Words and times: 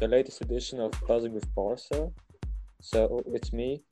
the 0.00 0.08
latest 0.08 0.40
edition 0.40 0.80
of 0.80 0.92
Buzzing 1.06 1.34
with 1.34 1.54
Barca. 1.54 2.10
So 2.80 3.22
it's 3.34 3.52
me, 3.52 3.82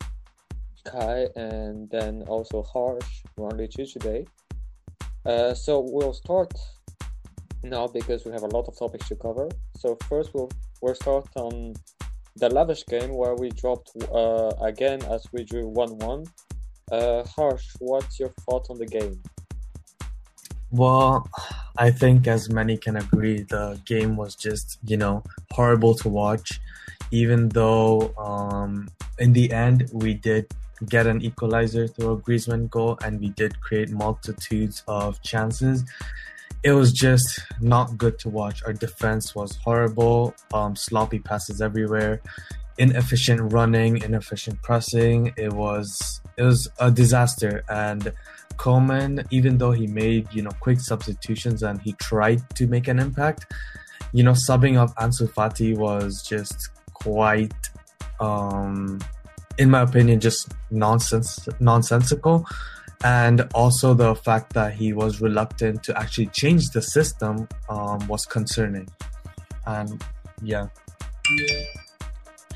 Kai, 0.84 1.26
and 1.36 1.90
then 1.90 2.24
also 2.26 2.62
Harsh, 2.62 3.24
only 3.36 3.68
two 3.68 3.84
today. 3.84 4.26
Uh, 5.26 5.52
so 5.52 5.86
we'll 5.86 6.14
start 6.14 6.54
now 7.62 7.86
because 7.86 8.24
we 8.24 8.32
have 8.32 8.42
a 8.42 8.46
lot 8.46 8.66
of 8.68 8.78
topics 8.78 9.08
to 9.08 9.16
cover. 9.16 9.48
So 9.76 9.98
first 10.08 10.32
we'll 10.32 10.50
we'll 10.80 10.94
start 10.94 11.28
on 11.36 11.74
the 12.36 12.48
Alaves 12.48 12.86
game 12.86 13.12
where 13.14 13.34
we 13.34 13.50
dropped 13.50 13.90
uh, 14.10 14.52
again 14.62 15.02
as 15.10 15.26
we 15.32 15.44
drew 15.44 15.68
one 15.68 15.98
one. 15.98 16.24
Uh, 16.90 17.22
Harsh, 17.24 17.66
what's 17.80 18.18
your 18.18 18.30
thought 18.46 18.70
on 18.70 18.78
the 18.78 18.86
game? 18.86 19.20
Well, 20.70 21.28
I 21.78 21.90
think 21.90 22.26
as 22.26 22.50
many 22.50 22.76
can 22.76 22.96
agree, 22.96 23.42
the 23.42 23.80
game 23.86 24.16
was 24.16 24.34
just, 24.34 24.78
you 24.84 24.96
know, 24.96 25.22
horrible 25.52 25.94
to 25.96 26.08
watch. 26.08 26.60
Even 27.10 27.48
though 27.48 28.12
um, 28.18 28.88
in 29.18 29.32
the 29.32 29.50
end 29.50 29.88
we 29.92 30.12
did 30.12 30.46
get 30.88 31.06
an 31.06 31.22
equalizer 31.22 31.88
through 31.88 32.12
a 32.12 32.16
Griezmann 32.18 32.68
goal 32.68 32.98
and 33.02 33.18
we 33.18 33.30
did 33.30 33.58
create 33.60 33.90
multitudes 33.90 34.82
of 34.86 35.20
chances, 35.22 35.84
it 36.62 36.72
was 36.72 36.92
just 36.92 37.40
not 37.60 37.96
good 37.96 38.18
to 38.20 38.28
watch. 38.28 38.62
Our 38.64 38.72
defense 38.72 39.34
was 39.34 39.56
horrible, 39.56 40.34
um, 40.52 40.76
sloppy 40.76 41.18
passes 41.18 41.62
everywhere, 41.62 42.20
inefficient 42.76 43.52
running, 43.52 44.02
inefficient 44.02 44.60
pressing. 44.62 45.32
It 45.36 45.52
was 45.52 46.20
it 46.36 46.42
was 46.42 46.68
a 46.78 46.90
disaster 46.90 47.64
and 47.68 48.12
Koeman, 48.56 49.26
even 49.30 49.58
though 49.58 49.72
he 49.72 49.86
made 49.86 50.32
you 50.32 50.42
know 50.42 50.50
quick 50.60 50.80
substitutions 50.80 51.62
and 51.62 51.80
he 51.80 51.92
tried 51.94 52.42
to 52.56 52.66
make 52.66 52.88
an 52.88 52.98
impact, 52.98 53.46
you 54.12 54.22
know 54.22 54.32
subbing 54.32 54.76
of 54.76 54.94
Ansu 54.96 55.32
Fati 55.32 55.76
was 55.76 56.22
just 56.22 56.70
quite, 56.94 57.52
um, 58.20 58.98
in 59.58 59.70
my 59.70 59.82
opinion, 59.82 60.20
just 60.20 60.52
nonsense 60.70 61.48
nonsensical, 61.60 62.46
and 63.04 63.42
also 63.54 63.94
the 63.94 64.14
fact 64.14 64.52
that 64.54 64.74
he 64.74 64.92
was 64.92 65.20
reluctant 65.20 65.82
to 65.84 65.98
actually 65.98 66.26
change 66.26 66.70
the 66.70 66.82
system 66.82 67.48
um, 67.68 68.06
was 68.08 68.26
concerning, 68.26 68.88
and 69.66 70.02
yeah. 70.42 70.68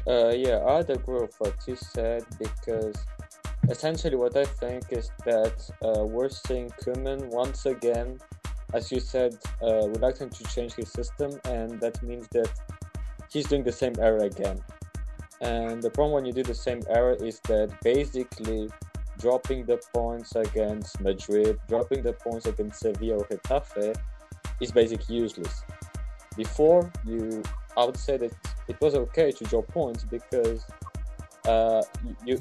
Uh, 0.06 0.30
yeah, 0.30 0.58
I'd 0.66 0.90
agree 0.90 1.20
with 1.20 1.34
what 1.38 1.54
you 1.66 1.76
said 1.76 2.24
because 2.38 2.96
essentially 3.68 4.16
what 4.16 4.36
I 4.36 4.44
think 4.44 4.84
is 4.90 5.10
that 5.24 5.70
uh, 5.82 6.04
we're 6.04 6.28
seeing 6.28 6.70
Koeman 6.82 7.26
once 7.26 7.66
again, 7.66 8.18
as 8.74 8.90
you 8.90 9.00
said, 9.00 9.36
uh, 9.62 9.88
reluctant 9.88 10.32
to 10.34 10.44
change 10.44 10.74
his 10.74 10.90
system, 10.90 11.38
and 11.44 11.80
that 11.80 12.02
means 12.02 12.28
that 12.32 12.50
he's 13.30 13.46
doing 13.46 13.62
the 13.62 13.72
same 13.72 13.94
error 13.98 14.24
again. 14.24 14.60
And 15.40 15.82
the 15.82 15.90
problem 15.90 16.14
when 16.14 16.24
you 16.24 16.32
do 16.32 16.42
the 16.42 16.54
same 16.54 16.82
error 16.88 17.14
is 17.14 17.40
that 17.40 17.72
basically 17.82 18.70
dropping 19.18 19.64
the 19.66 19.78
points 19.94 20.34
against 20.36 21.00
Madrid, 21.00 21.58
dropping 21.68 22.02
the 22.02 22.12
points 22.12 22.46
against 22.46 22.80
Sevilla 22.80 23.18
or 23.18 23.24
Getafe 23.26 23.96
is 24.60 24.72
basically 24.72 25.16
useless. 25.16 25.62
Before 26.36 26.90
you, 27.04 27.42
I 27.76 27.84
would 27.84 27.96
say 27.96 28.16
that 28.16 28.32
it 28.68 28.80
was 28.80 28.94
okay 28.94 29.32
to 29.32 29.44
drop 29.44 29.68
points 29.68 30.04
because 30.04 30.64
uh, 31.46 31.82
you 32.24 32.40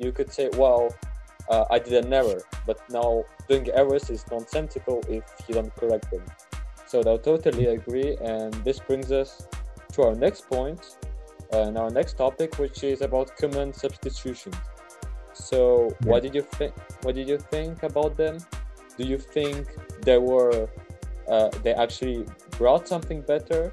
you 0.00 0.12
could 0.12 0.32
say, 0.32 0.48
well, 0.56 0.94
uh, 1.48 1.64
I 1.70 1.78
did 1.78 2.04
an 2.04 2.12
error, 2.12 2.42
but 2.66 2.78
now 2.90 3.24
doing 3.48 3.68
errors 3.72 4.08
is 4.08 4.24
nonsensical 4.30 5.02
if 5.08 5.24
you 5.46 5.54
don't 5.54 5.74
correct 5.76 6.10
them. 6.10 6.22
So 6.86 7.00
I 7.00 7.16
totally 7.18 7.66
agree, 7.66 8.16
and 8.20 8.52
this 8.64 8.80
brings 8.80 9.12
us 9.12 9.46
to 9.92 10.02
our 10.02 10.14
next 10.14 10.48
point 10.48 10.96
and 11.52 11.76
our 11.76 11.90
next 11.90 12.14
topic, 12.14 12.58
which 12.58 12.82
is 12.82 13.02
about 13.02 13.36
Koeman 13.36 13.74
substitutions. 13.74 14.56
So, 15.32 15.94
yeah. 16.02 16.10
what 16.10 16.22
did 16.22 16.34
you 16.34 16.42
think? 16.42 16.74
What 17.02 17.14
did 17.14 17.28
you 17.28 17.38
think 17.38 17.82
about 17.82 18.16
them? 18.16 18.38
Do 18.96 19.04
you 19.04 19.18
think 19.18 19.68
they 20.02 20.18
were 20.18 20.68
uh, 21.28 21.48
they 21.62 21.74
actually 21.74 22.26
brought 22.58 22.88
something 22.88 23.20
better? 23.22 23.72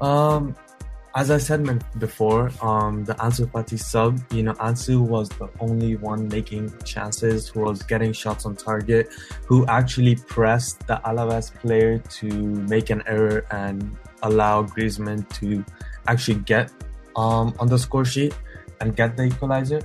Um, 0.00 0.54
as 1.18 1.32
I 1.32 1.38
said 1.38 1.66
before, 1.98 2.52
um, 2.62 3.04
the 3.04 3.14
Ansu 3.14 3.50
Fati 3.50 3.76
sub, 3.76 4.20
you 4.32 4.44
know, 4.44 4.52
Ansu 4.54 5.00
was 5.00 5.28
the 5.30 5.48
only 5.58 5.96
one 5.96 6.28
making 6.28 6.72
chances, 6.84 7.48
who 7.48 7.62
was 7.62 7.82
getting 7.82 8.12
shots 8.12 8.46
on 8.46 8.54
target, 8.54 9.08
who 9.44 9.66
actually 9.66 10.14
pressed 10.14 10.86
the 10.86 11.00
Alaves 11.04 11.52
player 11.52 11.98
to 12.20 12.28
make 12.70 12.90
an 12.90 13.02
error 13.08 13.44
and 13.50 13.96
allow 14.22 14.62
Griezmann 14.62 15.28
to 15.40 15.64
actually 16.06 16.38
get 16.38 16.70
um, 17.16 17.52
on 17.58 17.66
the 17.66 17.80
score 17.80 18.04
sheet 18.04 18.32
and 18.80 18.94
get 18.94 19.16
the 19.16 19.24
equalizer. 19.24 19.82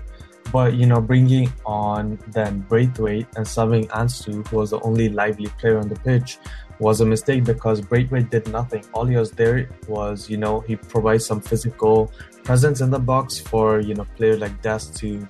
But 0.53 0.75
you 0.75 0.85
know, 0.85 1.01
bringing 1.01 1.51
on 1.65 2.19
then 2.27 2.59
Braithwaite 2.69 3.27
and 3.35 3.45
subbing 3.45 3.87
Ansu, 3.87 4.47
who 4.47 4.57
was 4.57 4.69
the 4.69 4.79
only 4.81 5.09
lively 5.09 5.47
player 5.59 5.79
on 5.79 5.89
the 5.89 5.95
pitch, 5.95 6.37
was 6.79 7.01
a 7.01 7.05
mistake 7.05 7.43
because 7.43 7.81
Braithwaite 7.81 8.29
did 8.29 8.47
nothing. 8.47 8.83
All 8.93 9.05
he 9.05 9.17
was 9.17 9.31
there 9.31 9.67
was, 9.87 10.29
you 10.29 10.37
know, 10.37 10.59
he 10.61 10.75
provides 10.75 11.25
some 11.25 11.41
physical 11.41 12.11
presence 12.43 12.81
in 12.81 12.91
the 12.91 12.99
box 12.99 13.39
for, 13.39 13.79
you 13.79 13.95
know, 13.95 14.05
players 14.15 14.39
like 14.39 14.61
Dest 14.61 14.95
to 14.97 15.27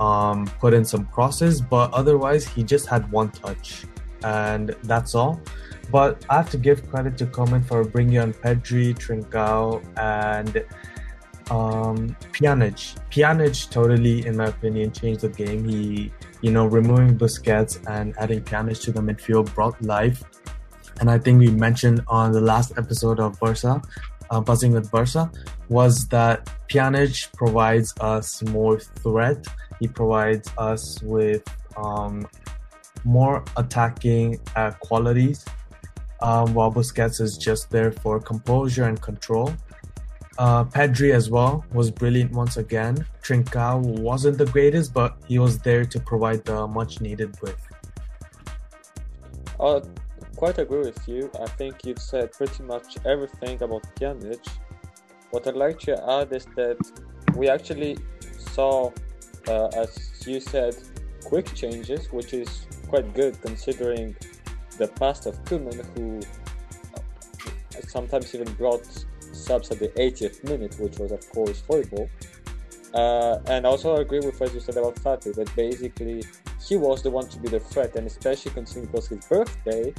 um, 0.00 0.46
put 0.60 0.74
in 0.74 0.84
some 0.84 1.06
crosses, 1.06 1.60
but 1.60 1.92
otherwise 1.92 2.46
he 2.46 2.62
just 2.62 2.86
had 2.86 3.10
one 3.10 3.30
touch, 3.30 3.84
and 4.22 4.74
that's 4.84 5.14
all. 5.14 5.40
But 5.90 6.24
I 6.30 6.36
have 6.36 6.50
to 6.50 6.58
give 6.58 6.88
credit 6.90 7.18
to 7.18 7.26
Koeman 7.26 7.64
for 7.64 7.84
bringing 7.84 8.18
on 8.18 8.32
Pedri, 8.32 8.94
Trincao, 8.94 9.82
and 9.96 10.64
um, 11.50 12.16
Pjanic. 12.32 12.96
Pjanic 13.10 13.70
totally, 13.70 14.26
in 14.26 14.36
my 14.36 14.46
opinion, 14.46 14.92
changed 14.92 15.22
the 15.22 15.28
game. 15.28 15.68
He, 15.68 16.12
you 16.40 16.50
know, 16.50 16.66
removing 16.66 17.18
Busquets 17.18 17.78
and 17.88 18.14
adding 18.18 18.42
Pjanic 18.42 18.80
to 18.82 18.92
the 18.92 19.00
midfield 19.00 19.54
brought 19.54 19.80
life 19.82 20.22
and 21.00 21.10
I 21.10 21.18
think 21.18 21.40
we 21.40 21.50
mentioned 21.50 22.02
on 22.08 22.32
the 22.32 22.40
last 22.40 22.72
episode 22.78 23.18
of 23.20 23.38
Barca, 23.40 23.82
uh, 24.30 24.40
Buzzing 24.40 24.72
with 24.72 24.90
Barca, 24.90 25.30
was 25.68 26.06
that 26.08 26.50
Pjanic 26.68 27.32
provides 27.34 27.94
us 28.00 28.42
more 28.42 28.78
threat. 28.78 29.44
He 29.80 29.88
provides 29.88 30.50
us 30.56 31.02
with 31.02 31.42
um, 31.76 32.26
more 33.04 33.44
attacking 33.56 34.40
uh, 34.54 34.70
qualities, 34.80 35.44
um, 36.22 36.54
while 36.54 36.72
Busquets 36.72 37.20
is 37.20 37.36
just 37.36 37.70
there 37.70 37.90
for 37.90 38.20
composure 38.20 38.84
and 38.84 39.00
control. 39.00 39.52
Uh, 40.36 40.64
Pedri 40.64 41.14
as 41.14 41.30
well 41.30 41.64
was 41.72 41.90
brilliant 41.90 42.32
once 42.32 42.56
again. 42.56 43.06
Trincao 43.22 43.80
wasn't 44.00 44.36
the 44.38 44.46
greatest, 44.46 44.92
but 44.92 45.16
he 45.28 45.38
was 45.38 45.58
there 45.60 45.84
to 45.84 46.00
provide 46.00 46.44
the 46.44 46.66
much 46.66 47.00
needed 47.00 47.36
width. 47.40 47.64
I 49.60 49.80
quite 50.34 50.58
agree 50.58 50.80
with 50.80 51.06
you. 51.06 51.30
I 51.40 51.46
think 51.46 51.84
you've 51.84 52.00
said 52.00 52.32
pretty 52.32 52.64
much 52.64 52.96
everything 53.06 53.62
about 53.62 53.82
Pjanic. 53.94 54.44
What 55.30 55.46
I'd 55.46 55.54
like 55.54 55.78
to 55.80 55.92
add 56.18 56.32
is 56.32 56.46
that 56.56 56.78
we 57.36 57.48
actually 57.48 57.96
saw, 58.38 58.90
uh, 59.48 59.68
as 59.68 60.26
you 60.26 60.40
said, 60.40 60.76
quick 61.24 61.54
changes, 61.54 62.12
which 62.12 62.34
is 62.34 62.66
quite 62.88 63.14
good 63.14 63.40
considering 63.40 64.16
the 64.78 64.88
past 64.88 65.26
of 65.26 65.42
Koeman, 65.44 65.84
who 65.96 66.20
uh, 66.96 67.80
sometimes 67.86 68.34
even 68.34 68.52
brought 68.54 68.86
subs 69.34 69.70
at 69.70 69.78
the 69.78 69.88
80th 69.88 70.44
minute, 70.44 70.76
which 70.78 70.98
was, 70.98 71.12
of 71.12 71.28
course, 71.30 71.62
horrible. 71.66 72.08
Uh, 72.94 73.40
and 73.46 73.66
also 73.66 73.96
I 73.96 74.00
agree 74.02 74.20
with 74.20 74.38
what 74.40 74.54
you 74.54 74.60
said 74.60 74.76
about 74.76 74.94
Fati, 74.96 75.34
that 75.34 75.54
basically 75.56 76.22
he 76.64 76.76
was 76.76 77.02
the 77.02 77.10
one 77.10 77.28
to 77.28 77.38
be 77.40 77.48
the 77.48 77.60
threat, 77.60 77.96
and 77.96 78.06
especially 78.06 78.52
considering 78.52 78.86
it 78.86 78.92
was 78.92 79.08
his 79.08 79.24
birthday, 79.26 79.92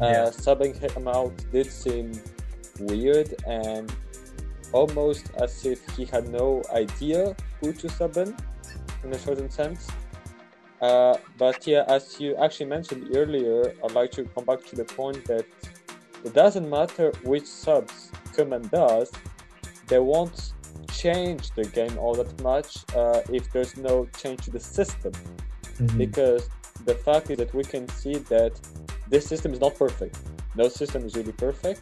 uh, 0.00 0.06
yeah. 0.06 0.24
subbing 0.26 0.76
him 0.76 1.08
out 1.08 1.32
did 1.50 1.70
seem 1.72 2.12
weird 2.80 3.34
and 3.46 3.90
almost 4.72 5.30
as 5.38 5.64
if 5.64 5.88
he 5.96 6.04
had 6.04 6.28
no 6.28 6.62
idea 6.72 7.34
who 7.60 7.72
to 7.72 7.88
sub 7.88 8.16
in, 8.18 8.36
in 9.04 9.12
a 9.12 9.18
certain 9.18 9.48
sense. 9.48 9.88
Uh, 10.82 11.16
but 11.38 11.66
yeah, 11.66 11.84
as 11.88 12.20
you 12.20 12.36
actually 12.36 12.66
mentioned 12.66 13.16
earlier, 13.16 13.74
I'd 13.82 13.92
like 13.92 14.10
to 14.12 14.24
come 14.24 14.44
back 14.44 14.64
to 14.66 14.76
the 14.76 14.84
point 14.84 15.24
that 15.24 15.46
it 16.24 16.34
doesn't 16.34 16.68
matter 16.68 17.12
which 17.22 17.46
subs 17.46 18.05
Koeman 18.36 18.70
does, 18.70 19.10
they 19.88 19.98
won't 19.98 20.52
change 20.92 21.50
the 21.52 21.64
game 21.64 21.96
all 21.98 22.14
that 22.14 22.42
much 22.42 22.84
uh, 22.94 23.20
if 23.32 23.50
there's 23.52 23.76
no 23.76 24.06
change 24.18 24.42
to 24.44 24.50
the 24.50 24.60
system. 24.60 25.12
Mm-hmm. 25.12 25.98
Because 25.98 26.48
the 26.84 26.94
fact 26.94 27.30
is 27.30 27.38
that 27.38 27.54
we 27.54 27.64
can 27.64 27.88
see 27.88 28.18
that 28.34 28.52
this 29.08 29.26
system 29.26 29.52
is 29.52 29.60
not 29.60 29.74
perfect. 29.76 30.18
No 30.54 30.68
system 30.68 31.04
is 31.04 31.14
really 31.14 31.32
perfect. 31.32 31.80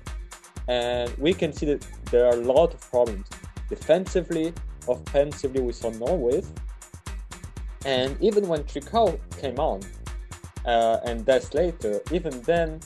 And 0.68 1.12
we 1.18 1.34
can 1.34 1.52
see 1.52 1.66
that 1.66 1.86
there 2.10 2.26
are 2.26 2.32
a 2.32 2.44
lot 2.54 2.72
of 2.74 2.80
problems. 2.90 3.28
Defensively, 3.68 4.52
offensively, 4.88 5.60
we 5.60 5.72
saw 5.72 5.90
no 5.90 6.14
with. 6.14 6.52
And 7.84 8.16
even 8.20 8.48
when 8.48 8.64
Trincao 8.64 9.18
came 9.40 9.58
on, 9.58 9.80
uh, 10.64 10.98
and 11.04 11.26
that's 11.26 11.52
later, 11.52 12.00
even 12.10 12.40
then, 12.42 12.80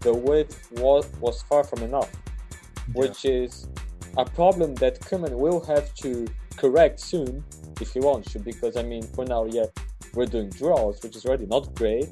the 0.00 0.14
width 0.14 0.68
was, 0.72 1.10
was 1.20 1.42
far 1.42 1.64
from 1.64 1.82
enough, 1.82 2.10
which 2.92 3.24
is 3.24 3.66
a 4.16 4.24
problem 4.24 4.74
that 4.76 5.00
Koeman 5.00 5.32
will 5.32 5.64
have 5.64 5.94
to 5.96 6.26
correct 6.56 7.00
soon 7.00 7.44
if 7.80 7.92
he 7.92 8.00
wants 8.00 8.32
to. 8.32 8.38
Because 8.38 8.76
I 8.76 8.82
mean, 8.82 9.02
for 9.02 9.24
now, 9.24 9.44
yeah, 9.46 9.66
we're 10.14 10.26
doing 10.26 10.50
draws, 10.50 11.02
which 11.02 11.16
is 11.16 11.24
already 11.24 11.46
not 11.46 11.74
great. 11.74 12.08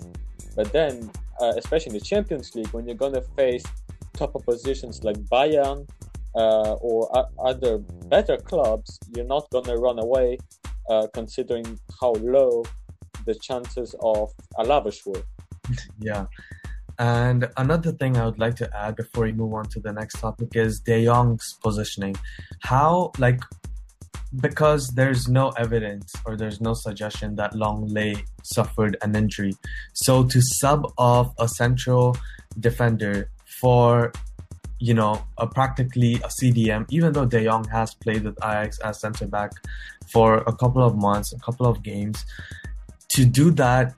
But 0.57 0.73
then, 0.73 1.11
uh, 1.41 1.55
especially 1.57 1.95
in 1.95 1.99
the 1.99 2.05
Champions 2.05 2.55
League, 2.55 2.69
when 2.69 2.87
you're 2.87 2.97
gonna 2.97 3.23
face 3.37 3.65
top 4.13 4.35
oppositions 4.37 5.05
like 5.05 5.17
Bayern 5.27 5.89
uh, 6.35 6.75
or 6.75 7.15
uh, 7.17 7.25
other 7.43 7.79
better 7.79 8.37
clubs, 8.37 8.99
you're 9.15 9.27
not 9.27 9.49
gonna 9.51 9.77
run 9.77 9.99
away, 9.99 10.39
uh, 10.91 11.07
considering 11.15 11.79
how 12.01 12.13
low 12.13 12.65
the 13.27 13.35
chances 13.35 13.95
of 14.01 14.31
Alaves 14.59 15.07
were. 15.07 15.23
yeah. 16.01 16.27
And 16.99 17.49
another 17.57 17.93
thing 17.93 18.17
I 18.17 18.25
would 18.27 18.39
like 18.39 18.57
to 18.57 18.71
add 18.77 18.97
before 18.97 19.25
we 19.25 19.33
move 19.33 19.55
on 19.55 19.65
to 19.71 19.81
the 19.81 19.93
next 19.93 20.21
topic 20.21 20.51
is 20.55 20.81
De 20.81 21.05
Jong's 21.05 21.59
positioning. 21.63 22.17
How, 22.61 23.13
like, 23.19 23.41
because 24.41 24.89
there's 24.95 25.29
no 25.29 25.51
evidence 25.51 26.13
or 26.25 26.37
there's 26.37 26.61
no 26.61 26.75
suggestion 26.75 27.37
that 27.37 27.53
Lenglet 27.53 28.23
suffered 28.43 28.97
an 29.03 29.15
injury. 29.15 29.55
So 29.93 30.25
to 30.25 30.41
sub 30.41 30.91
off 30.97 31.33
a 31.39 31.49
central 31.49 32.17
defender 32.59 33.29
for 33.61 34.13
you 34.83 34.95
know, 34.95 35.25
a 35.39 35.47
practically 35.47 36.15
a 36.15 36.29
CDM, 36.43 36.85
even 36.91 37.13
though 37.13 37.25
De 37.25 37.45
Jong 37.45 37.63
has 37.69 37.95
played 37.95 38.25
with 38.25 38.37
Ajax 38.43 38.81
as 38.81 39.01
centre 39.01 39.29
back 39.29 39.53
for 40.13 40.39
a 40.39 40.53
couple 40.53 40.83
of 40.83 40.97
months, 40.97 41.33
a 41.33 41.39
couple 41.39 41.67
of 41.67 41.85
games, 41.85 42.25
to 43.11 43.25
do 43.25 43.53
that 43.53 43.95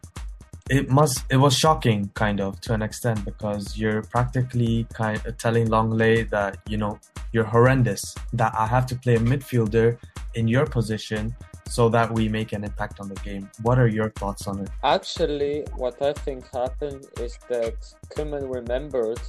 it 0.70 0.88
must 0.88 1.24
it 1.30 1.36
was 1.36 1.56
shocking 1.56 2.10
kind 2.14 2.40
of 2.40 2.58
to 2.62 2.72
an 2.72 2.80
extent 2.80 3.22
because 3.24 3.76
you're 3.76 4.02
practically 4.02 4.86
kind 4.94 5.20
of 5.26 5.36
telling 5.36 5.68
Lenglet 5.68 6.30
that 6.30 6.58
you 6.66 6.78
know 6.78 6.98
you're 7.32 7.44
horrendous 7.44 8.14
that 8.32 8.54
I 8.56 8.66
have 8.66 8.86
to 8.86 8.96
play 8.96 9.16
a 9.16 9.18
midfielder 9.18 9.98
in 10.34 10.48
your 10.48 10.64
position 10.64 11.34
so 11.68 11.88
that 11.88 12.10
we 12.10 12.28
make 12.28 12.52
an 12.52 12.64
impact 12.64 13.00
on 13.00 13.08
the 13.08 13.14
game. 13.16 13.50
What 13.62 13.78
are 13.78 13.88
your 13.88 14.10
thoughts 14.10 14.46
on 14.46 14.60
it? 14.60 14.70
Actually, 14.82 15.64
what 15.76 16.00
I 16.00 16.12
think 16.12 16.44
happened 16.52 17.06
is 17.18 17.38
that 17.48 17.74
Koeman 18.14 18.52
remembered 18.52 19.20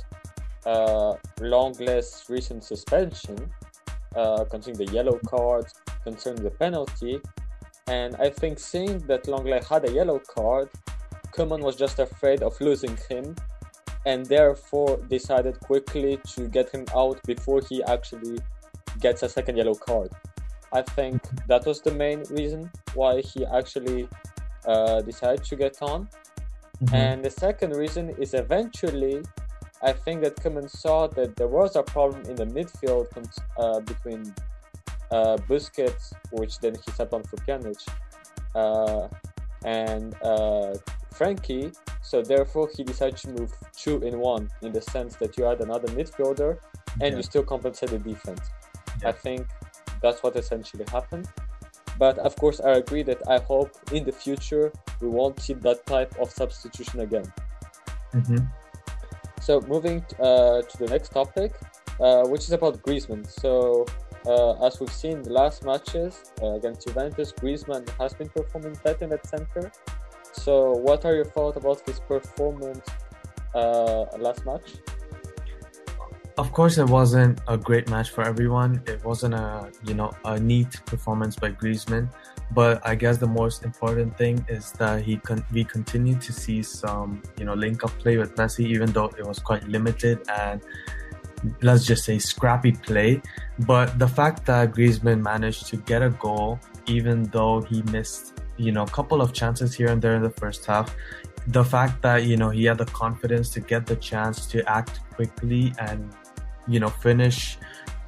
uh, 0.66 1.16
Lenglet's 1.40 2.30
recent 2.30 2.64
suspension, 2.64 3.38
uh, 4.16 4.44
concerning 4.46 4.86
the 4.86 4.92
yellow 4.92 5.20
card, 5.26 5.66
concerning 6.04 6.44
the 6.44 6.52
penalty, 6.52 7.22
and 7.88 8.16
I 8.18 8.30
think 8.30 8.60
seeing 8.60 9.00
that 9.08 9.24
Lenglet 9.24 9.64
had 9.68 9.88
a 9.88 9.92
yellow 9.92 10.20
card, 10.20 10.70
Koeman 11.36 11.62
was 11.62 11.76
just 11.76 12.00
afraid 12.00 12.42
of 12.44 12.60
losing 12.62 12.98
him 13.10 13.36
and 14.06 14.26
therefore 14.26 14.98
decided 15.10 15.60
quickly 15.60 16.20
to 16.34 16.48
get 16.48 16.70
him 16.70 16.86
out 16.96 17.22
before 17.26 17.62
he 17.68 17.84
actually 17.84 18.40
gets 19.00 19.24
a 19.24 19.30
second 19.30 19.58
yellow 19.58 19.76
card. 19.76 20.10
I 20.72 20.82
think 20.82 21.22
that 21.48 21.66
was 21.66 21.82
the 21.82 21.92
main 21.92 22.24
reason 22.30 22.72
why 22.94 23.22
he 23.22 23.46
actually 23.46 24.08
uh, 24.66 25.02
decided 25.02 25.44
to 25.46 25.56
get 25.56 25.82
on. 25.82 26.08
Mm-hmm. 26.84 26.96
And 26.96 27.26
the 27.26 27.32
second 27.32 27.72
reason 27.76 28.10
is 28.10 28.34
eventually, 28.34 29.24
I 29.82 29.94
think 29.94 30.22
that 30.24 30.36
Koeman 30.38 30.70
saw 30.70 31.08
that 31.08 31.36
there 31.36 31.48
was 31.48 31.76
a 31.76 31.84
problem 31.84 32.24
in 32.26 32.36
the 32.36 32.46
midfield 32.46 33.08
uh, 33.58 33.80
between 33.82 34.34
uh, 35.12 35.38
Busquets, 35.50 36.14
which 36.32 36.60
then 36.60 36.76
he 36.76 36.92
sat 36.92 37.14
on 37.14 37.24
for 37.24 37.38
Pjanic, 37.38 37.82
uh, 38.56 39.08
and 39.64 40.16
uh, 40.22 40.76
Frenkie. 41.18 41.76
So 42.02 42.22
therefore, 42.22 42.70
he 42.76 42.84
decided 42.84 43.18
to 43.18 43.30
move 43.30 43.54
two 43.76 43.98
in 44.00 44.20
one 44.20 44.50
in 44.62 44.72
the 44.72 44.82
sense 44.82 45.16
that 45.18 45.38
you 45.38 45.46
add 45.46 45.62
another 45.62 45.88
midfielder 45.90 46.58
and 47.02 47.12
yeah. 47.12 47.18
you 47.18 47.24
still 47.24 47.44
compensate 47.44 47.90
the 47.90 48.00
defense. 48.00 48.42
Yeah. 49.02 49.10
I 49.10 49.12
think 49.12 49.48
that's 50.02 50.22
what 50.24 50.36
essentially 50.36 50.86
happened. 50.92 51.28
But 51.98 52.18
of 52.20 52.36
course, 52.36 52.60
I 52.60 52.72
agree 52.72 53.04
that 53.04 53.22
I 53.28 53.40
hope 53.40 53.72
in 53.92 54.04
the 54.04 54.12
future 54.12 54.72
we 55.02 55.08
won't 55.08 55.40
see 55.40 55.54
that 55.54 55.86
type 55.86 56.14
of 56.20 56.30
substitution 56.30 57.00
again. 57.02 57.32
Mm-hmm. 58.14 58.46
So 59.42 59.62
moving 59.62 60.04
uh, 60.20 60.62
to 60.62 60.78
the 60.78 60.88
next 60.88 61.10
topic, 61.10 61.54
uh, 62.00 62.24
which 62.28 62.42
is 62.42 62.52
about 62.52 62.82
Griezmann. 62.82 63.26
So 63.28 63.86
uh, 64.26 64.66
as 64.66 64.80
we've 64.80 64.92
seen 64.92 65.18
in 65.18 65.24
the 65.24 65.34
last 65.34 65.64
matches 65.64 66.32
uh, 66.42 66.54
against 66.54 66.88
Juventus, 66.88 67.32
Griezmann 67.32 67.88
has 68.00 68.14
been 68.14 68.30
performing 68.30 68.78
better 68.84 69.04
in 69.04 69.10
that 69.12 69.26
center. 69.28 69.72
So, 70.44 70.72
what 70.72 71.06
are 71.06 71.16
your 71.16 71.26
thoughts 71.26 71.58
about 71.58 71.82
his 71.88 72.00
performance 72.00 72.88
uh, 73.54 74.06
last 74.18 74.46
match? 74.46 74.76
Of 76.38 76.52
course, 76.52 76.78
it 76.78 76.90
wasn't 76.90 77.40
a 77.48 77.58
great 77.58 77.90
match 77.90 78.10
for 78.10 78.24
everyone. 78.24 78.84
It 78.88 79.04
wasn't 79.06 79.36
a 79.36 79.72
you 79.86 79.94
know 79.94 80.12
a 80.26 80.38
neat 80.38 80.82
performance 80.86 81.38
by 81.38 81.52
Griezmann, 81.52 82.10
but 82.52 82.86
I 82.86 82.96
guess 82.96 83.18
the 83.18 83.28
most 83.28 83.64
important 83.64 84.18
thing 84.18 84.46
is 84.50 84.74
that 84.74 85.02
he 85.02 85.16
con- 85.16 85.46
we 85.54 85.64
continue 85.64 86.20
to 86.20 86.34
see 86.34 86.62
some 86.62 87.24
you 87.38 87.46
know 87.46 87.54
link 87.54 87.86
up 87.86 87.92
play 88.00 88.18
with 88.18 88.36
Messi, 88.36 88.66
even 88.66 88.92
though 88.92 89.10
it 89.18 89.26
was 89.26 89.40
quite 89.40 89.66
limited 89.70 90.20
and 90.28 90.62
let's 91.62 91.86
just 91.86 92.06
say 92.06 92.20
scrappy 92.20 92.72
play. 92.72 93.22
But 93.60 93.98
the 94.00 94.08
fact 94.08 94.46
that 94.46 94.74
Griezmann 94.74 95.22
managed 95.22 95.68
to 95.68 95.78
get 95.78 96.02
a 96.02 96.10
goal, 96.10 96.60
even 96.86 97.24
though 97.26 97.62
he 97.62 97.82
missed 97.84 98.36
you 98.58 98.72
know, 98.72 98.84
a 98.84 98.88
couple 98.88 99.22
of 99.22 99.34
chances 99.34 99.74
here 99.74 99.88
and 99.88 100.02
there 100.02 100.16
in 100.16 100.24
the 100.24 100.30
first 100.30 100.66
half. 100.66 100.96
The 101.48 101.64
fact 101.64 102.02
that, 102.02 102.26
you 102.26 102.38
know, 102.38 102.50
he 102.50 102.66
had 102.66 102.78
the 102.78 102.86
confidence 102.86 103.50
to 103.52 103.60
get 103.60 103.86
the 103.86 103.96
chance 103.98 104.46
to 104.48 104.68
act 104.70 105.00
quickly 105.14 105.74
and, 105.80 106.12
you 106.68 106.80
know, 106.80 106.90
finish 106.90 107.58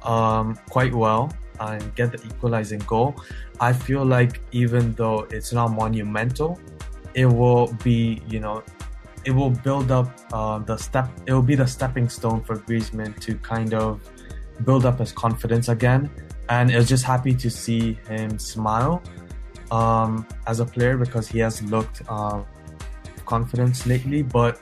um, 0.02 0.58
quite 0.70 0.94
well 0.94 1.32
and 1.60 1.94
get 1.94 2.12
the 2.12 2.24
equalizing 2.26 2.80
goal. 2.80 3.14
I 3.60 3.72
feel 3.72 4.04
like 4.04 4.40
even 4.52 4.92
though 4.94 5.26
it's 5.30 5.52
not 5.52 5.68
monumental, 5.68 6.58
it 7.14 7.26
will 7.26 7.72
be, 7.84 8.22
you 8.28 8.40
know, 8.40 8.62
it 9.24 9.30
will 9.30 9.50
build 9.50 9.90
up 9.90 10.10
uh, 10.32 10.58
the 10.58 10.76
step. 10.76 11.08
It 11.26 11.32
will 11.32 11.42
be 11.42 11.54
the 11.54 11.66
stepping 11.66 12.08
stone 12.08 12.42
for 12.42 12.56
Griezmann 12.56 13.18
to 13.20 13.34
kind 13.36 13.74
of 13.74 14.00
build 14.64 14.86
up 14.86 14.98
his 14.98 15.12
confidence 15.12 15.68
again. 15.68 16.10
And 16.48 16.70
it's 16.70 16.88
just 16.88 17.04
happy 17.04 17.34
to 17.34 17.50
see 17.50 17.94
him 18.08 18.38
smile 18.38 19.02
um, 19.70 20.26
as 20.46 20.60
a 20.60 20.64
player 20.64 20.96
because 20.96 21.28
he 21.28 21.38
has 21.40 21.62
looked 21.62 22.02
uh, 22.08 22.42
confidence 23.26 23.86
lately. 23.86 24.22
But 24.22 24.60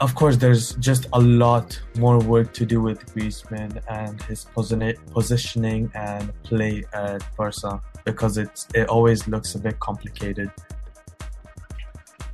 of 0.00 0.14
course, 0.14 0.36
there's 0.36 0.74
just 0.76 1.06
a 1.12 1.20
lot 1.20 1.80
more 1.96 2.18
work 2.20 2.52
to 2.54 2.64
do 2.64 2.80
with 2.80 3.04
Griezmann 3.14 3.82
and 3.88 4.22
his 4.22 4.46
positioning 5.12 5.90
and 5.94 6.32
play 6.44 6.84
at 6.92 7.22
Barca 7.36 7.82
because 8.04 8.38
it 8.38 8.66
it 8.74 8.88
always 8.88 9.26
looks 9.28 9.54
a 9.54 9.58
bit 9.58 9.78
complicated. 9.80 10.50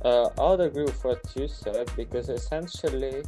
Uh, 0.05 0.29
I 0.37 0.51
would 0.51 0.59
agree 0.59 0.83
with 0.83 1.03
what 1.03 1.19
you 1.35 1.47
said 1.47 1.89
because 1.97 2.29
essentially, 2.29 3.23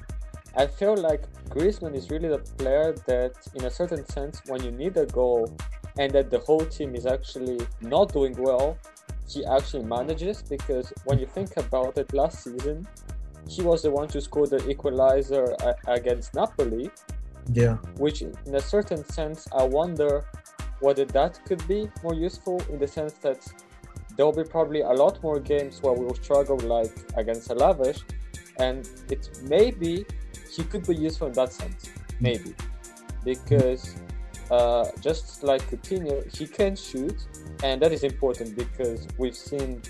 I 0.56 0.68
feel 0.68 0.96
like 0.96 1.24
Griezmann 1.50 1.96
is 1.96 2.12
really 2.12 2.30
the 2.30 2.38
player 2.38 2.94
that, 3.08 3.34
in 3.56 3.66
a 3.66 3.72
certain 3.72 4.06
sense, 4.06 4.44
when 4.46 4.64
you 4.64 4.70
need 4.70 4.96
a 4.96 5.08
goal 5.08 5.58
and 5.98 6.12
that 6.14 6.30
the 6.30 6.38
whole 6.38 6.64
team 6.66 6.94
is 6.94 7.08
actually 7.08 7.66
not 7.82 8.14
doing 8.14 8.36
well, 8.38 8.78
he 9.28 9.44
actually 9.46 9.86
manages 9.86 10.44
because 10.44 10.94
when 11.06 11.18
you 11.18 11.26
think 11.26 11.58
about 11.58 11.98
it, 11.98 12.14
last 12.14 12.44
season 12.44 12.88
he 13.50 13.64
was 13.64 13.82
the 13.82 13.90
one 13.90 14.08
to 14.10 14.22
score 14.22 14.46
the 14.46 14.70
equalizer 14.70 15.56
against 15.88 16.36
Napoli. 16.36 16.92
Yeah. 17.54 17.78
Which, 17.96 18.22
in 18.22 18.54
a 18.54 18.60
certain 18.60 19.04
sense, 19.06 19.48
I 19.52 19.64
wonder 19.64 20.26
whether 20.80 21.06
that 21.06 21.44
could 21.46 21.68
be 21.68 21.90
more 22.04 22.14
useful 22.14 22.62
in 22.70 22.78
the 22.78 22.88
sense 22.88 23.14
that 23.24 23.40
there 24.18 24.26
will 24.26 24.34
be 24.34 24.44
probably 24.44 24.82
a 24.82 24.92
lot 24.92 25.22
more 25.24 25.40
games 25.40 25.82
where 25.82 25.94
we 25.94 26.04
will 26.04 26.16
struggle, 26.16 26.58
like 26.58 26.92
against 27.16 27.50
Alaves, 27.50 28.04
and 28.60 28.90
it 29.10 29.30
maybe 29.44 30.06
he 30.52 30.64
could 30.64 30.86
be 30.86 30.96
useful 30.96 31.28
in 31.28 31.34
that 31.34 31.54
sense, 31.54 31.90
maybe, 32.20 32.56
because 33.24 33.96
uh, 34.50 34.86
just 35.00 35.44
like 35.44 35.62
Coutinho, 35.70 36.36
he 36.36 36.48
can 36.48 36.76
shoot, 36.76 37.28
and 37.64 37.82
that 37.82 37.92
is 37.92 38.04
important 38.04 38.58
because 38.58 39.08
we've 39.18 39.36
seen 39.36 39.82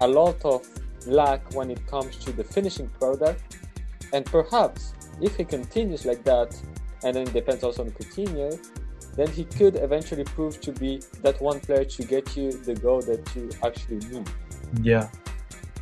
a 0.00 0.08
lot 0.08 0.42
of 0.44 0.66
lack 1.06 1.54
when 1.54 1.70
it 1.70 1.86
comes 1.86 2.16
to 2.16 2.32
the 2.32 2.42
finishing 2.42 2.88
product. 2.88 3.58
And 4.12 4.24
perhaps 4.24 4.94
if 5.20 5.36
he 5.36 5.44
continues 5.44 6.06
like 6.06 6.24
that, 6.24 6.58
and 7.02 7.16
then 7.16 7.26
depends 7.26 7.62
also 7.62 7.84
on 7.84 7.90
Coutinho, 7.90 8.58
then 9.16 9.28
he 9.28 9.44
could 9.44 9.76
eventually 9.76 10.24
prove 10.24 10.60
to 10.60 10.72
be 10.72 11.00
that 11.22 11.40
one 11.40 11.60
player 11.60 11.84
to 11.84 12.04
get 12.04 12.36
you 12.36 12.52
the 12.52 12.74
goal 12.74 13.00
that 13.02 13.22
you 13.34 13.50
actually 13.62 13.98
need. 14.08 14.28
Yeah, 14.82 15.08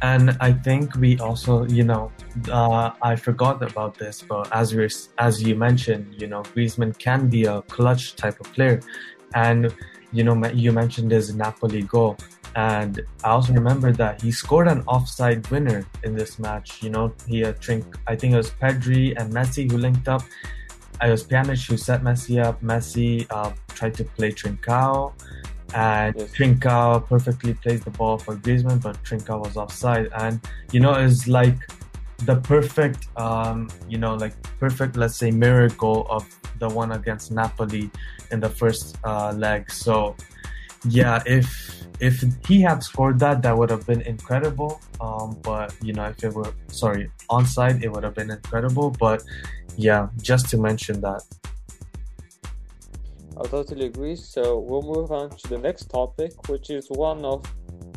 and 0.02 0.36
I 0.40 0.52
think 0.52 0.96
we 0.96 1.18
also, 1.18 1.64
you 1.66 1.84
know, 1.84 2.10
uh, 2.50 2.90
I 3.00 3.14
forgot 3.16 3.62
about 3.62 3.96
this, 3.96 4.20
but 4.20 4.52
as 4.52 4.74
we 4.74 4.88
as 5.18 5.42
you 5.42 5.54
mentioned, 5.54 6.20
you 6.20 6.26
know, 6.26 6.42
Griezmann 6.42 6.98
can 6.98 7.28
be 7.28 7.44
a 7.44 7.62
clutch 7.62 8.16
type 8.16 8.40
of 8.40 8.52
player, 8.52 8.80
and 9.34 9.72
you 10.12 10.24
know, 10.24 10.34
you 10.48 10.72
mentioned 10.72 11.10
his 11.10 11.34
Napoli 11.34 11.82
goal. 11.82 12.16
And 12.54 13.00
I 13.24 13.30
also 13.30 13.54
remember 13.54 13.92
that 13.92 14.20
he 14.20 14.30
scored 14.30 14.68
an 14.68 14.82
offside 14.86 15.48
winner 15.50 15.86
in 16.02 16.14
this 16.14 16.38
match. 16.38 16.82
You 16.82 16.90
know, 16.90 17.14
he 17.26 17.40
had 17.40 17.60
Trink, 17.60 17.96
I 18.06 18.14
think 18.14 18.34
it 18.34 18.36
was 18.36 18.50
Pedri 18.50 19.14
and 19.16 19.32
Messi 19.32 19.70
who 19.70 19.78
linked 19.78 20.08
up. 20.08 20.22
It 21.00 21.10
was 21.10 21.24
Pjanic 21.24 21.66
who 21.68 21.76
set 21.76 22.02
Messi 22.02 22.42
up. 22.42 22.62
Messi 22.62 23.26
uh, 23.30 23.52
tried 23.68 23.94
to 23.94 24.04
play 24.04 24.30
Trincao, 24.30 25.12
and 25.74 26.14
yes. 26.16 26.30
Trincao 26.32 27.06
perfectly 27.06 27.54
plays 27.54 27.82
the 27.82 27.90
ball 27.90 28.18
for 28.18 28.36
Griezmann, 28.36 28.82
but 28.82 29.02
Trincao 29.02 29.44
was 29.44 29.56
offside. 29.56 30.08
And 30.16 30.40
you 30.70 30.80
know, 30.80 30.94
it's 30.94 31.26
like 31.26 31.58
the 32.24 32.36
perfect, 32.36 33.08
um, 33.16 33.68
you 33.88 33.98
know, 33.98 34.14
like 34.14 34.34
perfect, 34.60 34.96
let's 34.96 35.16
say, 35.16 35.30
miracle 35.30 36.06
of 36.08 36.24
the 36.58 36.68
one 36.68 36.92
against 36.92 37.32
Napoli 37.32 37.90
in 38.30 38.40
the 38.40 38.48
first 38.48 38.96
uh, 39.04 39.32
leg. 39.32 39.70
So, 39.70 40.14
yeah, 40.84 41.22
if 41.26 41.81
if 42.02 42.24
he 42.48 42.60
had 42.60 42.82
scored 42.82 43.20
that, 43.20 43.42
that 43.42 43.56
would 43.56 43.70
have 43.70 43.86
been 43.86 44.02
incredible. 44.02 44.80
Um, 45.00 45.38
but 45.40 45.72
you 45.80 45.92
know, 45.92 46.06
if 46.06 46.22
it 46.24 46.34
were 46.34 46.52
sorry 46.66 47.08
onside, 47.30 47.82
it 47.84 47.92
would 47.92 48.02
have 48.02 48.16
been 48.16 48.32
incredible. 48.32 48.90
But 48.90 49.22
yeah, 49.76 50.08
just 50.20 50.48
to 50.50 50.58
mention 50.58 51.00
that. 51.00 51.22
I 53.40 53.44
totally 53.46 53.86
agree. 53.86 54.16
So 54.16 54.58
we'll 54.58 54.82
move 54.82 55.12
on 55.12 55.30
to 55.30 55.48
the 55.48 55.58
next 55.58 55.84
topic, 55.90 56.32
which 56.48 56.70
is 56.70 56.88
one 56.90 57.24
of 57.24 57.46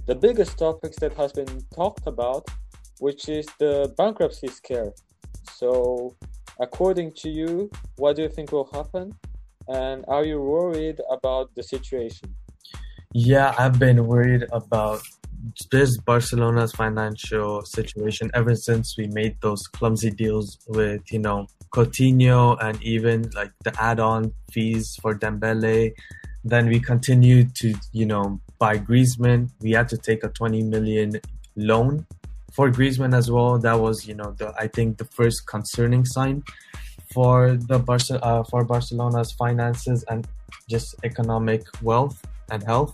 the 0.06 0.14
biggest 0.14 0.60
topics 0.60 0.98
that 0.98 1.14
has 1.14 1.34
been 1.34 1.66
talked 1.74 2.06
about, 2.06 2.48
which 3.00 3.28
is 3.28 3.48
the 3.58 3.92
bankruptcy 3.98 4.50
scare. 4.50 4.94
So, 5.52 6.16
according 6.60 7.14
to 7.22 7.30
you, 7.30 7.72
what 7.96 8.16
do 8.16 8.22
you 8.22 8.30
think 8.30 8.52
will 8.52 8.70
happen? 8.72 9.14
And 9.68 10.06
are 10.08 10.24
you 10.24 10.40
worried 10.42 11.02
about 11.10 11.50
the 11.56 11.64
situation? 11.64 12.36
Yeah, 13.18 13.56
I've 13.58 13.80
been 13.80 14.08
worried 14.08 14.46
about 14.52 15.02
this 15.72 15.98
Barcelona's 16.00 16.74
financial 16.74 17.62
situation 17.62 18.30
ever 18.34 18.56
since 18.56 18.98
we 18.98 19.08
made 19.08 19.40
those 19.40 19.66
clumsy 19.68 20.10
deals 20.10 20.58
with, 20.68 21.02
you 21.14 21.20
know, 21.20 21.48
Coutinho 21.74 22.62
and 22.62 22.84
even 22.84 23.30
like 23.34 23.52
the 23.64 23.74
add-on 23.82 24.34
fees 24.52 25.00
for 25.02 25.16
Dembele. 25.18 25.94
Then 26.44 26.68
we 26.68 26.82
continued 26.82 27.56
to, 27.56 27.74
you 27.94 28.06
know, 28.06 28.42
buy 28.60 28.80
Griezmann. 28.80 29.50
We 29.62 29.72
had 29.72 29.88
to 29.90 29.98
take 29.98 30.26
a 30.26 30.28
20 30.28 30.64
million 30.64 31.22
loan 31.56 32.06
for 32.52 32.70
Griezmann 32.70 33.16
as 33.16 33.32
well. 33.32 33.58
That 33.58 33.80
was, 33.80 34.06
you 34.06 34.16
know, 34.16 34.36
the 34.38 34.54
I 34.60 34.68
think 34.68 34.98
the 34.98 35.06
first 35.06 35.48
concerning 35.48 36.04
sign 36.04 36.44
for 37.14 37.56
the 37.56 37.80
Barca, 37.80 38.22
uh, 38.22 38.44
for 38.44 38.66
Barcelona's 38.66 39.32
finances 39.32 40.04
and 40.10 40.28
just 40.70 40.96
economic 41.06 41.64
wealth 41.82 42.22
and 42.50 42.62
health. 42.62 42.94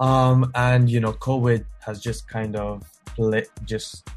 Um, 0.00 0.50
and 0.54 0.90
you 0.90 1.00
know, 1.00 1.12
COVID 1.12 1.64
has 1.80 2.00
just 2.00 2.28
kind 2.28 2.56
of 2.56 2.84
lit, 3.18 3.50
just 3.64 4.08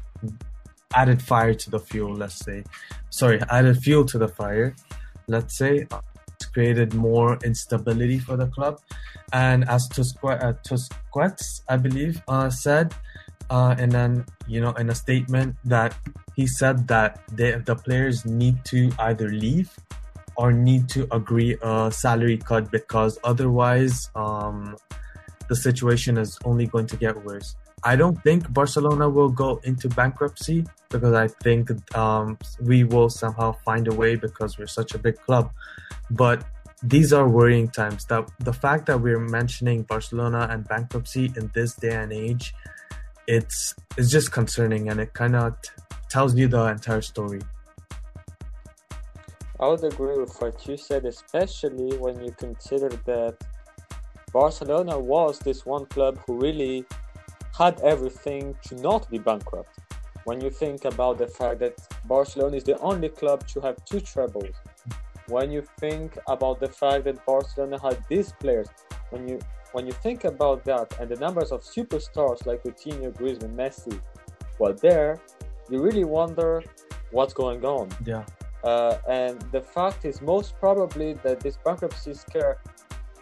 added 0.94 1.22
fire 1.22 1.54
to 1.54 1.70
the 1.70 1.78
fuel. 1.78 2.14
Let's 2.14 2.38
say, 2.44 2.64
sorry, 3.10 3.40
added 3.50 3.78
fuel 3.78 4.04
to 4.06 4.18
the 4.18 4.28
fire. 4.28 4.74
Let's 5.26 5.56
say, 5.56 5.86
it's 6.34 6.46
created 6.46 6.94
more 6.94 7.38
instability 7.44 8.18
for 8.18 8.36
the 8.36 8.46
club. 8.46 8.80
And 9.32 9.68
as 9.68 9.88
Tusquets, 9.88 11.60
uh, 11.68 11.72
I 11.72 11.76
believe, 11.76 12.22
uh, 12.28 12.50
said, 12.50 12.94
uh, 13.50 13.74
and 13.78 13.92
then 13.92 14.24
you 14.46 14.60
know 14.60 14.72
in 14.72 14.88
a 14.90 14.94
statement 14.94 15.56
that 15.64 15.94
he 16.34 16.46
said 16.46 16.88
that 16.88 17.20
they, 17.32 17.52
the 17.52 17.76
players 17.76 18.24
need 18.24 18.64
to 18.64 18.90
either 18.98 19.28
leave 19.28 19.70
or 20.36 20.52
need 20.52 20.88
to 20.88 21.06
agree 21.14 21.56
a 21.62 21.90
salary 21.92 22.38
cut 22.38 22.70
because 22.70 23.18
otherwise 23.24 24.08
um, 24.14 24.76
the 25.48 25.56
situation 25.56 26.18
is 26.18 26.38
only 26.44 26.66
going 26.66 26.86
to 26.86 26.96
get 26.96 27.24
worse. 27.24 27.56
I 27.84 27.96
don't 27.96 28.22
think 28.22 28.52
Barcelona 28.52 29.08
will 29.08 29.28
go 29.28 29.60
into 29.64 29.88
bankruptcy 29.88 30.64
because 30.90 31.14
I 31.14 31.28
think 31.28 31.70
um, 31.96 32.38
we 32.60 32.84
will 32.84 33.10
somehow 33.10 33.52
find 33.64 33.88
a 33.88 33.94
way 33.94 34.14
because 34.16 34.56
we're 34.58 34.68
such 34.68 34.94
a 34.94 34.98
big 34.98 35.16
club. 35.18 35.50
But 36.10 36.44
these 36.82 37.12
are 37.12 37.28
worrying 37.28 37.68
times. 37.68 38.04
That 38.06 38.30
the 38.38 38.52
fact 38.52 38.86
that 38.86 39.00
we're 39.00 39.18
mentioning 39.18 39.82
Barcelona 39.82 40.48
and 40.50 40.66
bankruptcy 40.66 41.32
in 41.36 41.50
this 41.54 41.74
day 41.74 41.94
and 41.94 42.12
age 42.12 42.54
it's 43.26 43.74
it's 43.96 44.10
just 44.10 44.32
concerning 44.32 44.88
and 44.88 45.00
it 45.00 45.14
kind 45.14 45.36
of 45.36 45.60
t- 45.62 45.70
tells 46.08 46.34
you 46.34 46.48
the 46.48 46.64
entire 46.66 47.00
story. 47.00 47.40
I 49.60 49.68
would 49.68 49.84
agree 49.84 50.18
with 50.18 50.36
what 50.40 50.66
you 50.66 50.76
said, 50.76 51.04
especially 51.04 51.96
when 51.96 52.20
you 52.24 52.32
consider 52.32 52.88
that 52.88 53.36
Barcelona 54.32 54.98
was 54.98 55.38
this 55.38 55.66
one 55.66 55.86
club 55.86 56.18
who 56.26 56.40
really 56.40 56.84
had 57.56 57.78
everything 57.80 58.54
to 58.66 58.74
not 58.76 59.10
be 59.10 59.18
bankrupt. 59.18 59.78
When 60.24 60.40
you 60.40 60.50
think 60.50 60.84
about 60.84 61.18
the 61.18 61.26
fact 61.26 61.58
that 61.60 61.74
Barcelona 62.06 62.56
is 62.56 62.64
the 62.64 62.78
only 62.78 63.08
club 63.08 63.46
to 63.48 63.60
have 63.60 63.84
two 63.84 64.00
trebles, 64.00 64.54
when 65.28 65.50
you 65.50 65.62
think 65.78 66.16
about 66.28 66.60
the 66.60 66.68
fact 66.68 67.04
that 67.04 67.24
Barcelona 67.26 67.78
had 67.80 68.02
these 68.08 68.32
players, 68.32 68.68
when 69.10 69.28
you 69.28 69.38
when 69.72 69.86
you 69.86 69.92
think 69.92 70.24
about 70.24 70.64
that 70.64 70.94
and 71.00 71.08
the 71.08 71.16
numbers 71.16 71.50
of 71.50 71.62
superstars 71.62 72.44
like 72.46 72.62
Coutinho, 72.62 73.10
Griezmann, 73.14 73.54
Messi, 73.56 73.98
well, 74.58 74.74
there, 74.74 75.18
you 75.70 75.82
really 75.82 76.04
wonder 76.04 76.62
what's 77.10 77.32
going 77.32 77.64
on. 77.64 77.88
Yeah. 78.04 78.24
Uh, 78.62 78.98
and 79.08 79.40
the 79.50 79.60
fact 79.60 80.04
is, 80.04 80.20
most 80.20 80.54
probably, 80.60 81.14
that 81.24 81.40
this 81.40 81.56
bankruptcy 81.56 82.12
scare 82.14 82.58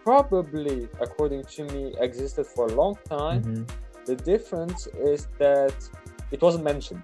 probably, 0.03 0.89
according 1.01 1.45
to 1.45 1.65
me, 1.65 1.95
existed 1.99 2.47
for 2.47 2.67
a 2.67 2.73
long 2.75 2.97
time. 3.09 3.43
Mm-hmm. 3.43 3.65
The 4.05 4.17
difference 4.17 4.87
is 4.89 5.29
that 5.39 5.75
it 6.31 6.41
wasn't 6.41 6.65
mentioned. 6.65 7.03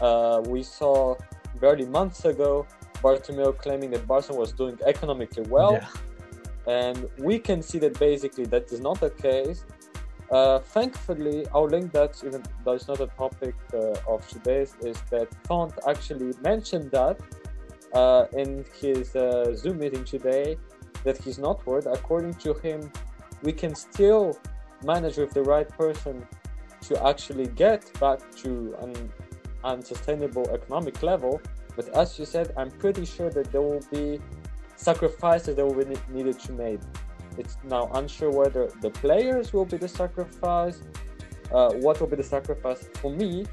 Uh, 0.00 0.42
we 0.46 0.62
saw 0.62 1.16
barely 1.60 1.86
months 1.86 2.24
ago 2.24 2.66
Bartomeu 3.02 3.56
claiming 3.56 3.90
that 3.92 4.06
Barcelona 4.06 4.40
was 4.40 4.52
doing 4.52 4.78
economically 4.84 5.44
well. 5.44 5.74
Yeah 5.74 5.88
and 6.66 7.08
we 7.18 7.38
can 7.38 7.62
see 7.62 7.78
that 7.78 7.98
basically 7.98 8.44
that 8.46 8.70
is 8.72 8.80
not 8.80 9.00
the 9.00 9.10
case. 9.10 9.64
Uh, 10.30 10.58
thankfully, 10.58 11.46
I'll 11.54 11.68
link 11.68 11.92
that, 11.92 12.20
even 12.26 12.42
though 12.64 12.72
it's 12.72 12.88
not 12.88 13.00
a 13.00 13.06
topic 13.06 13.54
uh, 13.72 13.94
of 14.08 14.26
today's, 14.28 14.74
is 14.80 15.00
that 15.10 15.28
Font 15.44 15.72
actually 15.86 16.34
mentioned 16.42 16.90
that 16.90 17.20
uh, 17.92 18.26
in 18.32 18.64
his 18.80 19.14
uh, 19.14 19.54
Zoom 19.54 19.78
meeting 19.78 20.04
today, 20.04 20.58
that 21.06 21.16
he's 21.24 21.38
not 21.38 21.64
worried. 21.66 21.86
According 21.86 22.34
to 22.46 22.52
him, 22.54 22.90
we 23.42 23.52
can 23.52 23.74
still 23.74 24.38
manage 24.84 25.16
with 25.16 25.32
the 25.32 25.42
right 25.42 25.68
person 25.68 26.26
to 26.88 26.92
actually 27.06 27.46
get 27.64 27.80
back 27.98 28.18
to 28.42 28.76
an 28.80 28.92
unsustainable 29.64 30.46
economic 30.50 31.02
level. 31.02 31.40
But 31.76 31.88
as 32.02 32.18
you 32.18 32.26
said, 32.26 32.52
I'm 32.56 32.70
pretty 32.70 33.04
sure 33.04 33.30
that 33.30 33.50
there 33.52 33.62
will 33.62 33.84
be 33.90 34.20
sacrifices 34.76 35.56
that 35.56 35.64
will 35.66 35.84
be 35.84 35.96
needed 36.12 36.38
to 36.40 36.52
make. 36.52 36.80
It's 37.38 37.56
now 37.64 37.90
unsure 37.94 38.30
whether 38.30 38.66
the 38.80 38.90
players 38.90 39.52
will 39.52 39.64
be 39.64 39.76
the 39.76 39.88
sacrifice. 39.88 40.78
Uh, 41.52 41.72
what 41.74 42.00
will 42.00 42.08
be 42.08 42.16
the 42.16 42.30
sacrifice 42.36 42.88
for 43.00 43.10
me? 43.10 43.46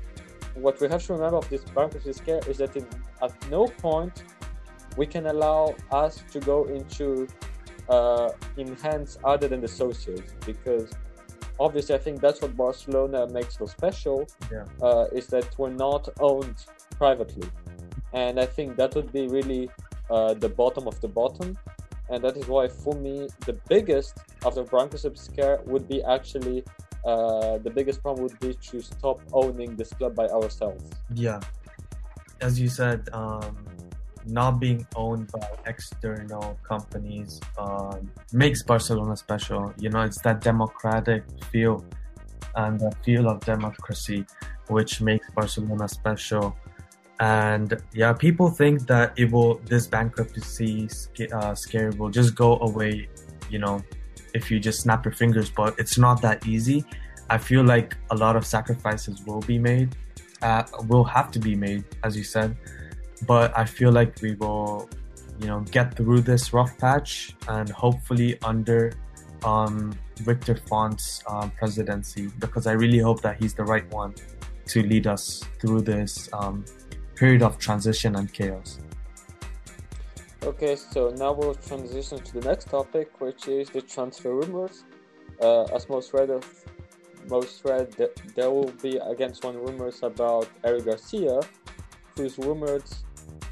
What 0.55 0.79
we 0.79 0.87
have 0.87 1.03
to 1.05 1.13
remember 1.13 1.37
of 1.37 1.49
this 1.49 1.63
bankruptcy 1.63 2.13
scare 2.13 2.41
is 2.47 2.57
that 2.57 2.75
at 3.21 3.49
no 3.49 3.67
point 3.67 4.23
we 4.97 5.05
can 5.05 5.25
allow 5.27 5.75
us 5.91 6.23
to 6.31 6.39
go 6.39 6.65
into 6.65 7.27
uh, 7.89 8.31
in 8.57 8.75
hands 8.77 9.17
other 9.23 9.47
than 9.47 9.61
the 9.61 9.67
socios 9.67 10.23
because 10.45 10.91
obviously 11.59 11.95
I 11.95 11.97
think 11.97 12.21
that's 12.21 12.41
what 12.41 12.55
Barcelona 12.55 13.27
makes 13.27 13.57
so 13.57 13.65
special 13.65 14.27
yeah. 14.51 14.65
uh, 14.81 15.05
is 15.11 15.27
that 15.27 15.47
we're 15.57 15.69
not 15.69 16.09
owned 16.19 16.65
privately 16.97 17.47
and 18.13 18.39
I 18.39 18.45
think 18.45 18.77
that 18.77 18.95
would 18.95 19.11
be 19.11 19.27
really 19.27 19.69
uh, 20.09 20.33
the 20.35 20.49
bottom 20.49 20.87
of 20.87 20.99
the 21.01 21.07
bottom. 21.07 21.57
And 22.09 22.23
that 22.23 22.37
is 22.37 22.47
why, 22.47 22.67
for 22.67 22.93
me, 22.93 23.27
the 23.45 23.53
biggest 23.67 24.19
of 24.45 24.55
the 24.55 24.63
Broncos 24.63 25.05
scare 25.15 25.61
would 25.65 25.87
be 25.87 26.03
actually 26.03 26.63
uh, 27.05 27.57
the 27.57 27.69
biggest 27.69 28.01
problem 28.01 28.23
would 28.23 28.39
be 28.39 28.53
to 28.53 28.81
stop 28.81 29.19
owning 29.33 29.75
this 29.75 29.89
club 29.93 30.13
by 30.15 30.27
ourselves. 30.27 30.83
Yeah, 31.13 31.39
as 32.41 32.59
you 32.59 32.67
said, 32.67 33.09
um, 33.13 33.57
not 34.25 34.59
being 34.59 34.85
owned 34.95 35.31
by 35.31 35.47
external 35.65 36.57
companies 36.63 37.39
um, 37.57 38.11
makes 38.31 38.63
Barcelona 38.63 39.15
special. 39.17 39.73
You 39.77 39.89
know, 39.89 40.01
it's 40.01 40.21
that 40.21 40.41
democratic 40.41 41.23
feel 41.51 41.83
and 42.55 42.79
the 42.79 42.91
feel 43.03 43.29
of 43.29 43.39
democracy 43.41 44.25
which 44.67 45.01
makes 45.01 45.29
Barcelona 45.31 45.87
special. 45.87 46.55
And 47.19 47.81
yeah 47.93 48.13
people 48.13 48.49
think 48.49 48.87
that 48.87 49.13
it 49.17 49.31
will 49.31 49.55
this 49.65 49.87
bankruptcy 49.87 50.89
uh, 51.31 51.55
scare 51.55 51.91
will 51.91 52.09
just 52.09 52.35
go 52.35 52.59
away 52.59 53.07
you 53.49 53.59
know 53.59 53.83
if 54.33 54.49
you 54.49 54.59
just 54.59 54.81
snap 54.81 55.05
your 55.05 55.13
fingers 55.13 55.49
but 55.49 55.75
it's 55.77 55.97
not 55.97 56.21
that 56.21 56.47
easy. 56.47 56.83
I 57.29 57.37
feel 57.37 57.63
like 57.63 57.95
a 58.11 58.15
lot 58.15 58.35
of 58.35 58.45
sacrifices 58.45 59.23
will 59.25 59.41
be 59.41 59.57
made 59.57 59.95
uh, 60.41 60.63
will 60.87 61.05
have 61.05 61.31
to 61.31 61.39
be 61.39 61.55
made 61.55 61.83
as 62.03 62.17
you 62.17 62.23
said 62.23 62.55
but 63.27 63.55
i 63.57 63.65
feel 63.65 63.91
like 63.91 64.21
we 64.21 64.33
will 64.35 64.89
you 65.39 65.47
know 65.47 65.61
get 65.71 65.95
through 65.95 66.21
this 66.21 66.53
rough 66.53 66.77
patch 66.77 67.35
and 67.47 67.69
hopefully 67.69 68.37
under 68.43 68.93
um 69.43 69.93
Victor 70.17 70.55
Font's 70.55 71.23
um, 71.27 71.51
presidency 71.51 72.29
because 72.39 72.67
I 72.67 72.73
really 72.73 72.99
hope 72.99 73.21
that 73.21 73.37
he's 73.37 73.53
the 73.53 73.63
right 73.63 73.89
one 73.91 74.13
to 74.67 74.83
lead 74.83 75.07
us 75.07 75.43
through 75.59 75.81
this 75.81 76.29
um, 76.33 76.65
period 77.15 77.41
of 77.41 77.57
transition 77.57 78.15
and 78.15 78.31
chaos. 78.31 78.79
Okay, 80.43 80.75
so 80.75 81.09
now 81.11 81.31
we'll 81.31 81.55
transition 81.55 82.19
to 82.19 82.39
the 82.39 82.47
next 82.47 82.69
topic, 82.69 83.21
which 83.21 83.47
is 83.47 83.69
the 83.69 83.81
transfer 83.81 84.33
rumors. 84.33 84.83
Uh, 85.41 85.63
as 85.75 85.89
most 85.89 86.13
read 86.13 86.29
of 86.29 86.45
most 87.29 87.63
read, 87.63 87.95
there 88.35 88.51
will 88.51 88.71
be 88.81 88.97
against 88.97 89.43
one 89.43 89.55
rumors 89.55 90.03
about 90.03 90.47
Eric 90.63 90.85
Garcia, 90.85 91.39
who's 92.15 92.37
rumored 92.37 92.83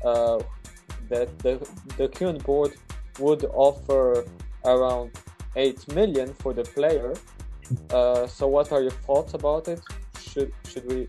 that 0.04 1.30
the 1.40 1.54
the 1.98 2.08
current 2.08 2.44
board 2.44 2.72
would 3.20 3.44
offer 3.54 4.26
around 4.66 5.12
eight 5.56 5.82
million 5.94 6.34
for 6.34 6.54
the 6.54 6.64
player. 6.64 7.14
Uh, 7.90 8.28
so, 8.28 8.50
what 8.50 8.70
are 8.74 8.82
your 8.82 8.98
thoughts 9.08 9.34
about 9.34 9.70
it? 9.70 9.80
Should 10.20 10.52
should 10.68 10.86
we 10.92 11.08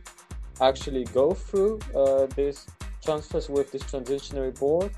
actually 0.61 1.05
go 1.07 1.35
through 1.35 1.81
uh, 1.93 2.27
these 2.37 2.67
transfers 3.05 3.49
with 3.49 3.73
this 3.73 3.83
transitionary 3.83 4.57
board, 4.57 4.93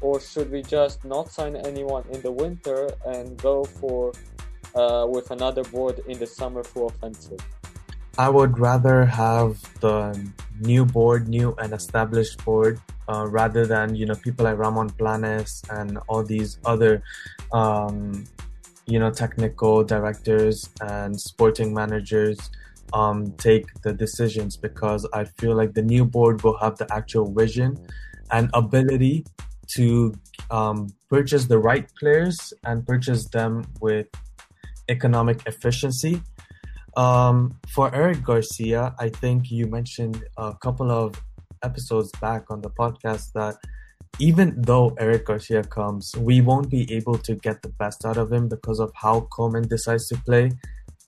or 0.00 0.18
should 0.18 0.50
we 0.50 0.62
just 0.62 1.04
not 1.04 1.28
sign 1.30 1.56
anyone 1.56 2.04
in 2.10 2.22
the 2.22 2.32
winter 2.32 2.88
and 3.04 3.36
go 3.36 3.64
for 3.64 4.12
uh, 4.74 5.06
with 5.06 5.30
another 5.30 5.64
board 5.64 6.00
in 6.08 6.18
the 6.18 6.26
summer 6.26 6.64
for 6.64 6.86
offensive? 6.86 7.40
I 8.16 8.28
would 8.28 8.58
rather 8.58 9.04
have 9.04 9.60
the 9.80 10.16
new 10.60 10.84
board, 10.84 11.28
new 11.28 11.54
and 11.58 11.72
established 11.72 12.44
board, 12.44 12.80
uh, 13.08 13.26
rather 13.28 13.66
than 13.66 13.94
you 13.94 14.06
know 14.06 14.14
people 14.14 14.44
like 14.44 14.58
Ramon 14.58 14.90
Planes 14.90 15.62
and 15.70 15.98
all 16.08 16.22
these 16.22 16.58
other, 16.64 17.02
um, 17.52 18.24
you 18.86 18.98
know, 18.98 19.10
technical 19.10 19.84
directors 19.84 20.68
and 20.80 21.18
sporting 21.20 21.74
managers 21.74 22.38
um, 22.92 23.32
take 23.32 23.66
the 23.82 23.92
decisions 23.92 24.56
because 24.56 25.06
I 25.12 25.24
feel 25.24 25.54
like 25.56 25.74
the 25.74 25.82
new 25.82 26.04
board 26.04 26.42
will 26.42 26.58
have 26.58 26.76
the 26.78 26.92
actual 26.92 27.32
vision 27.32 27.78
and 28.30 28.50
ability 28.54 29.26
to 29.74 30.14
um, 30.50 30.88
purchase 31.08 31.46
the 31.46 31.58
right 31.58 31.88
players 31.98 32.52
and 32.64 32.86
purchase 32.86 33.28
them 33.28 33.64
with 33.80 34.08
economic 34.88 35.46
efficiency. 35.46 36.20
Um, 36.96 37.54
for 37.74 37.94
Eric 37.94 38.22
Garcia, 38.24 38.94
I 38.98 39.08
think 39.08 39.50
you 39.50 39.66
mentioned 39.66 40.24
a 40.36 40.54
couple 40.54 40.90
of 40.90 41.20
episodes 41.62 42.10
back 42.20 42.50
on 42.50 42.60
the 42.60 42.70
podcast 42.70 43.32
that 43.34 43.56
even 44.18 44.60
though 44.60 44.94
Eric 44.98 45.26
Garcia 45.26 45.62
comes, 45.62 46.12
we 46.18 46.40
won't 46.40 46.68
be 46.68 46.90
able 46.92 47.16
to 47.18 47.34
get 47.36 47.62
the 47.62 47.68
best 47.68 48.04
out 48.04 48.16
of 48.16 48.32
him 48.32 48.48
because 48.48 48.80
of 48.80 48.90
how 48.94 49.28
Koeman 49.32 49.68
decides 49.68 50.08
to 50.08 50.16
play. 50.26 50.50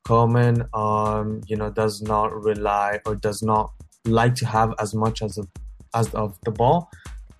Koeman, 0.06 0.66
um, 0.74 1.40
you 1.46 1.56
know, 1.56 1.70
does 1.70 2.00
not 2.02 2.32
rely 2.32 3.00
or 3.06 3.14
does 3.14 3.42
not 3.42 3.72
like 4.04 4.34
to 4.36 4.46
have 4.46 4.74
as 4.78 4.94
much 4.94 5.22
as 5.22 5.36
a, 5.38 5.46
as 5.96 6.12
of 6.14 6.38
the 6.44 6.50
ball. 6.50 6.90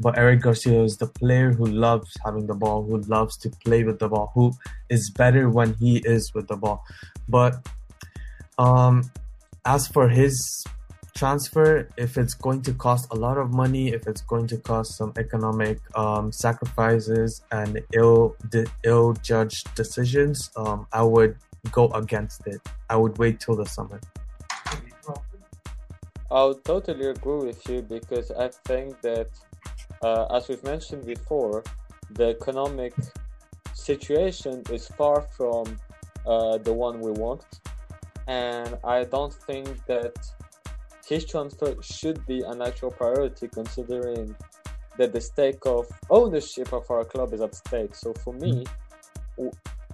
But 0.01 0.19
Eric 0.19 0.41
Garcia 0.41 0.83
is 0.83 0.97
the 0.97 1.07
player 1.07 1.53
who 1.53 1.67
loves 1.67 2.11
having 2.25 2.47
the 2.47 2.55
ball, 2.55 2.85
who 2.85 2.99
loves 3.03 3.37
to 3.39 3.51
play 3.65 3.85
with 3.85 3.99
the 4.01 4.09
ball, 4.09 4.33
who 4.35 4.53
is 4.91 5.13
better 5.17 5.49
when 5.49 5.75
he 5.75 6.03
is 6.05 6.33
with 6.35 6.49
the 6.49 6.57
ball. 6.57 6.83
But 7.29 7.67
um, 8.63 9.11
as 9.65 9.89
for 9.89 10.09
his 10.09 10.65
transfer, 11.17 11.89
if 11.97 12.17
it's 12.17 12.35
going 12.35 12.63
to 12.63 12.73
cost 12.73 13.09
a 13.11 13.17
lot 13.17 13.37
of 13.37 13.51
money, 13.51 13.89
if 13.89 14.07
it's 14.07 14.23
going 14.23 14.47
to 14.47 14.57
cost 14.57 14.97
some 14.97 15.13
economic 15.19 15.79
um, 15.97 16.31
sacrifices 16.31 17.43
and 17.51 17.81
ill 17.93 18.37
ill 18.85 19.15
judged 19.15 19.75
decisions, 19.75 20.51
um, 20.57 20.87
I 20.93 21.03
would 21.03 21.37
go 21.73 21.89
against 22.03 22.47
it. 22.47 22.61
I 22.89 22.97
would 22.97 23.19
wait 23.19 23.41
till 23.41 23.57
the 23.57 23.67
summer. 23.67 24.01
I'll 26.31 26.55
totally 26.55 27.09
agree 27.17 27.43
with 27.49 27.69
you 27.69 27.83
because 27.83 28.31
I 28.31 28.49
think 28.69 29.01
that, 29.03 29.29
uh, 30.03 30.37
as 30.37 30.49
we've 30.49 30.65
mentioned 30.65 31.05
before, 31.05 31.63
the 32.11 32.29
economic 32.37 32.95
situation 33.75 34.63
is 34.71 34.87
far 34.87 35.23
from 35.37 35.65
uh, 36.27 36.57
the 36.59 36.73
one 36.73 37.01
we 37.01 37.11
want, 37.11 37.45
and 38.27 38.77
I 38.85 39.05
don't 39.05 39.33
think 39.33 39.85
that 39.87 40.15
his 41.07 41.25
transfer 41.25 41.75
should 41.83 42.25
be 42.27 42.43
an 42.43 42.63
actual 42.63 42.91
priority 42.91 43.49
considering 43.49 44.35
that 44.97 45.13
the 45.13 45.21
stake 45.21 45.65
of 45.67 45.87
ownership 46.11 46.73
of 46.73 46.91
our 46.91 47.05
club 47.05 47.33
is 47.33 47.41
at 47.41 47.55
stake. 47.55 47.95
So 47.95 48.13
for 48.13 48.33
me, 48.35 48.65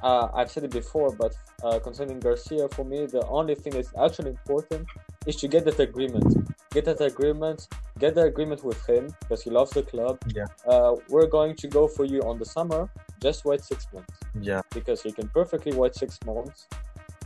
uh, 0.03 0.29
I've 0.35 0.51
said 0.51 0.65
it 0.65 0.71
before, 0.71 1.11
but 1.13 1.35
uh, 1.63 1.79
concerning 1.79 2.21
Garcia, 2.21 2.69
for 2.69 2.85
me, 2.85 3.07
the 3.07 3.27
only 3.27 3.55
thing 3.55 3.73
that's 3.73 3.93
actually 4.01 4.31
important 4.31 4.87
is 5.27 5.37
to 5.37 5.49
get 5.49 5.65
that 5.65 5.79
agreement. 5.81 6.35
Get 6.71 6.85
that 6.85 7.01
agreement, 7.01 7.67
get 7.99 8.15
the 8.15 8.23
agreement 8.23 8.63
with 8.63 8.85
him 8.87 9.13
because 9.21 9.43
he 9.43 9.51
loves 9.51 9.71
the 9.71 9.83
club. 9.83 10.19
Yeah. 10.35 10.45
Uh, 10.67 10.97
we're 11.09 11.27
going 11.27 11.57
to 11.57 11.69
go 11.69 11.89
for 11.89 12.05
you 12.05 12.21
on 12.23 12.39
the 12.39 12.45
summer. 12.45 12.91
Just 13.21 13.45
wait 13.45 13.63
six 13.65 13.87
months. 13.93 14.15
Yeah. 14.41 14.61
Because 14.75 15.03
he 15.03 15.11
can 15.11 15.29
perfectly 15.29 15.73
wait 15.73 15.95
six 15.95 16.19
months. 16.27 16.69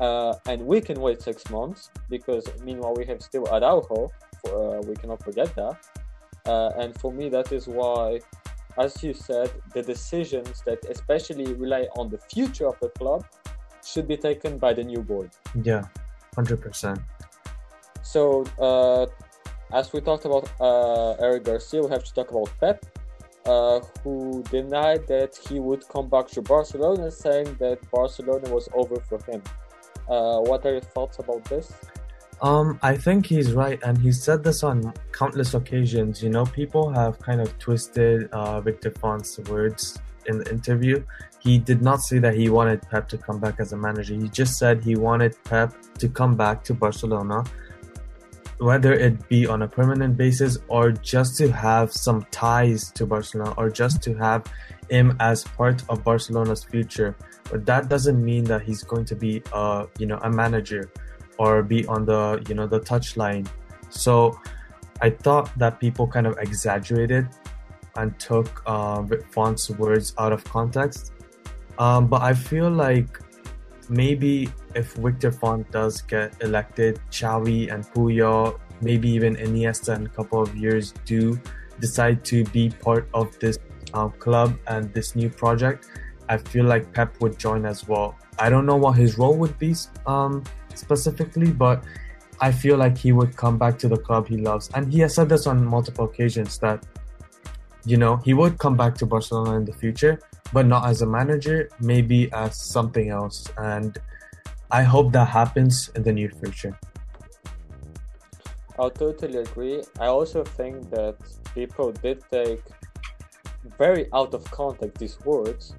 Uh, 0.01 0.35
and 0.47 0.61
we 0.67 0.81
can 0.81 1.01
wait 1.01 1.23
six 1.23 1.49
months 1.51 1.91
because 2.09 2.45
meanwhile 2.65 2.95
we 2.95 3.05
have 3.07 3.23
still 3.23 3.47
Araujo. 3.49 4.09
For, 4.45 4.79
uh, 4.79 4.81
we 4.83 4.95
cannot 4.97 5.23
forget 5.23 5.55
that. 5.55 5.77
Uh, 6.47 6.71
and 6.77 6.99
for 7.01 7.13
me, 7.13 7.29
that 7.29 7.53
is 7.53 7.69
why 7.69 8.21
as 8.79 9.03
you 9.03 9.13
said, 9.13 9.51
the 9.75 9.83
decisions 9.83 10.63
that 10.65 10.85
especially 10.89 11.53
rely 11.55 11.87
on 11.97 12.09
the 12.09 12.19
future 12.19 12.67
of 12.67 12.79
the 12.81 12.89
club 12.91 13.25
should 13.85 14.09
be 14.09 14.17
taken 14.17 14.59
by 14.59 14.73
the 14.73 14.83
new 14.83 15.01
board. 15.01 15.31
Yeah, 15.63 15.85
100%. 16.37 17.03
So, 18.03 18.45
uh, 18.59 19.07
as 19.73 19.93
we 19.93 20.01
talked 20.01 20.25
about 20.25 20.51
uh, 20.61 21.23
Eric 21.23 21.45
Garcia, 21.45 21.83
we 21.83 21.91
have 21.91 22.05
to 22.05 22.15
talk 22.15 22.31
about 22.31 22.51
Pep, 22.61 22.85
uh, 23.47 23.81
who 24.03 24.43
denied 24.51 25.07
that 25.09 25.37
he 25.37 25.61
would 25.61 25.87
come 25.89 26.09
back 26.09 26.29
to 26.29 26.43
Barcelona, 26.43 27.11
saying 27.11 27.57
that 27.59 27.79
Barcelona 27.91 28.51
was 28.51 28.69
over 28.75 28.97
for 29.01 29.23
him. 29.31 29.43
Uh, 30.09 30.41
what 30.41 30.65
are 30.67 30.73
your 30.73 30.81
thoughts 30.81 31.19
about 31.19 31.45
this? 31.45 31.73
Um, 32.43 32.79
I 32.83 32.97
think 32.97 33.27
he's 33.27 33.53
right, 33.53 33.81
and 33.85 33.97
he 33.97 34.11
said 34.11 34.43
this 34.43 34.65
on 34.65 34.93
countless 35.13 35.55
occasions. 35.55 36.23
You 36.23 36.31
know, 36.31 36.45
people 36.45 36.91
have 36.91 37.21
kind 37.21 37.41
of 37.41 37.57
twisted 37.59 38.29
uh, 38.33 38.61
Victor 38.61 38.91
Font's 38.91 39.39
words 39.49 40.01
in 40.27 40.39
the 40.39 40.51
interview. 40.51 41.05
He 41.39 41.59
did 41.59 41.83
not 41.83 42.01
say 42.03 42.19
that 42.19 42.35
he 42.35 42.49
wanted 42.49 42.83
Pep 42.83 43.09
to 43.11 43.19
come 43.19 43.39
back 43.39 43.61
as 43.61 43.73
a 43.73 43.77
manager. 43.77 44.15
He 44.15 44.29
just 44.29 44.59
said 44.59 44.83
he 44.83 44.97
wanted 44.97 45.37
Pep 45.45 45.73
to 45.99 46.09
come 46.09 46.37
back 46.37 46.65
to 46.65 46.75
Barcelona, 46.75 47.45
whether 48.59 48.93
it 48.93 49.29
be 49.29 49.47
on 49.47 49.63
a 49.63 49.69
permanent 49.69 50.17
basis 50.17 50.59
or 50.69 50.93
just 50.93 51.37
to 51.39 51.51
have 51.51 51.93
some 51.93 52.27
ties 52.31 52.91
to 52.93 53.07
Barcelona 53.07 53.55
or 53.57 53.71
just 53.71 54.03
to 54.03 54.15
have 54.15 54.45
him 54.89 55.17
as 55.21 55.45
part 55.45 55.83
of 55.89 56.05
Barcelona's 56.05 56.65
future. 56.65 57.17
But 57.51 57.67
that 57.67 57.89
doesn't 57.89 58.23
mean 58.23 58.45
that 58.45 58.63
he's 58.63 58.83
going 58.83 59.05
to 59.07 59.17
be, 59.17 59.43
uh, 59.53 59.87
you 59.99 60.07
know, 60.07 60.19
a 60.23 60.31
manager 60.31 60.91
or 61.39 61.63
be 61.63 61.87
on 61.87 62.05
the 62.05 62.43
you 62.49 62.55
know 62.55 62.67
the 62.67 62.81
touchline. 62.81 63.47
So 63.91 64.39
I 65.01 65.11
thought 65.11 65.51
that 65.59 65.81
people 65.81 66.07
kind 66.07 66.27
of 66.27 66.39
exaggerated 66.39 67.29
and 67.97 68.19
took 68.19 68.63
uh, 68.67 69.05
Font's 69.31 69.69
words 69.71 70.15
out 70.19 70.33
of 70.33 70.45
context. 70.45 71.13
Um, 71.79 72.07
but 72.07 72.23
I 72.23 72.35
feel 72.35 72.71
like 72.71 73.19
maybe 73.89 74.49
if 74.75 74.95
Victor 74.95 75.33
Font 75.33 75.71
does 75.71 76.01
get 76.03 76.33
elected, 76.43 77.01
Xavi 77.11 77.73
and 77.73 77.85
Puyol, 77.93 78.59
maybe 78.81 79.09
even 79.11 79.37
Iniesta 79.37 79.97
in 79.97 80.07
a 80.07 80.09
couple 80.09 80.41
of 80.41 80.55
years 80.57 80.93
do 81.05 81.39
decide 81.81 82.25
to 82.27 82.45
be 82.45 82.71
part 82.71 83.09
of 83.13 83.37
this 83.41 83.59
uh, 83.95 84.09
club 84.09 84.57
and 84.69 84.93
this 84.95 85.15
new 85.17 85.29
project, 85.29 85.89
I 86.29 86.37
feel 86.39 86.65
like 86.65 86.93
Pep 86.93 87.21
would 87.21 87.39
join 87.39 87.65
as 87.67 87.87
well. 87.87 88.17
I 88.39 88.49
don't 88.49 88.67
know 88.67 88.77
what 88.77 88.93
his 88.93 89.19
role 89.19 89.37
would 89.37 89.59
be 89.59 89.75
um, 90.07 90.45
specifically, 90.75 91.53
but 91.53 91.85
I 92.41 92.51
feel 92.51 92.77
like 92.77 92.97
he 92.99 93.13
would 93.13 93.37
come 93.37 93.59
back 93.59 93.79
to 93.81 93.89
the 93.89 93.97
club 93.97 94.27
he 94.29 94.37
loves. 94.37 94.71
And 94.75 94.93
he 94.93 95.01
has 95.01 95.15
said 95.15 95.29
this 95.29 95.47
on 95.47 95.65
multiple 95.65 96.07
occasions 96.07 96.59
that, 96.59 96.85
you 97.85 97.97
know, 97.97 98.17
he 98.17 98.35
would 98.35 98.59
come 98.59 98.77
back 98.77 98.95
to 98.97 99.07
Barcelona 99.07 99.57
in 99.57 99.65
the 99.65 99.73
future, 99.73 100.21
but 100.53 100.67
not 100.67 100.89
as 100.89 101.03
a 101.03 101.07
manager, 101.07 101.69
maybe 101.81 102.33
as 102.33 102.57
something 102.57 103.11
else. 103.11 103.47
And 103.59 103.99
I 104.71 104.83
hope 104.83 105.13
that 105.13 105.29
happens 105.29 105.91
in 105.95 106.03
the 106.03 106.13
near 106.13 106.31
future. 106.31 106.79
I'll 108.79 108.91
totally 108.91 109.39
agree. 109.39 109.83
I 110.01 110.07
also 110.07 110.43
think 110.43 110.91
that 110.91 111.17
people 111.55 111.93
did 111.93 112.23
take 112.31 112.63
very 113.79 114.07
out 114.13 114.35
of 114.35 114.45
context 114.51 114.99
these 114.99 115.21
words. 115.21 115.75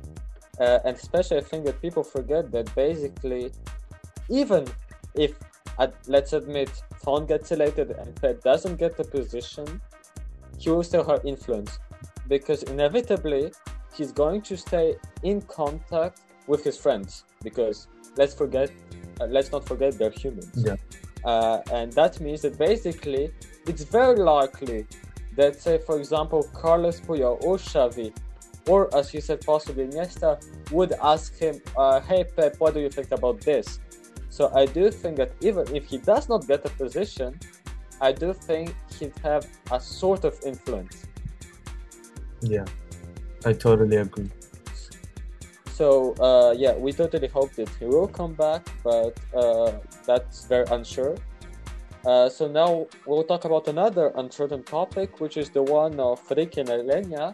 Uh, 0.60 0.80
and 0.86 0.96
especially 0.96 1.38
I 1.38 1.42
think 1.42 1.66
that 1.66 1.82
people 1.82 2.04
forget 2.04 2.52
that 2.52 2.74
basically, 2.76 3.52
even 4.30 4.68
if 5.16 5.38
uh, 5.80 5.88
let's 6.08 6.34
admit 6.34 6.70
Font 7.04 7.28
gets 7.28 7.52
elected 7.52 7.92
and 7.92 8.16
Pep 8.16 8.42
doesn't 8.44 8.76
get 8.76 8.96
the 8.96 9.04
position, 9.04 9.82
he 10.58 10.70
will 10.70 10.84
still 10.84 11.04
have 11.04 11.26
influence 11.26 11.80
because 12.28 12.64
inevitably 12.64 13.52
he's 13.96 14.12
going 14.12 14.42
to 14.42 14.58
stay 14.58 14.96
in 15.24 15.42
contact 15.42 16.22
with 16.48 16.64
his 16.64 16.78
friends 16.78 17.24
because 17.44 17.88
let's 18.18 18.34
forget, 18.34 18.72
uh, 19.20 19.26
let's 19.26 19.52
not 19.52 19.66
forget 19.66 19.98
they're 19.98 20.12
humans. 20.12 20.52
Yeah. 20.56 20.76
Uh, 21.24 21.62
and 21.72 21.92
that 21.94 22.20
means 22.20 22.42
that 22.42 22.58
basically 22.58 23.32
it's 23.66 23.84
very 23.84 24.18
likely 24.18 24.86
that, 25.36 25.60
say, 25.60 25.80
for 25.80 25.98
example, 25.98 26.44
carlos 26.54 27.00
Puyol 27.00 27.42
or 27.44 27.58
Xavi, 27.58 28.14
or 28.68 28.96
as 28.96 29.14
you 29.14 29.22
said, 29.22 29.42
possibly 29.42 29.86
Iniesta, 29.88 30.42
would 30.72 30.94
ask 31.02 31.38
him, 31.38 31.62
uh, 31.78 32.00
"Hey 32.00 32.24
Pep, 32.24 32.60
what 32.60 32.74
do 32.74 32.80
you 32.80 32.90
think 32.90 33.12
about 33.12 33.42
this?" 33.42 33.80
So 34.30 34.52
I 34.56 34.66
do 34.66 34.90
think 34.90 35.18
that 35.18 35.32
even 35.42 35.66
if 35.76 35.86
he 35.86 35.98
does 35.98 36.28
not 36.30 36.48
get 36.48 36.66
a 36.66 36.70
position, 36.70 37.40
I 38.02 38.12
do 38.12 38.34
think 38.34 38.76
he'd 39.00 39.18
have 39.24 39.46
a 39.72 39.80
sort 39.80 40.26
of 40.26 40.34
influence. 40.46 41.06
Yeah, 42.42 42.66
I 43.46 43.54
totally 43.54 43.98
agree. 43.98 44.30
So 45.74 46.14
uh, 46.20 46.54
yeah, 46.58 46.76
we 46.76 46.92
totally 46.94 47.28
hope 47.28 47.54
that 47.54 47.70
he 47.80 47.86
will 47.86 48.08
come 48.08 48.34
back, 48.34 48.68
but 48.84 49.18
uh, 49.36 49.72
that's 50.06 50.46
very 50.46 50.66
unsure. 50.72 51.16
Uh, 52.06 52.28
so 52.28 52.48
now 52.48 52.86
we'll 53.06 53.24
talk 53.24 53.46
about 53.46 53.68
another 53.68 54.12
uncertain 54.16 54.62
topic, 54.64 55.22
which 55.22 55.38
is 55.38 55.50
the 55.50 55.64
one 55.64 56.00
of 56.00 56.22
Riqui. 56.28 56.64
Uh, 57.18 57.34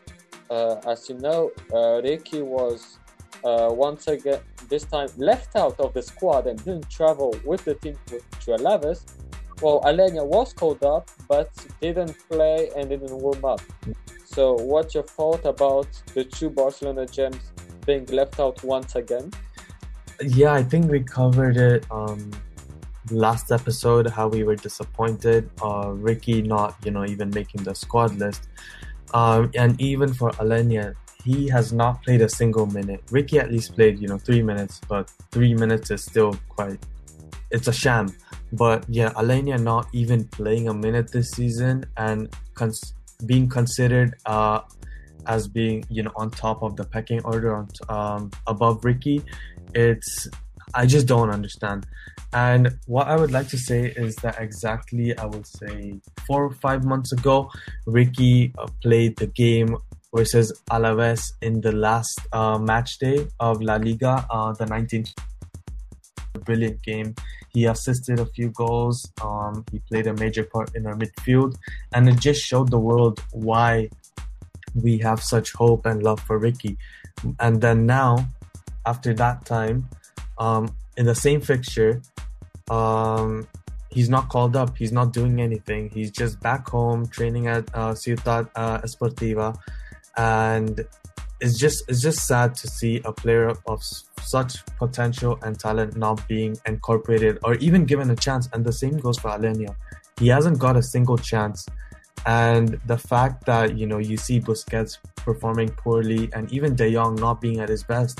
as 0.85 1.09
you 1.09 1.17
know, 1.17 1.51
uh, 1.71 2.01
Riqui 2.01 2.43
was 2.43 2.97
uh, 3.43 3.69
once 3.71 4.07
again 4.07 4.39
this 4.69 4.83
time 4.83 5.09
left 5.17 5.55
out 5.55 5.79
of 5.79 5.93
the 5.93 6.01
squad 6.01 6.47
and 6.47 6.63
didn't 6.63 6.89
travel 6.89 7.35
with 7.43 7.65
the 7.65 7.75
team 7.75 7.95
to, 8.07 8.21
Alaves. 8.57 9.01
Well, 9.61 9.81
Aleñá 9.81 10.25
was 10.25 10.53
called 10.53 10.83
up, 10.83 11.09
but 11.27 11.49
didn't 11.81 12.15
play 12.29 12.69
and 12.75 12.89
didn't 12.89 13.11
warm 13.11 13.43
up. 13.43 13.61
So, 14.25 14.53
what's 14.53 14.93
your 14.93 15.03
thought 15.03 15.43
about 15.45 15.87
the 16.13 16.23
two 16.23 16.49
Barcelona 16.49 17.05
gems 17.05 17.51
being 17.85 18.05
left 18.05 18.39
out 18.39 18.63
once 18.63 18.95
again? 18.95 19.31
Yeah, 20.21 20.53
I 20.53 20.63
think 20.63 20.89
we 20.89 21.01
covered 21.01 21.57
it 21.57 21.85
um, 21.91 22.31
last 23.11 23.51
episode 23.51 24.07
how 24.07 24.27
we 24.27 24.43
were 24.43 24.55
disappointed. 24.55 25.49
Uh, 25.61 25.87
Riqui 25.87 26.45
not, 26.45 26.75
you 26.85 26.91
know, 26.91 27.05
even 27.05 27.29
making 27.31 27.63
the 27.63 27.73
squad 27.73 28.15
list, 28.17 28.47
um, 29.13 29.51
and 29.55 29.79
even 29.81 30.13
for 30.13 30.31
Aleñá, 30.31 30.93
he 31.23 31.47
has 31.49 31.73
not 31.73 32.03
played 32.03 32.21
a 32.21 32.29
single 32.29 32.65
minute. 32.65 33.05
Riqui 33.07 33.39
at 33.39 33.51
least 33.51 33.75
played, 33.75 33.99
you 33.99 34.07
know, 34.07 34.17
three 34.17 34.41
minutes, 34.41 34.79
but 34.87 35.11
three 35.31 35.53
minutes 35.53 35.91
is 35.91 36.03
still 36.03 36.33
quite. 36.47 36.79
It's 37.51 37.67
a 37.67 37.73
sham. 37.73 38.15
But 38.53 38.85
yeah, 38.87 39.11
Aleñá 39.11 39.61
not 39.61 39.87
even 39.93 40.25
playing 40.25 40.69
a 40.69 40.73
minute 40.73 41.11
this 41.11 41.29
season 41.31 41.85
and 41.97 42.33
cons- 42.53 42.93
being 43.25 43.49
considered 43.49 44.15
uh, 44.25 44.61
as 45.27 45.47
being, 45.47 45.83
you 45.89 46.03
know, 46.03 46.11
on 46.15 46.31
top 46.31 46.63
of 46.63 46.75
the 46.75 46.85
pecking 46.85 47.21
order, 47.25 47.55
on 47.55 47.67
um, 47.89 48.31
above 48.47 48.81
Riqui. 48.81 49.23
It's 49.75 50.27
I 50.73 50.85
just 50.85 51.07
don't 51.07 51.29
understand. 51.29 51.85
And 52.31 52.77
what 52.85 53.07
I 53.07 53.15
would 53.15 53.31
like 53.31 53.47
to 53.49 53.57
say 53.57 53.87
is 53.95 54.15
that 54.17 54.39
exactly, 54.39 55.17
I 55.17 55.25
would 55.25 55.47
say, 55.47 55.99
four 56.27 56.45
or 56.45 56.53
five 56.53 56.85
months 56.85 57.11
ago, 57.11 57.49
Riqui 57.87 58.53
uh, 58.57 58.67
played 58.81 59.17
the 59.17 59.27
game 59.27 59.77
versus 60.13 60.53
Alaves 60.69 61.33
in 61.41 61.61
the 61.61 61.71
last 61.71 62.19
uh, 62.31 62.57
match 62.59 62.99
day 62.99 63.27
of 63.39 63.61
La 63.61 63.75
Liga, 63.75 64.25
uh, 64.29 64.53
the 64.53 64.65
19th. 64.65 65.13
Brilliant 66.45 66.81
game. 66.83 67.15
He 67.49 67.65
assisted 67.65 68.19
a 68.19 68.25
few 68.25 68.49
goals. 68.49 69.11
Um, 69.23 69.65
he 69.71 69.79
played 69.79 70.05
a 70.05 70.13
major 70.13 70.43
part 70.43 70.75
in 70.75 70.85
our 70.85 70.95
midfield, 70.95 71.55
and 71.93 72.07
it 72.07 72.19
just 72.19 72.41
showed 72.41 72.69
the 72.69 72.77
world 72.77 73.21
why 73.31 73.89
we 74.75 74.99
have 74.99 75.21
such 75.21 75.53
hope 75.53 75.85
and 75.87 76.03
love 76.03 76.19
for 76.19 76.39
Riqui. 76.39 76.77
And 77.39 77.59
then 77.59 77.87
now, 77.87 78.27
after 78.85 79.13
that 79.15 79.45
time, 79.45 79.89
um, 80.39 80.75
in 80.97 81.05
the 81.05 81.15
same 81.15 81.41
fixture, 81.41 82.01
um, 82.69 83.47
he's 83.89 84.09
not 84.09 84.29
called 84.29 84.55
up. 84.55 84.77
He's 84.77 84.91
not 84.91 85.13
doing 85.13 85.41
anything. 85.41 85.89
He's 85.89 86.11
just 86.11 86.39
back 86.39 86.67
home 86.67 87.07
training 87.07 87.47
at 87.47 87.69
uh, 87.73 87.93
Ciutat 87.93 88.49
uh, 88.55 88.79
Esportiva, 88.81 89.57
and 90.17 90.85
it's 91.41 91.57
just 91.57 91.83
it's 91.87 92.01
just 92.01 92.25
sad 92.25 92.55
to 92.55 92.67
see 92.67 93.01
a 93.05 93.11
player 93.11 93.53
of 93.67 93.83
such 94.21 94.65
potential 94.77 95.39
and 95.43 95.59
talent 95.59 95.95
not 95.95 96.25
being 96.27 96.57
incorporated 96.65 97.39
or 97.43 97.55
even 97.55 97.85
given 97.85 98.09
a 98.11 98.15
chance. 98.15 98.49
And 98.53 98.65
the 98.65 98.73
same 98.73 98.97
goes 98.97 99.17
for 99.17 99.29
Aleñá. 99.29 99.75
He 100.19 100.27
hasn't 100.27 100.59
got 100.59 100.75
a 100.75 100.83
single 100.83 101.17
chance. 101.17 101.65
And 102.25 102.79
the 102.85 102.97
fact 102.97 103.45
that 103.45 103.77
you 103.77 103.87
know 103.87 103.97
you 103.97 104.17
see 104.17 104.41
Busquets 104.41 104.97
performing 105.15 105.69
poorly 105.69 106.29
and 106.33 106.51
even 106.51 106.75
De 106.75 106.91
Jong 106.91 107.15
not 107.15 107.39
being 107.39 107.61
at 107.61 107.69
his 107.69 107.83
best 107.83 108.19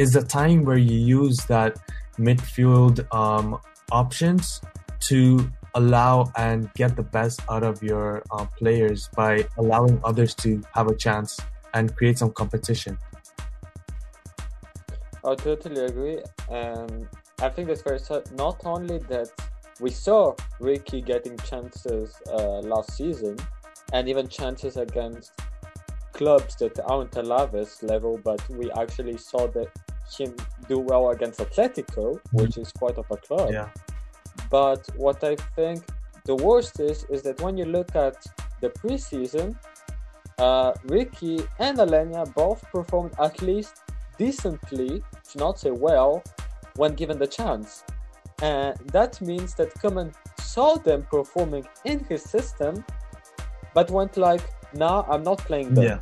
is 0.00 0.14
the 0.14 0.22
time 0.22 0.64
where 0.64 0.78
you 0.78 0.96
use 0.96 1.36
that 1.44 1.76
midfield 2.18 2.96
um, 3.14 3.60
options 3.92 4.62
to 4.98 5.46
allow 5.74 6.32
and 6.36 6.72
get 6.72 6.96
the 6.96 7.02
best 7.02 7.42
out 7.50 7.62
of 7.62 7.82
your 7.82 8.22
uh, 8.30 8.46
players 8.58 9.10
by 9.14 9.46
allowing 9.58 10.00
others 10.02 10.34
to 10.34 10.62
have 10.72 10.86
a 10.86 10.96
chance 10.96 11.38
and 11.74 11.94
create 11.96 12.16
some 12.16 12.30
competition. 12.32 12.96
I 15.22 15.34
totally 15.34 15.84
agree, 15.84 16.20
and 16.50 17.06
I 17.42 17.50
think 17.50 17.68
it's 17.68 17.82
very. 17.82 18.00
Not 18.32 18.62
only 18.64 18.98
that 19.12 19.28
we 19.80 19.90
saw 19.90 20.34
Riqui 20.58 21.04
getting 21.04 21.36
chances 21.50 22.16
uh, 22.26 22.60
last 22.60 22.96
season, 22.96 23.36
and 23.92 24.08
even 24.08 24.28
chances 24.28 24.78
against 24.78 25.32
clubs 26.14 26.56
that 26.56 26.80
aren't 26.86 27.12
Alaves 27.12 27.82
level, 27.82 28.18
but 28.24 28.40
we 28.48 28.70
actually 28.72 29.18
saw 29.18 29.46
that 29.48 29.68
him 30.18 30.34
do 30.68 30.78
well 30.78 31.10
against 31.10 31.40
Atletico, 31.40 32.20
which 32.32 32.56
is 32.56 32.72
quite 32.72 32.96
of 32.98 33.10
a 33.10 33.16
club. 33.16 33.50
Yeah. 33.52 33.68
But 34.50 34.88
what 34.96 35.22
I 35.24 35.36
think 35.56 35.84
the 36.24 36.36
worst 36.36 36.80
is 36.80 37.04
is 37.04 37.22
that 37.22 37.40
when 37.40 37.56
you 37.56 37.64
look 37.64 37.94
at 37.94 38.16
the 38.60 38.70
preseason, 38.70 39.56
uh, 40.38 40.72
Riqui 40.86 41.46
and 41.58 41.78
Aleñá 41.78 42.32
both 42.34 42.62
performed 42.70 43.12
at 43.18 43.40
least 43.42 43.74
decently, 44.18 45.02
to 45.30 45.38
not 45.38 45.58
say 45.58 45.70
well, 45.70 46.22
when 46.76 46.94
given 46.94 47.18
the 47.18 47.26
chance. 47.26 47.84
And 48.42 48.76
that 48.92 49.20
means 49.20 49.54
that 49.54 49.74
Koeman 49.74 50.14
saw 50.38 50.76
them 50.76 51.06
performing 51.10 51.66
in 51.84 52.04
his 52.04 52.22
system, 52.22 52.84
but 53.74 53.90
went 53.90 54.16
like, 54.16 54.42
nah, 54.74 55.04
I'm 55.08 55.22
not 55.22 55.38
playing 55.38 55.74
them. 55.74 55.84
Yeah. 55.84 55.98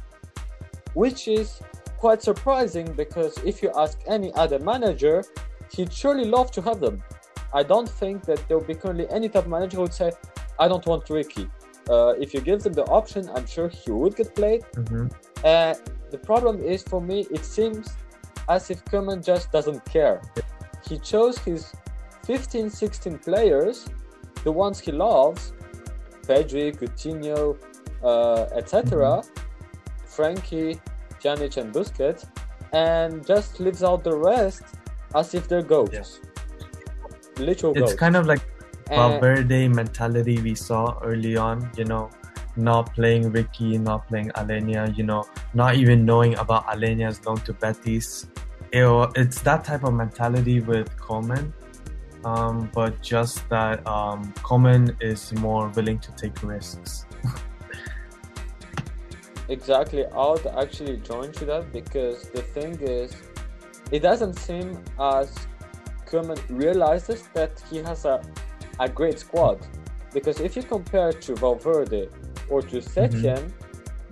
Which 0.94 1.28
is 1.28 1.60
quite 1.98 2.22
surprising 2.22 2.92
because 2.92 3.36
if 3.44 3.62
you 3.62 3.70
ask 3.76 3.98
any 4.06 4.32
other 4.34 4.58
manager, 4.58 5.24
he'd 5.74 5.92
surely 5.92 6.24
love 6.24 6.50
to 6.52 6.62
have 6.62 6.80
them. 6.80 7.02
I 7.52 7.62
don't 7.62 7.88
think 7.88 8.24
that 8.24 8.46
there 8.46 8.58
will 8.58 8.66
be 8.66 8.74
currently 8.74 9.08
any 9.10 9.28
top 9.28 9.46
manager 9.46 9.76
who 9.76 9.82
would 9.82 9.94
say, 9.94 10.12
I 10.58 10.68
don't 10.68 10.84
want 10.86 11.06
Riqui. 11.06 11.50
Uh, 11.88 12.14
if 12.20 12.34
you 12.34 12.40
give 12.40 12.62
them 12.62 12.74
the 12.74 12.84
option, 12.84 13.28
I'm 13.34 13.46
sure 13.46 13.68
he 13.68 13.90
would 13.90 14.14
get 14.16 14.34
played. 14.34 14.62
Mm-hmm. 14.74 15.06
Uh, 15.44 15.74
the 16.10 16.18
problem 16.18 16.60
is 16.62 16.82
for 16.82 17.00
me, 17.00 17.26
it 17.30 17.44
seems 17.44 17.96
as 18.48 18.70
if 18.70 18.84
Koeman 18.84 19.24
just 19.24 19.50
doesn't 19.50 19.84
care. 19.84 20.20
He 20.86 20.98
chose 20.98 21.38
his 21.38 21.72
15, 22.24 22.70
16 22.70 23.18
players, 23.18 23.86
the 24.44 24.52
ones 24.52 24.78
he 24.78 24.92
loves, 24.92 25.52
Pedri, 26.22 26.76
Coutinho, 26.76 27.56
uh, 28.02 28.42
etc., 28.54 29.22
Frenkie, 30.06 30.78
Pjanic, 31.20 31.56
and 31.56 31.72
Busquets, 31.72 32.26
and 32.72 33.26
just 33.26 33.60
leaves 33.60 33.82
out 33.82 34.04
the 34.04 34.14
rest 34.14 34.62
as 35.14 35.34
if 35.34 35.48
they're 35.48 35.62
ghosts. 35.62 36.20
Literal 37.38 37.72
It's 37.72 37.80
ghosts. 37.80 37.96
kind 37.96 38.16
of 38.16 38.26
like 38.26 38.42
And- 38.90 38.96
Valverde 38.96 39.68
mentality 39.68 40.40
we 40.40 40.54
saw 40.54 40.98
early 41.02 41.36
on, 41.36 41.70
you 41.76 41.84
know, 41.84 42.10
not 42.56 42.94
playing 42.94 43.30
Riqui, 43.32 43.78
not 43.80 44.08
playing 44.08 44.30
Aleñá, 44.30 44.96
you 44.96 45.04
know, 45.04 45.24
not 45.54 45.74
even 45.76 46.04
knowing 46.04 46.34
about 46.36 46.66
Aleña's 46.66 47.24
loan 47.24 47.36
to 47.46 47.52
Betis. 47.52 48.26
It, 48.72 48.84
it's 49.14 49.40
that 49.42 49.64
type 49.64 49.84
of 49.84 49.94
mentality 49.94 50.60
with 50.60 50.88
Koeman, 50.96 51.52
um, 52.24 52.68
but 52.74 53.00
just 53.00 53.48
that 53.48 53.86
um, 53.86 54.32
Koeman 54.42 54.96
is 55.00 55.32
more 55.34 55.68
willing 55.76 55.98
to 56.00 56.10
take 56.12 56.42
risks. 56.42 57.06
Exactly, 59.48 60.04
I 60.04 60.30
would 60.30 60.46
actually 60.46 60.98
join 60.98 61.32
to 61.32 61.44
that 61.46 61.72
because 61.72 62.28
the 62.30 62.42
thing 62.42 62.78
is, 62.80 63.16
it 63.90 64.00
doesn't 64.00 64.34
seem 64.34 64.78
as 65.00 65.34
Koeman 66.06 66.40
realizes 66.50 67.28
that 67.34 67.62
he 67.70 67.78
has 67.78 68.04
a, 68.04 68.22
a 68.78 68.88
great 68.88 69.18
squad. 69.18 69.66
Because 70.12 70.40
if 70.40 70.56
you 70.56 70.62
compare 70.62 71.12
to 71.12 71.34
Valverde 71.34 72.08
or 72.50 72.60
to 72.62 72.76
mm-hmm. 72.76 72.98
Setien, 72.98 73.50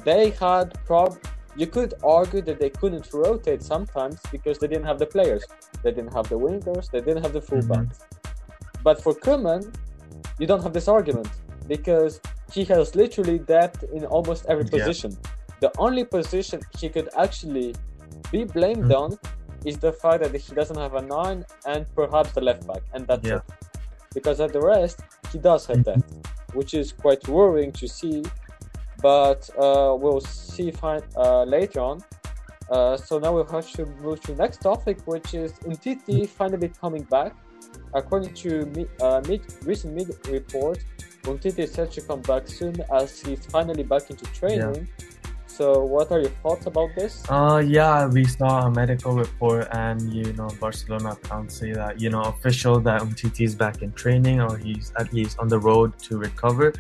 they 0.05 0.31
had 0.31 0.73
prob. 0.85 1.19
You 1.55 1.67
could 1.67 1.95
argue 2.05 2.43
that 2.43 2.59
they 2.59 2.71
couldn't 2.71 3.13
rotate 3.13 3.63
sometimes 3.63 4.21
because 4.31 4.59
they 4.59 4.69
didn't 4.69 4.85
have 4.85 4.99
the 4.99 5.07
players, 5.07 5.45
they 5.83 5.91
didn't 5.91 6.13
have 6.13 6.29
the 6.29 6.39
wingers, 6.39 6.91
they 6.91 7.01
didn't 7.01 7.23
have 7.23 7.33
the 7.33 7.41
fullbacks. 7.41 7.99
Mm-hmm. 7.99 8.83
But 8.83 9.03
for 9.03 9.15
Koeman, 9.15 9.75
you 10.39 10.47
don't 10.47 10.63
have 10.63 10.75
this 10.75 10.87
argument 10.87 11.29
because 11.67 12.21
he 12.53 12.65
has 12.65 12.95
literally 12.95 13.39
depth 13.39 13.85
in 13.93 14.05
almost 14.05 14.47
every 14.47 14.65
Yeah. 14.65 14.79
position. 14.79 15.17
The 15.61 15.73
only 15.79 16.05
position 16.05 16.61
he 16.79 16.89
could 16.89 17.09
actually 17.17 17.75
be 18.31 18.45
blamed 18.45 18.91
Mm. 18.91 19.01
on 19.03 19.19
is 19.65 19.79
the 19.79 19.93
fact 19.93 20.23
that 20.23 20.35
he 20.35 20.55
doesn't 20.55 20.77
have 20.77 20.95
a 20.95 21.03
nine 21.03 21.45
and 21.67 21.87
perhaps 21.95 22.33
the 22.33 22.41
left 22.41 22.67
back, 22.67 22.83
and 22.95 23.07
that's 23.07 23.27
Yeah. 23.27 23.37
it. 23.37 23.43
Because 24.15 24.41
at 24.41 24.53
the 24.53 24.61
rest, 24.61 25.01
he 25.33 25.39
does 25.39 25.67
have 25.67 25.83
that, 25.85 26.01
which 26.55 26.73
is 26.75 26.93
quite 26.93 27.27
worrying 27.29 27.73
to 27.73 27.89
see. 27.89 28.23
But 29.03 29.51
uh, 29.59 29.95
we'll 30.01 30.21
see 30.21 30.71
fine, 30.71 31.03
uh, 31.17 31.43
later 31.45 31.81
on. 31.81 32.03
Uh, 32.71 32.97
so 32.97 33.19
now 33.19 33.33
we'll 33.35 33.45
have 33.45 33.71
to 33.73 33.87
move 34.03 34.21
to 34.23 34.33
the 34.33 34.43
next 34.43 34.61
topic, 34.63 34.99
which 35.05 35.35
is 35.35 35.53
Umtiti 35.69 36.27
finally 36.29 36.71
coming 36.81 37.03
back. 37.03 37.35
According 37.95 38.35
to 38.35 38.67
me, 38.67 38.87
uh, 39.01 39.21
mid, 39.29 39.43
recent 39.65 39.95
mid 39.95 40.09
report, 40.29 40.79
Umtiti 41.27 41.61
is 41.61 41.73
set 41.73 41.93
to 41.93 42.01
come 42.01 42.23
back 42.23 42.49
soon 42.49 42.77
as 42.93 43.21
he's 43.21 43.45
finally 43.47 43.83
back 43.83 44.11
into 44.11 44.25
training. 44.27 44.75
Yeah. 44.75 45.07
So, 45.57 45.83
what 45.85 46.13
are 46.13 46.21
your 46.21 46.35
thoughts 46.43 46.67
about 46.67 46.91
this? 46.95 47.25
Uh, 47.31 47.63
yeah, 47.67 48.07
we 48.07 48.25
saw 48.25 48.67
a 48.67 48.71
medical 48.71 49.15
report, 49.15 49.69
and 49.73 50.13
you 50.13 50.33
know, 50.35 50.51
Barcelona 50.61 51.17
can't 51.23 51.51
say 51.51 51.73
that 51.73 51.99
you 51.99 52.11
know 52.11 52.21
official 52.23 52.79
that 52.81 53.01
Umtiti 53.01 53.47
is 53.47 53.55
back 53.55 53.81
in 53.81 53.91
training 53.93 54.41
or 54.43 54.59
he's 54.59 54.93
at 54.99 55.15
least 55.15 55.39
on 55.39 55.49
the 55.49 55.59
road 55.59 55.99
to 56.01 56.19
recover, 56.19 56.75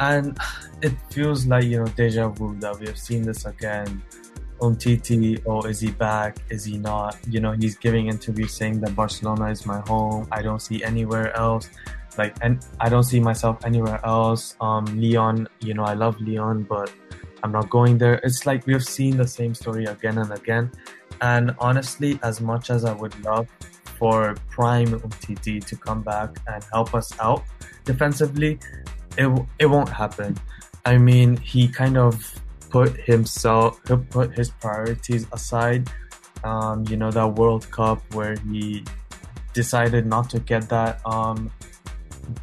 and 0.00 0.36
it 0.82 0.94
feels 1.10 1.46
like 1.46 1.64
you 1.64 1.78
know 1.78 1.86
deja 1.94 2.28
vu 2.28 2.56
that 2.58 2.78
we 2.80 2.86
have 2.86 2.98
seen 2.98 3.22
this 3.22 3.46
again. 3.46 4.02
Umtiti, 4.60 5.40
oh, 5.46 5.62
is 5.62 5.78
he 5.78 5.92
back? 5.92 6.38
Is 6.50 6.64
he 6.64 6.78
not? 6.78 7.16
You 7.30 7.38
know, 7.38 7.52
he's 7.52 7.76
giving 7.76 8.08
interviews 8.08 8.52
saying 8.52 8.80
that 8.80 8.96
Barcelona 8.96 9.46
is 9.50 9.64
my 9.64 9.78
home. 9.86 10.26
I 10.32 10.42
don't 10.42 10.60
see 10.60 10.82
anywhere 10.82 11.36
else. 11.36 11.70
Like, 12.18 12.36
and 12.42 12.64
I 12.80 12.88
don't 12.88 13.04
see 13.04 13.20
myself 13.20 13.64
anywhere 13.64 14.04
else. 14.04 14.56
Um, 14.60 14.84
Lyon, 15.00 15.48
you 15.60 15.74
know, 15.74 15.84
I 15.84 15.94
love 15.94 16.20
Lyon, 16.20 16.64
but 16.64 16.92
I'm 17.42 17.52
not 17.52 17.70
going 17.70 17.98
there. 17.98 18.14
It's 18.24 18.44
like 18.44 18.66
we've 18.66 18.84
seen 18.84 19.16
the 19.16 19.26
same 19.26 19.54
story 19.54 19.84
again 19.84 20.18
and 20.18 20.32
again. 20.32 20.70
And 21.20 21.54
honestly, 21.58 22.18
as 22.22 22.40
much 22.40 22.70
as 22.70 22.84
I 22.84 22.92
would 22.92 23.18
love 23.24 23.48
for 23.98 24.34
Prime 24.50 24.88
Umtiti 24.88 25.64
to 25.64 25.76
come 25.76 26.02
back 26.02 26.36
and 26.46 26.62
help 26.72 26.94
us 26.94 27.12
out 27.20 27.44
defensively, 27.84 28.58
it 29.16 29.28
it 29.58 29.66
won't 29.66 29.88
happen. 29.88 30.36
I 30.84 30.98
mean, 30.98 31.36
he 31.36 31.68
kind 31.68 31.96
of 31.96 32.14
put 32.70 32.96
himself, 32.96 33.80
he 33.88 33.96
put 33.96 34.36
his 34.36 34.50
priorities 34.50 35.26
aside. 35.32 35.90
Um, 36.44 36.84
you 36.88 36.96
know, 36.96 37.10
that 37.10 37.26
World 37.34 37.68
Cup 37.72 37.98
where 38.14 38.36
he 38.50 38.84
decided 39.54 40.06
not 40.06 40.30
to 40.30 40.38
get 40.38 40.68
that 40.68 41.04
um, 41.04 41.50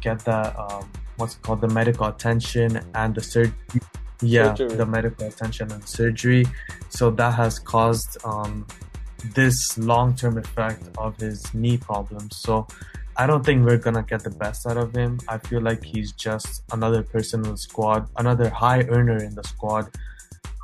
get 0.00 0.20
that 0.20 0.58
um, 0.58 0.90
what's 1.16 1.34
called 1.36 1.60
the 1.60 1.68
medical 1.68 2.06
attention 2.06 2.80
and 2.94 3.14
the 3.14 3.22
surgery 3.22 3.54
yeah 4.22 4.54
Surgery. 4.54 4.76
the 4.76 4.86
medical 4.86 5.26
attention 5.26 5.70
and 5.72 5.86
surgery. 5.86 6.46
So 6.88 7.10
that 7.12 7.34
has 7.34 7.58
caused 7.58 8.16
um, 8.24 8.66
this 9.34 9.76
long-term 9.78 10.38
effect 10.38 10.84
of 10.98 11.16
his 11.16 11.52
knee 11.54 11.76
problems. 11.76 12.36
So 12.38 12.66
i 13.18 13.26
don't 13.26 13.44
think 13.46 13.64
we're 13.64 13.78
gonna 13.78 14.02
get 14.02 14.22
the 14.22 14.30
best 14.30 14.66
out 14.66 14.76
of 14.76 14.94
him. 14.94 15.18
I 15.28 15.38
feel 15.38 15.62
like 15.62 15.82
he's 15.82 16.12
just 16.12 16.62
another 16.72 17.02
person 17.02 17.44
in 17.44 17.52
the 17.52 17.58
squad 17.58 18.08
another 18.16 18.48
high 18.50 18.82
earner 18.96 19.18
in 19.22 19.34
the 19.34 19.44
squad 19.44 19.86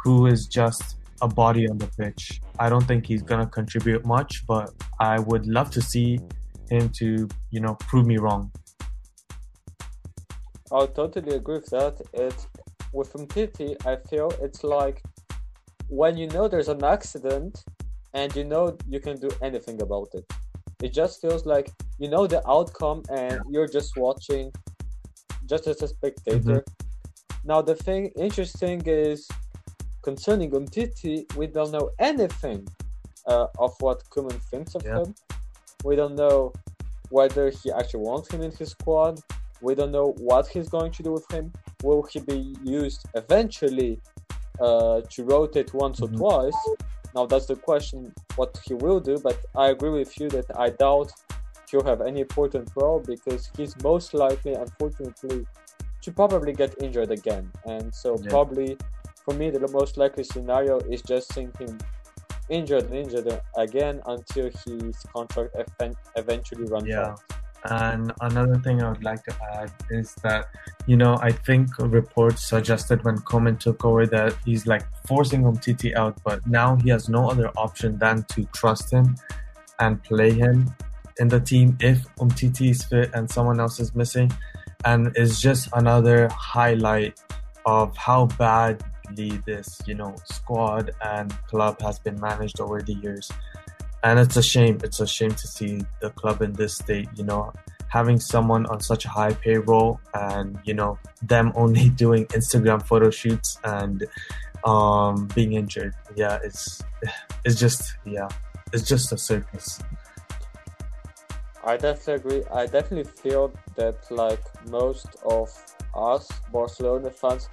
who 0.03 0.27
is 0.27 0.47
just 0.47 0.97
a 1.23 1.29
body 1.29 1.69
on 1.69 1.79
the 1.79 1.87
pitch. 1.99 2.41
I 2.59 2.69
don't 2.69 2.85
think 2.85 3.07
he's 3.07 3.23
gonna 3.23 3.47
contribute 3.47 4.05
much 4.05 4.45
but 4.47 4.71
i 5.01 5.19
would 5.19 5.47
love 5.47 5.71
to 5.71 5.81
see 5.81 6.19
him 6.71 6.89
to 6.91 7.29
you 7.51 7.61
know 7.61 7.75
prove 7.77 8.07
me 8.07 8.19
wrong 8.19 8.51
I 10.73 10.87
totally 10.87 11.37
agree 11.37 11.57
with 11.57 11.71
that. 11.71 12.01
It 12.15 12.47
with 12.93 13.13
Umtiti, 13.15 13.75
I 13.87 13.97
feel 14.09 14.33
it's 14.41 14.65
like 14.65 15.03
when 15.89 16.17
you 16.17 16.27
know 16.29 16.49
there's 16.49 16.69
an 16.69 16.83
accident 16.85 17.65
and 18.15 18.35
you 18.37 18.45
know 18.45 18.77
you 18.89 19.01
can 19.01 19.19
do 19.19 19.31
anything 19.43 19.81
about 19.83 20.09
it. 20.15 20.25
It 20.83 20.93
just 20.93 21.21
feels 21.21 21.47
like 21.47 21.71
you 21.99 22.09
know 22.09 22.27
the 22.27 22.47
outcome 22.49 23.03
and 23.11 23.41
you're 23.51 23.69
just 23.69 23.97
watching, 23.97 24.53
just 25.47 25.67
as 25.67 25.83
a 25.83 25.89
spectator. 25.89 26.65
Now 27.45 27.61
the 27.63 27.75
thing 27.75 28.11
interesting 28.17 28.83
is 28.87 29.29
concerning 30.03 30.51
Umtiti, 30.51 31.17
we 31.37 31.47
don't 31.47 31.71
know 31.73 31.91
anything 31.99 32.67
uh, 33.27 33.47
of 33.59 33.73
what 33.81 34.03
Koeman 34.11 34.41
thinks 34.51 34.75
of 34.75 34.83
Yeah. 34.85 35.01
him. 35.03 35.15
We 35.85 35.97
don't 35.97 36.15
know 36.17 36.53
whether 37.11 37.51
he 37.51 37.71
actually 37.73 38.05
wants 38.05 38.31
him 38.33 38.43
in 38.43 38.53
his 38.53 38.71
squad. 38.71 39.21
We 39.63 39.75
don't 39.75 39.93
know 39.93 40.15
what 40.19 40.49
he's 40.49 40.69
going 40.69 40.93
to 40.93 41.03
do 41.03 41.13
with 41.13 41.31
him. 41.33 41.53
Will 41.83 42.03
he 42.03 42.21
be 42.21 42.55
used 42.65 43.07
eventually 43.15 44.01
uh, 44.61 45.01
to 45.09 45.25
rotate 45.25 45.73
once 45.73 46.01
or 46.03 46.09
twice? 46.09 46.61
Now 47.15 47.27
that's 47.27 47.47
the 47.47 47.57
question 47.57 48.13
what 48.37 48.59
he 48.65 48.75
will 48.75 49.01
do, 49.01 49.19
but 49.23 49.39
I 49.55 49.69
agree 49.69 49.91
with 49.91 50.19
you 50.19 50.29
that 50.31 50.47
I 50.57 50.71
doubt 50.71 51.11
he'll 51.71 51.85
have 51.85 52.01
any 52.01 52.21
important 52.21 52.71
role 52.77 53.03
because 53.07 53.51
he's 53.57 53.75
most 53.83 54.15
likely, 54.15 54.55
unfortunately, 54.55 55.47
to 56.03 56.13
probably 56.13 56.53
get 56.53 56.75
injured 56.83 57.11
again. 57.11 57.51
And 57.67 57.95
so 57.95 58.19
Yeah. 58.19 58.31
probably 58.31 58.77
for 59.25 59.35
me 59.35 59.51
the 59.51 59.69
most 59.69 59.97
likely 59.97 60.25
scenario 60.25 60.79
is 60.81 61.03
just 61.03 61.33
seeing 61.33 61.53
him 61.61 61.79
injured 62.49 62.85
and 62.85 62.95
injured 62.95 63.41
again 63.57 64.03
until 64.07 64.51
his 64.65 64.97
contract 65.15 65.55
eventually 66.17 66.65
runs 66.65 66.89
Yeah. 66.89 67.11
out. 67.11 67.21
And 67.65 68.13
another 68.21 68.57
thing 68.59 68.83
I 68.83 68.89
would 68.89 69.05
like 69.05 69.23
to 69.25 69.37
add 69.55 69.71
is 69.91 70.15
that, 70.17 70.49
you 70.87 70.97
know, 70.97 71.17
I 71.23 71.31
think 71.31 71.79
reports 71.79 72.49
suggested 72.49 73.05
when 73.05 73.19
Koeman 73.19 73.61
took 73.61 73.85
over 73.85 74.05
that 74.07 74.35
he's 74.45 74.67
like 74.67 74.85
forcing 75.07 75.43
Umtiti 75.43 75.95
out, 75.95 76.19
but 76.25 76.45
now 76.47 76.77
he 76.77 76.91
has 76.91 77.09
no 77.09 77.31
other 77.31 77.51
option 77.57 77.99
than 77.99 78.25
to 78.31 78.45
trust 78.47 78.91
him 78.91 79.17
and 79.79 80.03
play 80.03 80.33
him 80.33 80.75
in 81.19 81.29
the 81.29 81.39
team 81.39 81.77
if 81.81 82.03
Umtiti 82.17 82.71
is 82.71 82.83
fit 82.83 83.11
and 83.15 83.31
someone 83.31 83.61
else 83.61 83.79
is 83.79 83.95
missing. 83.95 84.33
And 84.85 85.13
it's 85.15 85.41
just 85.41 85.69
another 85.75 86.29
highlight 86.29 87.21
of 87.65 87.97
how 87.97 88.27
badly 88.27 89.41
this, 89.47 89.81
you 89.87 89.95
know, 89.95 90.17
squad 90.25 90.91
and 91.05 91.31
club 91.47 91.81
has 91.81 92.01
been 92.01 92.19
managed 92.21 92.61
over 92.61 92.83
the 92.83 92.95
years 92.95 93.31
and 94.03 94.19
it's 94.19 94.37
a 94.37 94.43
shame. 94.43 94.79
It's 94.83 95.01
a 95.01 95.07
shame 95.07 95.31
to 95.31 95.47
see 95.47 95.85
the 96.01 96.11
club 96.11 96.43
in 96.43 96.53
this 96.55 96.75
state. 96.75 97.09
You 97.15 97.25
know, 97.25 97.53
having 97.89 98.19
someone 98.19 98.67
on 98.67 98.81
such 98.81 99.05
a 99.05 99.09
high 99.09 99.35
payroll, 99.35 100.01
and 100.15 100.59
you 100.65 100.75
know 100.75 100.99
them 101.23 101.53
only 101.57 101.89
doing 101.91 102.27
Instagram 102.27 102.85
photo 102.87 103.11
shoots 103.11 103.59
and 103.65 104.05
um, 104.65 105.29
being 105.35 105.53
injured. 105.55 105.95
Yeah, 106.17 106.39
it's 106.43 106.83
it's 107.45 107.59
just 107.59 107.97
yeah, 108.05 108.29
it's 108.73 108.87
just 108.87 109.13
a 109.13 109.19
circus. 109.19 109.81
I 111.65 111.77
definitely 111.77 112.15
agree. 112.15 112.45
I 112.53 112.67
definitely 112.67 113.05
feel 113.05 113.53
that 113.77 114.11
like 114.11 114.43
most 114.69 115.07
of 115.25 115.49
us 115.95 116.29
Barcelona 116.53 117.11
fans 117.11 117.49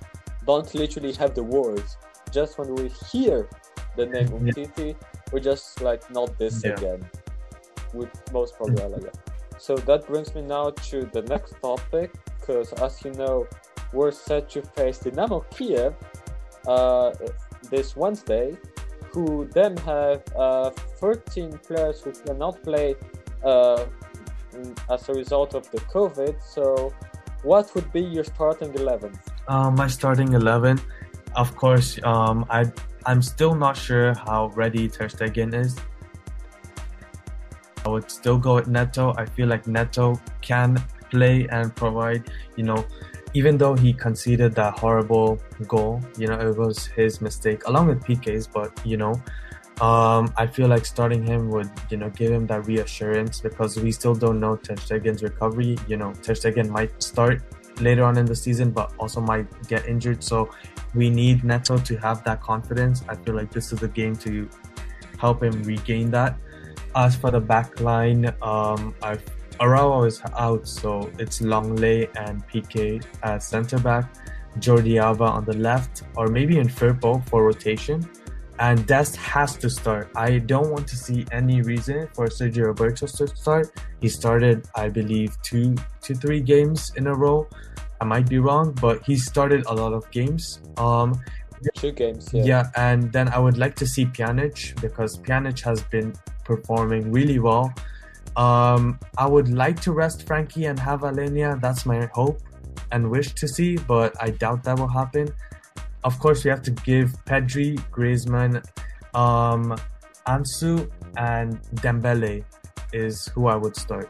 don't 0.47 0.73
literally 0.73 1.13
have 1.13 1.35
the 1.35 1.43
words. 1.43 1.97
Just 2.31 2.57
when 2.57 2.73
we 2.73 2.89
hear 3.11 3.47
the 3.95 4.05
name 4.05 4.29
Yeah. 4.77 4.93
Umtiti, 5.29 5.33
we 5.33 5.41
just 5.41 5.81
like 5.81 6.09
not 6.11 6.37
this 6.37 6.63
Yeah. 6.63 6.73
again. 6.73 7.09
With 7.93 8.09
most 8.31 8.55
probably 8.57 8.83
are 8.83 8.89
like 8.89 9.01
that. 9.01 9.17
So 9.57 9.75
that 9.75 10.07
brings 10.07 10.33
me 10.35 10.41
now 10.41 10.69
to 10.91 11.05
the 11.05 11.21
next 11.23 11.55
topic, 11.61 12.11
because 12.39 12.73
as 12.73 13.03
you 13.03 13.11
know, 13.13 13.47
we're 13.93 14.11
set 14.11 14.49
to 14.51 14.61
face 14.61 14.99
Dynamo 14.99 15.39
Kiev 15.49 15.93
uh, 16.67 17.11
this 17.69 17.95
Wednesday, 17.95 18.57
who 19.11 19.47
then 19.53 19.75
have 19.77 20.21
uh, 20.35 20.69
13 20.69 21.57
players 21.67 22.01
who 22.01 22.11
cannot 22.11 22.61
play 22.63 22.95
uh, 23.43 23.85
as 24.89 25.09
a 25.09 25.13
result 25.13 25.55
of 25.55 25.69
the 25.71 25.79
COVID. 25.79 26.35
So, 26.43 26.93
what 27.43 27.73
would 27.75 27.91
be 27.91 28.01
your 28.01 28.23
starting 28.23 28.73
11? 28.75 29.19
Uh, 29.47 29.71
my 29.71 29.87
starting 29.87 30.33
eleven, 30.33 30.79
of 31.39 31.55
course. 31.55 31.97
Um, 32.03 32.45
I 32.49 32.71
I'm 33.05 33.21
still 33.21 33.55
not 33.55 33.77
sure 33.77 34.13
how 34.13 34.51
ready 34.55 34.87
Ter 34.89 35.07
Stegen 35.07 35.55
is. 35.55 35.75
I 37.85 37.89
would 37.89 38.11
still 38.11 38.37
go 38.37 38.55
with 38.55 38.67
Neto. 38.67 39.13
I 39.17 39.25
feel 39.25 39.47
like 39.47 39.65
Neto 39.65 40.19
can 40.41 40.83
play 41.09 41.47
and 41.49 41.73
provide. 41.75 42.29
You 42.57 42.65
know, 42.65 42.85
even 43.33 43.57
though 43.57 43.73
he 43.73 43.93
conceded 43.93 44.53
that 44.55 44.77
horrible 44.77 45.39
goal, 45.67 46.01
you 46.17 46.27
know, 46.27 46.37
it 46.37 46.57
was 46.57 46.85
his 46.85 47.21
mistake 47.21 47.65
along 47.67 47.87
with 47.87 48.03
Piqué's. 48.03 48.45
But 48.45 48.75
you 48.85 48.97
know, 48.97 49.15
um, 49.79 50.33
I 50.35 50.45
feel 50.45 50.67
like 50.67 50.85
starting 50.85 51.23
him 51.23 51.49
would 51.51 51.71
you 51.89 51.97
know 51.97 52.09
give 52.09 52.33
him 52.33 52.47
that 52.47 52.67
reassurance 52.67 53.39
because 53.39 53.79
we 53.79 53.93
still 53.93 54.13
don't 54.13 54.41
know 54.41 54.57
Ter 54.57 54.75
Stegen's 54.75 55.23
recovery. 55.23 55.77
You 55.87 55.95
know, 55.95 56.11
Ter 56.21 56.33
Stegen 56.33 56.69
might 56.69 57.01
start 57.01 57.41
later 57.81 58.03
on 58.03 58.17
in 58.17 58.25
the 58.25 58.35
season, 58.35 58.71
but 58.71 58.91
also 58.99 59.21
might 59.21 59.47
get 59.67 59.87
injured. 59.87 60.23
So 60.23 60.49
we 60.95 61.09
need 61.09 61.43
Neto 61.43 61.77
to 61.77 61.97
have 61.97 62.23
that 62.23 62.41
confidence. 62.41 63.03
I 63.07 63.15
feel 63.15 63.35
like 63.35 63.51
this 63.51 63.71
is 63.71 63.83
a 63.83 63.87
game 63.87 64.15
to 64.17 64.49
help 65.17 65.43
him 65.43 65.63
regain 65.63 66.11
that. 66.11 66.39
As 66.95 67.15
for 67.15 67.29
the 67.31 67.39
back 67.39 67.79
line, 67.79 68.33
um, 68.41 68.95
Araujo 69.59 70.03
is 70.03 70.21
out, 70.37 70.67
so 70.67 71.11
it's 71.19 71.41
Lenglet 71.41 72.09
and 72.15 72.47
Piqué 72.47 73.03
as 73.23 73.47
centre 73.47 73.77
back, 73.77 74.11
Jordi 74.57 74.99
Alba 74.99 75.25
on 75.25 75.45
the 75.45 75.55
left, 75.55 76.03
or 76.15 76.27
maybe 76.27 76.57
in 76.57 76.67
Firpo 76.67 77.27
for 77.27 77.43
rotation, 77.43 78.09
and 78.57 78.85
Dest 78.87 79.15
has 79.17 79.55
to 79.57 79.69
start. 79.69 80.09
I 80.15 80.39
don't 80.39 80.71
want 80.71 80.87
to 80.87 80.95
see 80.95 81.25
any 81.31 81.61
reason 81.61 82.07
for 82.13 82.27
Sergio 82.27 82.65
Roberto 82.67 83.05
to 83.05 83.27
start. 83.27 83.71
He 84.01 84.09
started, 84.09 84.67
I 84.75 84.89
believe, 84.89 85.37
two 85.43 85.75
to 86.01 86.15
three 86.15 86.41
games 86.41 86.91
in 86.95 87.07
a 87.07 87.13
row. 87.13 87.47
I 88.01 88.05
might 88.05 88.27
be 88.29 88.39
wrong, 88.39 88.71
but 88.79 89.03
he 89.03 89.17
started 89.17 89.65
a 89.67 89.73
lot 89.73 89.93
of 89.93 90.09
games. 90.11 90.61
Um, 90.77 91.21
two 91.75 91.91
games, 91.91 92.29
yeah. 92.33 92.43
Yeah, 92.43 92.69
and 92.75 93.11
then 93.11 93.27
I 93.29 93.39
would 93.39 93.57
like 93.57 93.75
to 93.75 93.87
see 93.87 94.05
Pjanic 94.05 94.79
because 94.81 95.17
Pjanic 95.17 95.61
has 95.63 95.81
been 95.83 96.13
performing 96.45 97.11
really 97.11 97.39
well. 97.39 97.73
Um, 98.37 98.99
I 99.17 99.27
would 99.27 99.49
like 99.49 99.81
to 99.81 99.91
rest 99.91 100.25
Frenkie 100.25 100.69
and 100.69 100.79
have 100.79 101.01
Aleñá. 101.01 101.59
That's 101.59 101.85
my 101.85 102.05
hope 102.13 102.39
and 102.91 103.09
wish 103.09 103.33
to 103.33 103.47
see, 103.47 103.77
but 103.77 104.15
I 104.21 104.29
doubt 104.31 104.63
that 104.63 104.79
will 104.79 104.87
happen. 104.87 105.29
Of 106.03 106.17
course, 106.19 106.45
we 106.45 106.49
have 106.49 106.61
to 106.63 106.71
give 106.71 107.13
Pedri, 107.25 107.77
Griezmann, 107.91 108.63
um, 109.13 109.75
Ansu, 110.25 110.89
and 111.17 111.61
Dembele 111.75 112.45
is 112.93 113.27
who 113.27 113.47
I 113.47 113.55
would 113.55 113.75
start. 113.75 114.09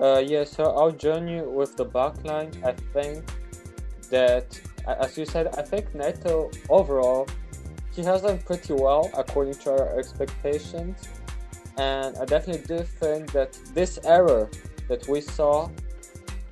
Uh, 0.00 0.18
yeah, 0.18 0.44
so 0.44 0.64
I'll 0.64 0.92
join 0.92 1.28
you 1.28 1.42
with 1.42 1.76
the 1.76 1.84
backline. 1.84 2.52
I 2.64 2.72
think 2.94 3.22
that, 4.10 4.58
as 4.86 5.18
you 5.18 5.26
said, 5.26 5.48
I 5.58 5.62
think 5.62 5.94
Neto 5.94 6.50
overall 6.70 7.28
he 7.92 8.02
has 8.04 8.22
done 8.22 8.38
pretty 8.38 8.72
well 8.72 9.10
according 9.14 9.54
to 9.54 9.72
our 9.72 9.98
expectations, 9.98 11.06
and 11.76 12.16
I 12.16 12.24
definitely 12.24 12.64
do 12.66 12.82
think 12.82 13.32
that 13.32 13.58
this 13.74 13.98
error 14.04 14.48
that 14.88 15.06
we 15.06 15.20
saw 15.20 15.68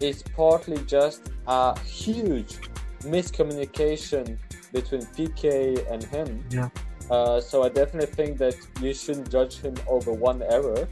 is 0.01 0.23
partly 0.37 0.79
just 0.85 1.31
a 1.47 1.79
huge 1.81 2.59
miscommunication 3.01 4.37
between 4.73 5.03
Piqué 5.17 5.91
and 5.91 6.03
him. 6.05 6.45
Yeah. 6.51 6.69
Uh, 7.11 7.41
so 7.41 7.63
I 7.63 7.71
definitely 7.71 8.13
think 8.15 8.37
that 8.39 8.57
you 8.83 8.93
shouldn't 8.93 9.31
judge 9.31 9.59
him 9.61 9.75
over 9.89 10.13
one 10.13 10.43
error. 10.43 10.87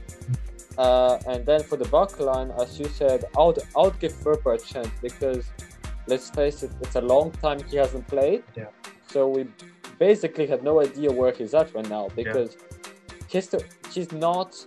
Uh, 0.79 1.19
and 1.27 1.47
then 1.47 1.63
for 1.63 1.77
the 1.77 1.87
back 1.87 2.19
line, 2.21 2.51
as 2.61 2.79
you 2.79 2.87
said, 2.87 3.25
I 3.37 3.45
would, 3.45 3.59
I 3.77 3.83
would 3.83 3.99
give 3.99 4.13
Firpo 4.13 4.55
a 4.55 4.59
chance 4.59 4.91
because 5.01 5.45
let's 6.07 6.31
face 6.31 6.63
it, 6.63 6.71
it's 6.83 6.97
a 6.97 7.01
long 7.01 7.31
time 7.33 7.63
he 7.65 7.77
hasn't 7.77 8.07
played. 8.09 8.43
Yeah. 8.55 8.67
So 9.07 9.29
we 9.29 9.47
basically 9.99 10.47
had 10.47 10.63
no 10.63 10.81
idea 10.81 11.11
where 11.11 11.33
he's 11.33 11.55
at 11.55 11.75
right 11.75 11.89
now 11.89 12.09
because 12.15 12.57
yeah. 12.57 13.17
he's, 13.29 13.45
still, 13.45 13.63
he's 13.91 14.13
not 14.13 14.67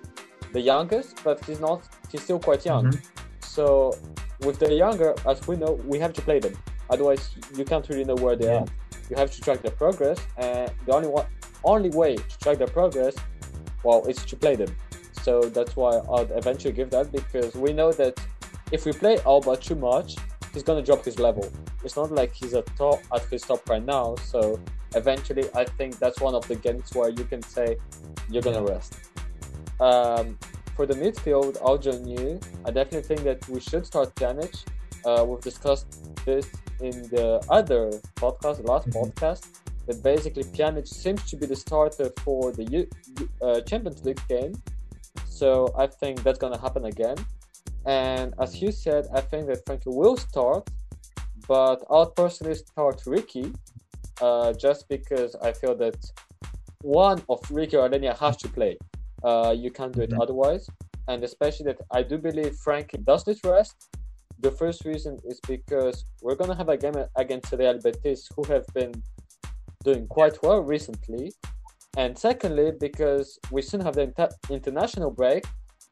the 0.53 0.61
youngest, 0.61 1.23
but 1.23 1.43
he's 1.45 1.59
not 1.59 1.83
he's 2.11 2.23
still 2.23 2.39
quite 2.39 2.65
young. 2.65 2.85
Mm-hmm. 2.87 2.99
So 3.41 3.95
with 4.41 4.59
the 4.59 4.73
younger, 4.73 5.13
as 5.27 5.47
we 5.47 5.55
know, 5.55 5.73
we 5.85 5.99
have 5.99 6.13
to 6.13 6.21
play 6.21 6.39
them. 6.39 6.57
Otherwise, 6.89 7.29
you 7.55 7.65
can't 7.65 7.87
really 7.89 8.03
know 8.03 8.15
where 8.15 8.35
they 8.35 8.45
yeah. 8.45 8.61
are. 8.61 8.65
You 9.09 9.15
have 9.15 9.31
to 9.31 9.41
track 9.41 9.61
their 9.61 9.71
progress, 9.71 10.19
and 10.37 10.71
the 10.85 10.93
only 10.93 11.07
one, 11.07 11.25
only 11.63 11.89
way 11.89 12.15
to 12.15 12.39
track 12.39 12.57
their 12.57 12.67
progress, 12.67 13.15
well, 13.83 14.05
is 14.05 14.17
to 14.25 14.35
play 14.35 14.55
them. 14.55 14.75
So 15.29 15.41
that's 15.41 15.75
why 15.75 15.91
I'd 16.15 16.31
eventually 16.31 16.73
give 16.73 16.89
that 16.89 17.11
because 17.11 17.53
we 17.53 17.71
know 17.71 17.91
that 17.91 18.15
if 18.71 18.85
we 18.87 18.91
play 18.91 19.19
Alba 19.27 19.57
too 19.57 19.75
much, 19.75 20.15
he's 20.51 20.63
gonna 20.63 20.81
drop 20.81 21.05
his 21.05 21.19
level. 21.19 21.47
It's 21.83 21.95
not 21.95 22.11
like 22.11 22.33
he's 22.33 22.55
at 22.55 22.65
top 22.75 22.99
at 23.13 23.23
his 23.25 23.43
top 23.43 23.61
right 23.69 23.85
now. 23.85 24.15
So 24.15 24.59
eventually, 24.95 25.45
I 25.53 25.65
think 25.65 25.99
that's 25.99 26.19
one 26.19 26.33
of 26.33 26.47
the 26.47 26.55
games 26.55 26.95
where 26.95 27.09
you 27.09 27.25
can 27.25 27.43
say 27.43 27.77
you're 28.31 28.41
gonna 28.41 28.63
rest. 28.63 28.95
Um, 29.79 30.35
for 30.75 30.87
the 30.87 30.95
midfield, 30.95 31.57
I'll 31.63 31.77
join 31.77 32.07
you. 32.07 32.39
I 32.65 32.71
definitely 32.71 33.07
think 33.11 33.21
that 33.29 33.47
we 33.47 33.59
should 33.59 33.85
start 33.85 34.15
Pjanic. 34.15 34.53
Uh, 35.05 35.23
we've 35.27 35.41
discussed 35.41 35.89
this 36.25 36.47
in 36.81 37.03
the 37.15 37.27
other 37.49 37.91
podcast, 38.15 38.63
the 38.63 38.67
last 38.73 38.89
mm-hmm. 38.89 39.03
podcast, 39.03 39.43
that 39.85 40.01
basically 40.01 40.45
Pjanic 40.55 40.87
seems 40.87 41.21
to 41.29 41.37
be 41.37 41.45
the 41.45 41.55
starter 41.55 42.11
for 42.25 42.51
the 42.51 42.63
U- 42.63 42.89
uh, 43.43 43.61
Champions 43.61 44.03
League 44.03 44.23
game. 44.27 44.55
So 45.39 45.73
I 45.77 45.87
think 45.87 46.21
that's 46.21 46.37
going 46.37 46.53
to 46.53 46.59
happen 46.59 46.83
again. 46.83 47.15
And 47.85 48.33
as 48.41 48.61
you 48.61 48.73
said, 48.73 49.07
I 49.13 49.21
think 49.21 49.47
that 49.47 49.65
Frenkie 49.65 49.95
will 50.01 50.17
start, 50.17 50.69
but 51.47 51.77
I'll 51.89 52.11
personally 52.11 52.55
start 52.55 52.97
Riqui 53.05 53.55
uh, 54.21 54.51
just 54.51 54.89
because 54.89 55.35
I 55.41 55.53
feel 55.53 55.75
that 55.77 55.99
one 56.81 57.19
of 57.29 57.39
Riqui 57.57 57.75
or 57.75 57.87
Aleñá 57.87 58.17
has 58.19 58.35
to 58.43 58.49
play. 58.49 58.77
Uh, 59.23 59.55
you 59.57 59.71
can't 59.71 59.93
do 59.93 60.01
it 60.01 60.09
mm-hmm. 60.09 60.21
otherwise. 60.21 60.67
And 61.07 61.23
especially 61.23 61.67
that 61.67 61.79
I 61.89 62.03
do 62.03 62.17
believe 62.17 62.53
Frenkie 62.65 63.01
does 63.05 63.25
need 63.25 63.39
rest. 63.45 63.77
The 64.41 64.51
first 64.51 64.83
reason 64.83 65.19
is 65.23 65.39
because 65.47 66.03
we're 66.21 66.35
going 66.35 66.49
to 66.49 66.55
have 66.57 66.67
a 66.67 66.75
game 66.75 66.97
against 67.15 67.53
Real 67.53 67.79
Betis, 67.79 68.27
who 68.35 68.43
have 68.53 68.65
been 68.73 68.91
doing 69.85 70.05
quite 70.07 70.37
well 70.43 70.61
recently. 70.61 71.31
And 71.99 72.17
secondly, 72.17 72.71
because 72.79 73.37
we 73.51 73.61
soon 73.61 73.81
have 73.81 73.95
the 73.95 74.03
inter- 74.03 74.29
international 74.49 75.11
break, 75.11 75.43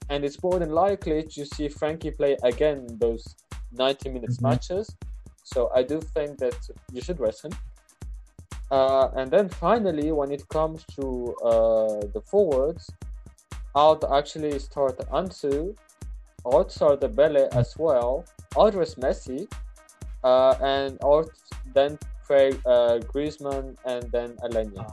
and 0.09 0.23
it's 0.23 0.41
more 0.41 0.57
than 0.57 0.69
likely 0.69 1.21
to 1.21 1.45
see 1.45 1.67
Frenkie 1.67 2.15
play 2.15 2.37
again 2.43 2.87
those 3.01 3.35
90 3.73 4.11
minutes 4.11 4.37
mm-hmm. 4.37 4.47
matches. 4.47 4.95
So 5.43 5.69
I 5.75 5.83
do 5.83 5.99
think 5.99 6.37
that 6.37 6.55
you 6.93 7.01
should 7.01 7.19
rest 7.19 7.43
him. 7.43 7.51
Uh, 8.71 9.09
and 9.17 9.29
then 9.29 9.49
finally, 9.49 10.13
when 10.13 10.31
it 10.31 10.47
comes 10.47 10.85
to 10.95 11.35
uh, 11.43 11.99
the 12.13 12.21
forwards, 12.25 12.89
I'd 13.75 14.05
actually 14.09 14.59
start 14.59 14.97
Ansu, 15.11 15.75
I'd 16.53 16.71
start 16.71 17.01
Dembele 17.01 17.53
as 17.53 17.75
well, 17.77 18.23
I'd 18.57 18.75
rest 18.75 18.97
Messi, 18.97 19.45
uh, 20.23 20.55
and 20.61 20.97
I'd 21.03 21.31
then 21.73 21.99
play 22.25 22.51
uh, 22.65 22.99
Griezmann 23.11 23.75
and 23.83 24.09
then 24.13 24.37
Aleñá. 24.37 24.87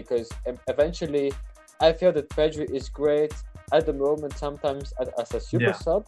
Because 0.00 0.28
eventually, 0.74 1.32
I 1.80 1.88
feel 1.98 2.12
that 2.12 2.28
Pedri 2.36 2.66
is 2.78 2.86
great 3.02 3.32
at 3.72 3.82
the 3.88 3.96
moment, 4.06 4.32
sometimes 4.46 4.92
as 5.22 5.30
a 5.38 5.40
super 5.40 5.72
yeah. 5.72 5.84
sub. 5.86 6.02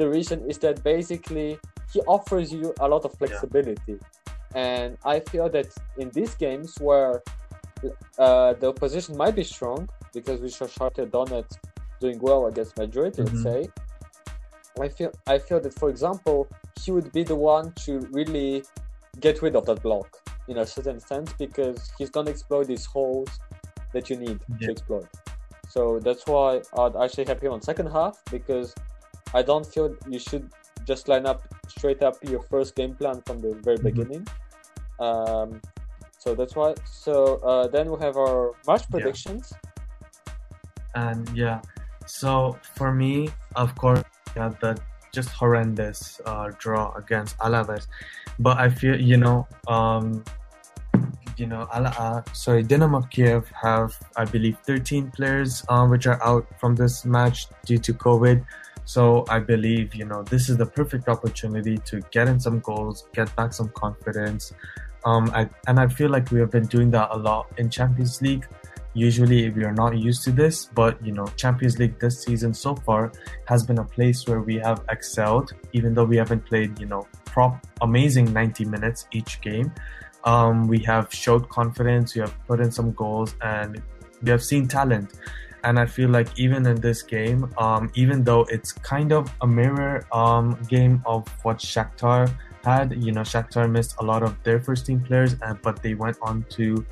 The 0.00 0.08
reason 0.16 0.38
is 0.50 0.58
that 0.58 0.76
basically 0.84 1.58
he 1.92 2.00
offers 2.16 2.52
you 2.52 2.74
a 2.84 2.86
lot 2.92 3.02
of 3.06 3.12
flexibility. 3.20 3.96
Yeah. 3.96 4.66
And 4.66 4.88
I 5.14 5.20
feel 5.30 5.48
that 5.56 5.68
in 6.02 6.10
these 6.10 6.34
games 6.34 6.68
where 6.88 7.22
uh, 8.18 8.52
the 8.60 8.68
opposition 8.74 9.16
might 9.16 9.36
be 9.42 9.44
strong 9.44 9.88
because 10.12 10.38
we 10.40 10.50
saw 10.50 10.66
Shakhtar 10.66 11.06
Donetsk 11.16 11.56
doing 11.98 12.18
well 12.28 12.42
against 12.50 12.76
Madrid, 12.76 13.14
mm-hmm. 13.14 13.24
let's 13.24 13.42
say. 13.48 13.60
I 14.84 14.88
feel 14.96 15.10
I 15.34 15.38
feel 15.46 15.60
that, 15.64 15.74
for 15.82 15.88
example, 15.94 16.38
he 16.82 16.90
would 16.96 17.10
be 17.12 17.22
the 17.32 17.38
one 17.54 17.72
to 17.84 17.92
really 18.18 18.64
get 19.20 19.42
rid 19.44 19.54
of 19.56 19.64
that 19.68 19.80
block 19.82 20.08
in 20.48 20.58
a 20.58 20.66
certain 20.66 21.00
sense 21.00 21.32
because 21.38 21.90
he's 21.98 22.10
gonna 22.10 22.30
exploit 22.30 22.66
these 22.66 22.84
holes 22.84 23.28
that 23.92 24.10
you 24.10 24.16
need 24.16 24.40
yeah. 24.58 24.66
to 24.66 24.72
exploit. 24.72 25.08
So 25.68 26.00
that's 26.00 26.26
why 26.26 26.60
I'd 26.78 26.96
actually 26.96 27.24
have 27.26 27.40
him 27.40 27.52
on 27.52 27.62
second 27.62 27.86
half 27.86 28.22
because 28.30 28.74
I 29.34 29.42
don't 29.42 29.66
feel 29.66 29.96
you 30.08 30.18
should 30.18 30.50
just 30.84 31.08
line 31.08 31.26
up 31.26 31.42
straight 31.68 32.02
up 32.02 32.16
your 32.22 32.42
first 32.42 32.74
game 32.74 32.94
plan 32.94 33.22
from 33.24 33.38
the 33.38 33.54
very 33.62 33.78
mm-hmm. 33.78 33.86
beginning. 33.86 34.26
Um, 35.00 35.60
so 36.18 36.34
that's 36.34 36.54
why. 36.54 36.74
So 36.84 37.36
uh, 37.36 37.68
then 37.68 37.90
we 37.90 37.98
have 38.00 38.16
our 38.16 38.52
match 38.66 38.88
predictions. 38.90 39.52
Yeah. 39.52 41.10
And 41.10 41.28
yeah, 41.34 41.62
so 42.06 42.58
for 42.74 42.92
me, 42.92 43.30
of 43.56 43.74
course, 43.74 44.02
yeah, 44.36 44.50
the 44.60 44.78
just 45.12 45.28
horrendous 45.28 46.20
uh, 46.26 46.50
draw 46.58 46.94
against 46.94 47.36
Alaves, 47.38 47.86
but 48.38 48.58
I 48.58 48.68
feel 48.68 48.98
you 48.98 49.18
know, 49.18 49.46
um, 49.68 50.24
you 51.36 51.46
know, 51.46 51.62
uh, 51.72 52.22
sorry, 52.32 52.62
Dynamo 52.62 53.02
Kiev 53.02 53.48
have 53.50 53.96
I 54.16 54.24
believe 54.24 54.56
13 54.64 55.10
players 55.10 55.64
um, 55.68 55.90
which 55.90 56.06
are 56.06 56.22
out 56.24 56.46
from 56.58 56.74
this 56.74 57.04
match 57.04 57.46
due 57.66 57.78
to 57.78 57.92
COVID. 57.92 58.44
So 58.84 59.24
I 59.28 59.38
believe 59.38 59.94
you 59.94 60.04
know 60.04 60.22
this 60.22 60.48
is 60.48 60.56
the 60.56 60.66
perfect 60.66 61.08
opportunity 61.08 61.78
to 61.78 62.00
get 62.10 62.26
in 62.28 62.40
some 62.40 62.60
goals, 62.60 63.06
get 63.12 63.34
back 63.36 63.52
some 63.52 63.68
confidence, 63.70 64.52
um, 65.04 65.30
I, 65.34 65.48
and 65.66 65.80
I 65.80 65.88
feel 65.88 66.10
like 66.10 66.30
we 66.30 66.40
have 66.40 66.50
been 66.50 66.66
doing 66.66 66.90
that 66.92 67.08
a 67.10 67.16
lot 67.16 67.52
in 67.58 67.70
Champions 67.70 68.22
League. 68.22 68.46
Usually 68.94 69.50
we 69.50 69.64
are 69.64 69.72
not 69.72 69.96
used 69.96 70.22
to 70.24 70.32
this, 70.32 70.66
but 70.66 71.04
you 71.04 71.12
know, 71.12 71.26
Champions 71.36 71.78
League 71.78 71.98
this 71.98 72.22
season 72.22 72.52
so 72.52 72.74
far 72.74 73.12
has 73.46 73.64
been 73.64 73.78
a 73.78 73.84
place 73.84 74.26
where 74.26 74.40
we 74.40 74.56
have 74.56 74.84
excelled, 74.90 75.52
even 75.72 75.94
though 75.94 76.04
we 76.04 76.16
haven't 76.16 76.44
played, 76.44 76.78
you 76.78 76.86
know, 76.86 77.06
prop 77.24 77.66
amazing 77.80 78.32
90 78.32 78.66
minutes 78.66 79.06
each 79.12 79.40
game. 79.40 79.72
Um, 80.24 80.68
we 80.68 80.78
have 80.80 81.12
showed 81.12 81.48
confidence, 81.48 82.14
we 82.14 82.20
have 82.20 82.34
put 82.46 82.60
in 82.60 82.70
some 82.70 82.92
goals, 82.92 83.34
and 83.40 83.82
we 84.22 84.30
have 84.30 84.42
seen 84.42 84.68
talent. 84.68 85.14
And 85.64 85.78
I 85.78 85.86
feel 85.86 86.10
like 86.10 86.38
even 86.38 86.66
in 86.66 86.80
this 86.80 87.02
game, 87.02 87.52
um, 87.56 87.90
even 87.94 88.24
though 88.24 88.42
it's 88.44 88.72
kind 88.72 89.12
of 89.12 89.32
a 89.40 89.46
mirror 89.46 90.06
um, 90.12 90.58
game 90.68 91.02
of 91.06 91.26
what 91.44 91.58
Shakhtar 91.58 92.32
had. 92.64 93.02
You 93.02 93.12
know, 93.12 93.22
Shakhtar 93.22 93.70
missed 93.70 93.96
a 93.98 94.04
lot 94.04 94.22
of 94.22 94.40
their 94.42 94.60
first 94.60 94.86
team 94.86 95.00
players, 95.00 95.36
and, 95.42 95.60
but 95.62 95.82
they 95.82 95.94
went 95.94 96.16
on 96.22 96.44
to 96.50 96.84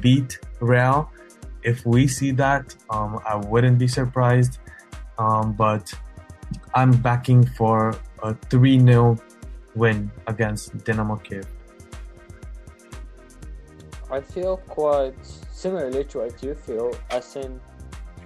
beat 0.00 0.38
Real. 0.60 1.10
If 1.62 1.84
we 1.84 2.06
see 2.06 2.30
that, 2.32 2.74
um, 2.90 3.20
I 3.26 3.36
wouldn't 3.36 3.78
be 3.78 3.88
surprised. 3.88 4.58
Um, 5.18 5.52
but 5.52 5.92
I'm 6.74 6.92
backing 6.92 7.44
for 7.44 7.96
a 8.22 8.34
3 8.34 8.80
0 8.80 9.18
win 9.74 10.10
against 10.26 10.84
Dynamo 10.84 11.16
Kiev. 11.16 11.46
I 14.10 14.20
feel 14.20 14.56
quite 14.56 15.26
similarly 15.52 16.04
to 16.04 16.18
what 16.18 16.42
you 16.42 16.54
feel, 16.54 16.94
as 17.10 17.36
in, 17.36 17.60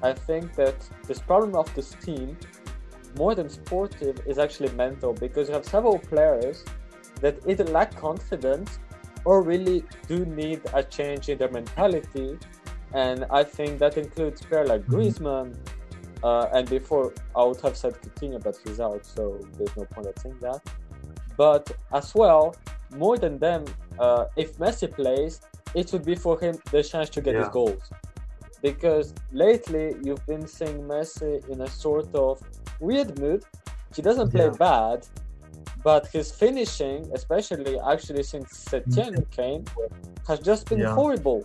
I 0.03 0.13
think 0.13 0.55
that 0.55 0.77
this 1.07 1.19
problem 1.19 1.55
of 1.57 1.73
this 1.75 1.91
team, 2.05 2.37
more 3.17 3.35
than 3.35 3.49
sportive, 3.49 4.21
is 4.27 4.39
actually 4.39 4.71
mental 4.73 5.13
because 5.13 5.49
you 5.49 5.55
have 5.55 5.65
several 5.65 5.99
players 5.99 6.65
that 7.21 7.39
either 7.47 7.65
lack 7.65 7.95
confidence 7.97 8.79
or 9.25 9.43
really 9.43 9.85
do 10.09 10.25
need 10.25 10.61
a 10.75 10.83
change 10.83 11.29
in 11.29 11.39
their 11.39 11.51
mentality. 11.51 12.39
And 12.95 13.25
I 13.31 13.43
think 13.45 13.79
that 13.79 13.97
includes 13.97 14.43
players 14.43 14.69
like 14.69 14.83
mm-hmm. 14.83 14.95
Griezmann, 14.95 15.57
uh, 16.23 16.49
and 16.53 16.69
before 16.69 17.13
I 17.35 17.45
would 17.45 17.61
have 17.63 17.77
said 17.77 17.95
Coutinho, 18.01 18.43
but 18.43 18.57
he's 18.65 18.81
out, 18.81 19.05
so 19.05 19.41
there's 19.57 19.77
no 19.77 19.85
point 19.85 20.07
of 20.07 20.15
saying 20.19 20.39
that. 20.41 20.61
But 21.37 21.73
as 21.93 22.15
well, 22.15 22.55
more 22.95 23.17
than 23.17 23.39
them, 23.39 23.65
uh, 23.99 24.27
if 24.37 24.59
Messi 24.59 24.91
plays, 24.91 25.41
it 25.75 25.93
would 25.93 26.05
be 26.05 26.15
for 26.15 26.39
him 26.39 26.59
the 26.71 26.83
chance 26.83 27.09
to 27.11 27.21
get 27.21 27.35
yeah. 27.35 27.41
his 27.41 27.49
goals. 27.49 27.91
Because 28.61 29.15
lately 29.33 29.97
you've 30.03 30.25
been 30.27 30.47
seeing 30.47 30.83
Messi 30.83 31.49
in 31.49 31.63
a 31.63 31.69
sort 31.69 32.15
of 32.15 32.41
weird 32.79 33.19
mood. 33.19 33.45
He 33.97 34.03
doesn't 34.03 34.31
play 34.31 34.45
yeah. 34.45 34.51
bad, 34.51 35.07
but 35.83 36.07
his 36.09 36.31
finishing, 36.31 37.11
especially 37.13 37.79
actually 37.81 38.23
since 38.23 38.65
Setien 38.65 39.15
mm-hmm. 39.15 39.31
came, 39.31 39.65
has 40.29 40.39
just 40.41 40.69
been 40.69 40.81
yeah. 40.81 40.95
horrible. 40.95 41.45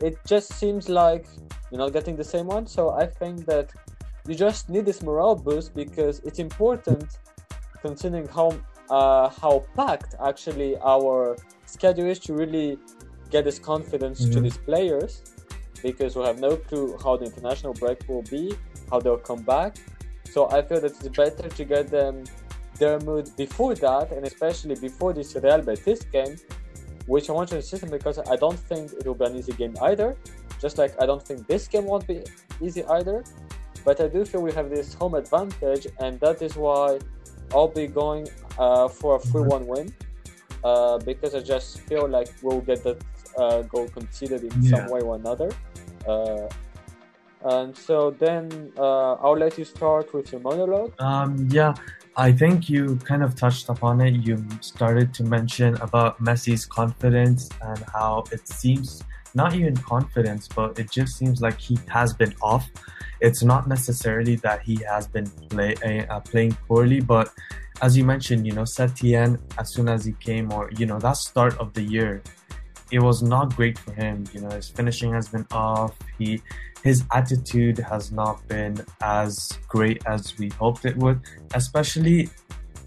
It 0.00 0.18
just 0.26 0.52
seems 0.52 0.88
like 0.88 1.26
you're 1.70 1.78
not 1.78 1.92
getting 1.92 2.16
the 2.16 2.24
same 2.24 2.46
one. 2.46 2.66
So 2.66 2.90
I 2.90 3.06
think 3.06 3.46
that 3.46 3.70
you 4.26 4.34
just 4.34 4.68
need 4.68 4.84
this 4.84 5.02
morale 5.02 5.36
boost 5.36 5.74
because 5.74 6.20
it's 6.20 6.38
important 6.38 7.18
considering 7.80 8.26
how 8.28 8.58
uh, 8.90 9.28
how 9.28 9.64
packed 9.74 10.14
actually 10.24 10.76
our 10.78 11.36
schedule 11.66 12.06
is 12.06 12.18
to 12.20 12.32
really 12.34 12.78
get 13.30 13.44
this 13.44 13.58
confidence 13.58 14.20
mm-hmm. 14.20 14.32
to 14.32 14.40
these 14.40 14.56
players 14.58 15.22
because 15.82 16.16
we 16.16 16.22
have 16.24 16.38
no 16.38 16.56
clue 16.56 16.96
how 17.02 17.16
the 17.16 17.24
international 17.24 17.72
break 17.74 17.98
will 18.08 18.22
be, 18.22 18.54
how 18.90 19.00
they'll 19.00 19.18
come 19.18 19.42
back. 19.42 19.76
So 20.24 20.48
I 20.50 20.62
feel 20.62 20.80
that 20.80 20.92
it's 20.92 21.08
better 21.08 21.48
to 21.48 21.64
get 21.64 21.88
them 21.88 22.24
their 22.78 22.98
mood 23.00 23.30
before 23.36 23.74
that, 23.76 24.12
and 24.12 24.26
especially 24.26 24.74
before 24.74 25.12
this 25.12 25.34
Real 25.34 25.62
Betis 25.62 26.02
game, 26.04 26.36
which 27.06 27.30
I 27.30 27.32
want 27.32 27.48
to 27.50 27.56
insist 27.56 27.82
on 27.84 27.90
because 27.90 28.18
I 28.18 28.36
don't 28.36 28.58
think 28.58 28.92
it 28.92 29.06
will 29.06 29.14
be 29.14 29.24
an 29.24 29.36
easy 29.36 29.52
game 29.52 29.74
either. 29.82 30.16
Just 30.60 30.78
like 30.78 31.00
I 31.00 31.06
don't 31.06 31.22
think 31.22 31.46
this 31.46 31.68
game 31.68 31.84
won't 31.84 32.06
be 32.06 32.22
easy 32.60 32.84
either. 32.84 33.24
But 33.84 34.00
I 34.00 34.08
do 34.08 34.24
feel 34.24 34.42
we 34.42 34.52
have 34.52 34.68
this 34.68 34.94
home 34.94 35.14
advantage, 35.14 35.86
and 36.00 36.18
that 36.20 36.42
is 36.42 36.56
why 36.56 36.98
I'll 37.52 37.68
be 37.68 37.86
going 37.86 38.28
uh, 38.58 38.88
for 38.88 39.16
a 39.16 39.18
3 39.20 39.42
1 39.42 39.66
win. 39.66 39.94
Uh, 40.64 40.98
because 40.98 41.34
I 41.36 41.40
just 41.40 41.80
feel 41.80 42.08
like 42.08 42.28
we'll 42.42 42.60
get 42.60 42.82
that 42.82 43.00
uh, 43.38 43.62
goal 43.62 43.86
conceded 43.88 44.42
in 44.42 44.62
yeah. 44.62 44.70
some 44.70 44.90
way 44.90 45.00
or 45.00 45.14
another. 45.14 45.52
Uh, 46.08 46.48
and 47.44 47.76
so 47.76 48.10
then 48.10 48.72
uh, 48.76 49.12
I'll 49.14 49.38
let 49.38 49.56
you 49.56 49.64
start 49.64 50.12
with 50.12 50.32
your 50.32 50.40
monologue. 50.40 50.92
Um, 51.00 51.46
yeah, 51.50 51.74
I 52.18 52.32
think 52.32 52.70
you 52.70 52.96
kind 52.96 53.22
of 53.22 53.34
touched 53.34 53.68
upon 53.68 54.00
it. 54.00 54.14
You 54.14 54.42
started 54.60 55.12
to 55.14 55.22
mention 55.22 55.76
about 55.82 56.18
Messi's 56.18 56.64
confidence 56.64 57.50
and 57.60 57.78
how 57.92 58.24
it 58.32 58.48
seems 58.48 59.02
not 59.34 59.54
even 59.54 59.76
confidence, 59.76 60.48
but 60.48 60.78
it 60.78 60.90
just 60.90 61.18
seems 61.18 61.42
like 61.42 61.60
he 61.60 61.78
has 61.88 62.14
been 62.14 62.34
off. 62.40 62.66
It's 63.20 63.42
not 63.42 63.68
necessarily 63.68 64.36
that 64.36 64.62
he 64.62 64.76
has 64.88 65.06
been 65.06 65.26
play, 65.50 65.74
uh, 66.08 66.20
playing 66.20 66.56
poorly, 66.66 67.00
but 67.00 67.30
as 67.82 67.98
you 67.98 68.04
mentioned, 68.04 68.46
you 68.46 68.54
know, 68.54 68.62
Setien, 68.62 69.38
as 69.58 69.74
soon 69.74 69.86
as 69.86 70.06
he 70.06 70.12
came, 70.12 70.50
or, 70.52 70.70
you 70.78 70.86
know, 70.86 70.98
that 71.00 71.18
start 71.18 71.58
of 71.58 71.74
the 71.74 71.82
year, 71.82 72.22
it 72.90 73.00
was 73.00 73.22
not 73.22 73.54
great 73.54 73.78
for 73.78 73.92
him. 73.92 74.24
You 74.32 74.40
know, 74.40 74.50
his 74.50 74.70
finishing 74.70 75.12
has 75.12 75.28
been 75.28 75.46
off. 75.50 75.94
He, 76.18 76.40
his 76.86 77.04
attitude 77.12 77.78
has 77.78 78.12
not 78.12 78.46
been 78.48 78.84
as 79.02 79.58
great 79.68 80.00
as 80.06 80.38
we 80.38 80.48
hoped 80.50 80.84
it 80.84 80.96
would, 80.96 81.20
especially, 81.54 82.30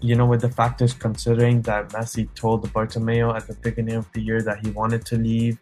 you 0.00 0.14
know, 0.14 0.26
with 0.26 0.40
the 0.40 0.48
factors 0.48 0.94
considering 0.94 1.60
that 1.62 1.90
Messi 1.90 2.32
told 2.34 2.66
Bartomeu 2.72 3.36
at 3.36 3.46
the 3.46 3.54
beginning 3.54 3.96
of 3.96 4.10
the 4.12 4.22
year 4.22 4.40
that 4.42 4.64
he 4.64 4.70
wanted 4.70 5.04
to 5.06 5.16
leave. 5.16 5.58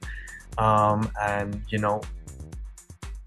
Um, 0.56 1.10
and, 1.20 1.62
you 1.68 1.78
know, 1.78 2.00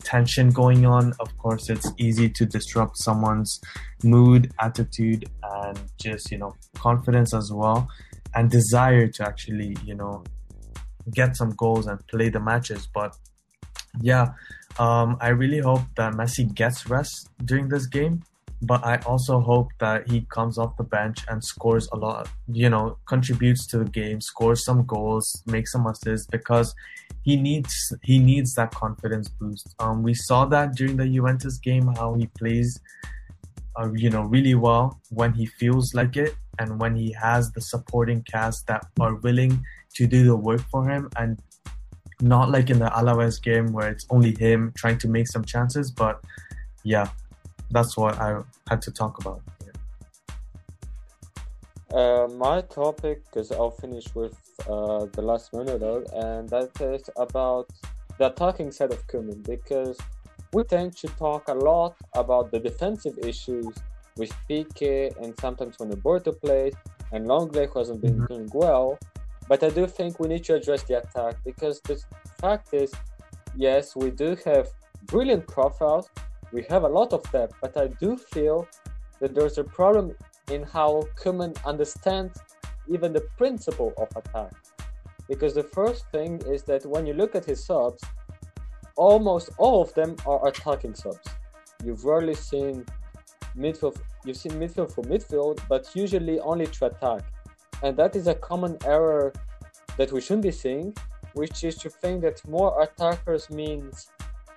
tension 0.04 0.50
going 0.50 0.86
on, 0.86 1.14
of 1.20 1.38
course, 1.38 1.70
it's 1.70 1.92
easy 1.98 2.30
to 2.30 2.46
disrupt 2.46 2.98
someone's 2.98 3.60
mood, 4.04 4.52
attitude, 4.60 5.30
and 5.44 5.80
just, 5.98 6.32
you 6.32 6.38
know, 6.38 6.56
confidence 6.76 7.34
as 7.34 7.52
well, 7.54 7.88
and 8.36 8.50
desire 8.50 9.08
to 9.08 9.28
actually, 9.28 9.76
you 9.86 9.96
know, 9.96 10.24
get 11.14 11.36
some 11.36 11.52
goals 11.52 11.88
and 11.88 12.06
play 12.08 12.30
the 12.30 12.40
matches. 12.40 12.88
But 12.94 13.16
yeah, 14.02 14.34
um, 14.80 15.18
I 15.20 15.30
really 15.30 15.60
hope 15.60 15.82
that 15.96 16.14
Messi 16.14 16.54
gets 16.54 16.88
rest 16.90 17.30
during 17.46 17.70
this 17.70 17.86
game. 17.88 18.24
But 18.64 18.86
I 18.86 18.98
also 19.08 19.40
hope 19.40 19.70
that 19.80 20.08
he 20.08 20.22
comes 20.30 20.60
off 20.60 20.78
the 20.78 20.84
bench 20.84 21.26
and 21.28 21.44
scores 21.44 21.90
a 21.92 21.98
lot, 21.98 22.30
you 22.48 22.70
know, 22.70 22.98
contributes 23.08 23.66
to 23.68 23.80
the 23.80 23.86
game, 23.86 24.22
scores 24.22 24.64
some 24.64 24.86
goals, 24.86 25.42
makes 25.48 25.72
some 25.72 25.88
assists 25.88 26.28
because 26.28 26.76
he 27.24 27.38
needs 27.38 27.74
he 28.04 28.20
needs 28.20 28.54
that 28.54 28.72
confidence 28.72 29.30
boost. 29.30 29.74
Um, 29.80 30.04
we 30.04 30.14
saw 30.14 30.46
that 30.46 30.76
during 30.76 30.98
the 30.98 31.08
Juventus 31.08 31.58
game 31.58 31.88
how 31.96 32.14
he 32.14 32.28
plays, 32.28 32.80
uh, 33.80 33.92
you 33.94 34.12
know, 34.12 34.24
really 34.24 34.54
well 34.54 35.00
when 35.10 35.34
he 35.34 35.48
feels 35.48 35.96
like 35.96 36.16
it 36.16 36.36
and 36.60 36.80
when 36.80 36.96
he 36.96 37.12
has 37.14 37.52
the 37.52 37.62
supporting 37.62 38.24
cast 38.24 38.68
that 38.68 38.86
are 39.00 39.16
willing 39.16 39.64
to 39.96 40.06
do 40.06 40.24
the 40.24 40.36
work 40.36 40.62
for 40.70 40.88
him 40.88 41.10
and 41.18 41.42
not 42.22 42.50
like 42.50 42.70
in 42.70 42.80
the 42.80 42.86
Alaves 42.86 43.42
game 43.42 43.72
where 43.72 43.90
it's 43.90 44.06
only 44.10 44.36
him 44.36 44.72
trying 44.76 44.98
to 45.00 45.08
make 45.08 45.28
some 45.28 45.44
chances. 45.44 45.92
But 45.92 46.22
yeah, 46.84 47.10
that's 47.70 47.98
what 47.98 48.20
I 48.20 48.42
had 48.70 48.82
to 48.84 48.92
talk 48.92 49.20
about. 49.20 49.42
Uh, 51.94 52.28
my 52.38 52.62
topic, 52.62 53.24
because 53.26 53.52
I'll 53.52 53.72
finish 53.72 54.16
with 54.16 54.38
uh, 54.62 55.08
the 55.12 55.22
last 55.22 55.52
monologue, 55.52 56.06
and 56.14 56.48
that 56.50 56.70
is 56.80 57.10
about 57.18 57.70
the 58.18 58.28
attacking 58.28 58.72
side 58.72 58.92
of 58.94 59.06
Koeman, 59.08 59.44
because 59.46 59.98
we 60.54 60.64
tend 60.64 60.96
to 60.98 61.08
talk 61.08 61.50
a 61.50 61.54
lot 61.54 61.96
about 62.14 62.52
the 62.52 62.60
defensive 62.60 63.18
issues 63.20 63.76
with 64.16 64.34
Piqué 64.50 65.16
and 65.22 65.38
sometimes 65.40 65.80
when 65.80 65.90
Roberto 65.90 66.32
plays, 66.32 66.74
and 67.12 67.28
Lenglet 67.28 67.70
who 67.74 67.80
hasn't 67.80 68.02
been 68.02 68.16
mm-hmm. 68.16 68.34
doing 68.34 68.50
well. 68.54 68.98
But 69.48 69.64
I 69.64 69.70
do 69.70 69.88
think 69.88 70.20
we 70.20 70.28
need 70.28 70.44
to 70.46 70.56
address 70.56 70.84
the 70.84 71.00
attack 71.00 71.36
because 71.44 71.82
the 71.82 72.02
fact 72.40 72.74
is, 72.74 72.94
yes, 73.56 73.96
we 73.96 74.12
do 74.12 74.38
have 74.46 74.70
brilliant 75.06 75.48
profiles, 75.48 76.10
we 76.52 76.64
have 76.70 76.84
a 76.84 76.88
lot 76.88 77.14
of 77.14 77.30
depth, 77.32 77.56
but 77.62 77.76
I 77.78 77.88
do 77.88 78.18
feel 78.18 78.68
that 79.20 79.34
there's 79.36 79.58
a 79.58 79.64
problem 79.64 80.16
in 80.50 80.64
how 80.64 81.04
Koeman 81.22 81.56
understands 81.66 82.40
even 82.88 83.14
the 83.14 83.22
principle 83.38 83.94
of 83.98 84.10
attack. 84.16 84.52
Because 85.28 85.54
the 85.54 85.64
first 85.64 86.06
thing 86.12 86.42
is 86.48 86.64
that 86.64 86.86
when 86.86 87.06
you 87.06 87.14
look 87.14 87.36
at 87.36 87.46
his 87.46 87.64
subs, 87.64 88.04
almost 88.96 89.50
all 89.58 89.82
of 89.82 89.94
them 89.94 90.16
are 90.26 90.46
attacking 90.48 90.96
subs. 90.96 91.28
You've 91.84 92.04
rarely 92.04 92.36
seen 92.36 92.86
midfield, 93.58 93.98
you've 94.26 94.38
seen 94.38 94.54
midfield 94.54 94.94
for 94.94 95.04
midfield, 95.04 95.62
but 95.70 95.90
usually 95.96 96.40
only 96.40 96.68
to 96.68 96.86
attack. 96.88 97.22
And 97.84 97.98
that 97.98 98.16
is 98.16 98.28
a 98.28 98.36
common 98.36 98.78
error 98.86 99.34
that 99.98 100.12
we 100.12 100.22
shouldn't 100.22 100.44
be 100.44 100.52
seeing, 100.52 100.96
which 101.34 101.64
is 101.64 101.76
to 101.78 101.90
think 101.90 102.22
that 102.22 102.48
more 102.48 102.82
attackers 102.82 103.50
means 103.50 104.10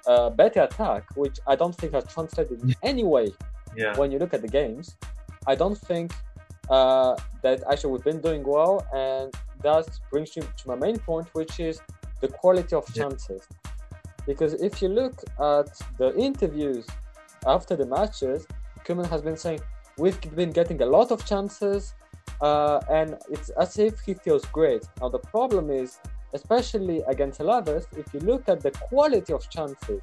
uh, 0.07 0.31
better 0.31 0.63
attack, 0.63 1.05
which 1.17 1.39
I 1.47 1.57
don't 1.57 1.75
think 1.75 1.93
has 1.95 2.05
translated 2.05 2.63
in 2.63 2.75
any 2.83 3.05
way 3.05 3.33
yeah. 3.77 3.97
when 3.97 4.13
you 4.13 4.19
look 4.19 4.35
at 4.35 4.43
the 4.43 4.49
games. 4.49 4.97
I 5.47 5.55
don't 5.55 5.77
think 5.77 6.13
uh, 6.71 7.17
that 7.43 7.63
actually 7.71 7.93
we've 7.93 8.05
been 8.05 8.21
doing 8.21 8.43
well, 8.45 8.87
and 8.95 9.33
that 9.63 9.89
brings 10.11 10.37
me 10.37 10.43
to 10.43 10.69
my 10.69 10.75
main 10.75 10.99
point, 10.99 11.29
which 11.35 11.61
is 11.61 11.81
the 12.21 12.29
quality 12.29 12.75
of 12.75 12.93
chances. 12.95 13.43
Yeah. 13.51 13.71
Because 14.27 14.55
if 14.55 14.81
you 14.81 14.89
look 14.89 15.23
at 15.39 15.69
the 15.99 16.15
interviews 16.17 16.87
after 17.47 17.77
the 17.77 17.87
matches, 17.87 18.47
Koeman 18.85 19.09
has 19.09 19.21
been 19.23 19.37
saying 19.37 19.61
we've 19.99 20.19
been 20.35 20.51
getting 20.51 20.81
a 20.81 20.87
lot 20.87 21.11
of 21.11 21.25
chances, 21.27 21.95
uh, 22.45 22.81
and 22.91 23.17
it's 23.31 23.49
as 23.65 23.79
if 23.79 24.01
he 24.01 24.13
feels 24.13 24.45
great. 24.59 24.83
Now 25.01 25.09
the 25.09 25.25
problem 25.37 25.71
is, 25.71 25.99
especially 26.35 26.99
against 27.09 27.41
Alaves, 27.41 27.87
if 27.97 28.07
you 28.13 28.21
look 28.21 28.49
at 28.49 28.61
the 28.61 28.71
quality 28.89 29.33
of 29.33 29.49
chances, 29.49 30.03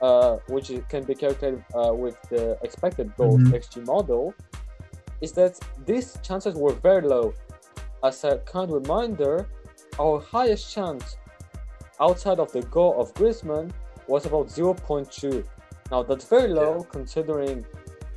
uh, 0.00 0.36
which 0.48 0.70
can 0.88 1.04
be 1.04 1.14
calculated 1.14 1.62
uh, 1.74 1.92
with 1.92 2.16
the 2.30 2.58
expected 2.62 3.14
goals 3.16 3.40
mm-hmm. 3.40 3.60
XG 3.60 3.84
model, 3.84 4.34
is 5.20 5.32
that 5.32 5.58
these 5.84 6.18
chances 6.22 6.54
were 6.54 6.72
very 6.72 7.02
low. 7.02 7.34
As 8.02 8.24
a 8.24 8.38
kind 8.52 8.70
reminder, 8.72 9.46
our 9.98 10.20
highest 10.20 10.72
chance 10.72 11.16
outside 12.00 12.38
of 12.38 12.50
the 12.52 12.62
goal 12.62 12.98
of 13.00 13.12
Griezmann 13.14 13.70
was 14.06 14.24
about 14.24 14.46
0.2. 14.48 15.44
Now 15.90 16.02
that's 16.02 16.26
very 16.26 16.48
low 16.48 16.78
yeah. 16.78 16.90
considering 16.90 17.66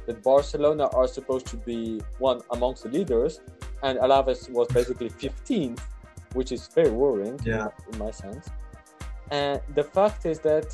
that 0.09 0.23
Barcelona 0.23 0.85
are 0.99 1.07
supposed 1.07 1.45
to 1.53 1.57
be 1.69 2.01
one 2.17 2.39
amongst 2.55 2.83
the 2.83 2.89
leaders 2.97 3.39
and 3.83 3.93
Alaves 3.99 4.49
was 4.57 4.67
basically 4.79 5.09
15th. 5.09 5.79
which 6.37 6.51
is 6.51 6.67
very 6.79 6.91
worrying 7.03 7.37
Yeah. 7.43 7.69
in, 7.91 7.97
my 7.97 8.11
sense. 8.11 8.45
And 9.31 9.55
the 9.73 9.83
fact 9.83 10.27
is 10.31 10.37
that 10.49 10.67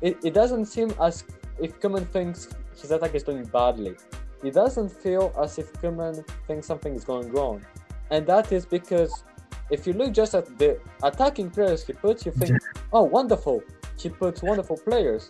it, 0.00 0.14
it 0.28 0.34
doesn't 0.40 0.66
seem 0.66 0.90
as 1.06 1.24
if 1.64 1.70
Koeman 1.80 2.06
thinks 2.14 2.38
his 2.80 2.90
attack 2.92 3.12
is 3.18 3.24
doing 3.24 3.44
badly. 3.58 3.94
It 4.48 4.54
doesn't 4.62 4.90
feel 5.04 5.24
as 5.44 5.58
if 5.58 5.66
Koeman 5.80 6.14
thinks 6.46 6.64
something 6.68 6.94
is 6.94 7.04
going 7.12 7.28
wrong. 7.32 7.56
And 8.12 8.24
that 8.32 8.52
is 8.52 8.64
because 8.78 9.12
if 9.68 9.80
you 9.86 9.94
look 9.94 10.12
just 10.12 10.32
at 10.40 10.46
the 10.60 10.70
attacking 11.02 11.50
players 11.50 11.80
he 11.88 11.92
puts, 11.92 12.24
you 12.26 12.30
think, 12.30 12.52
oh, 12.92 13.02
wonderful, 13.18 13.58
he 14.02 14.08
puts 14.10 14.42
wonderful 14.50 14.76
players. 14.76 15.22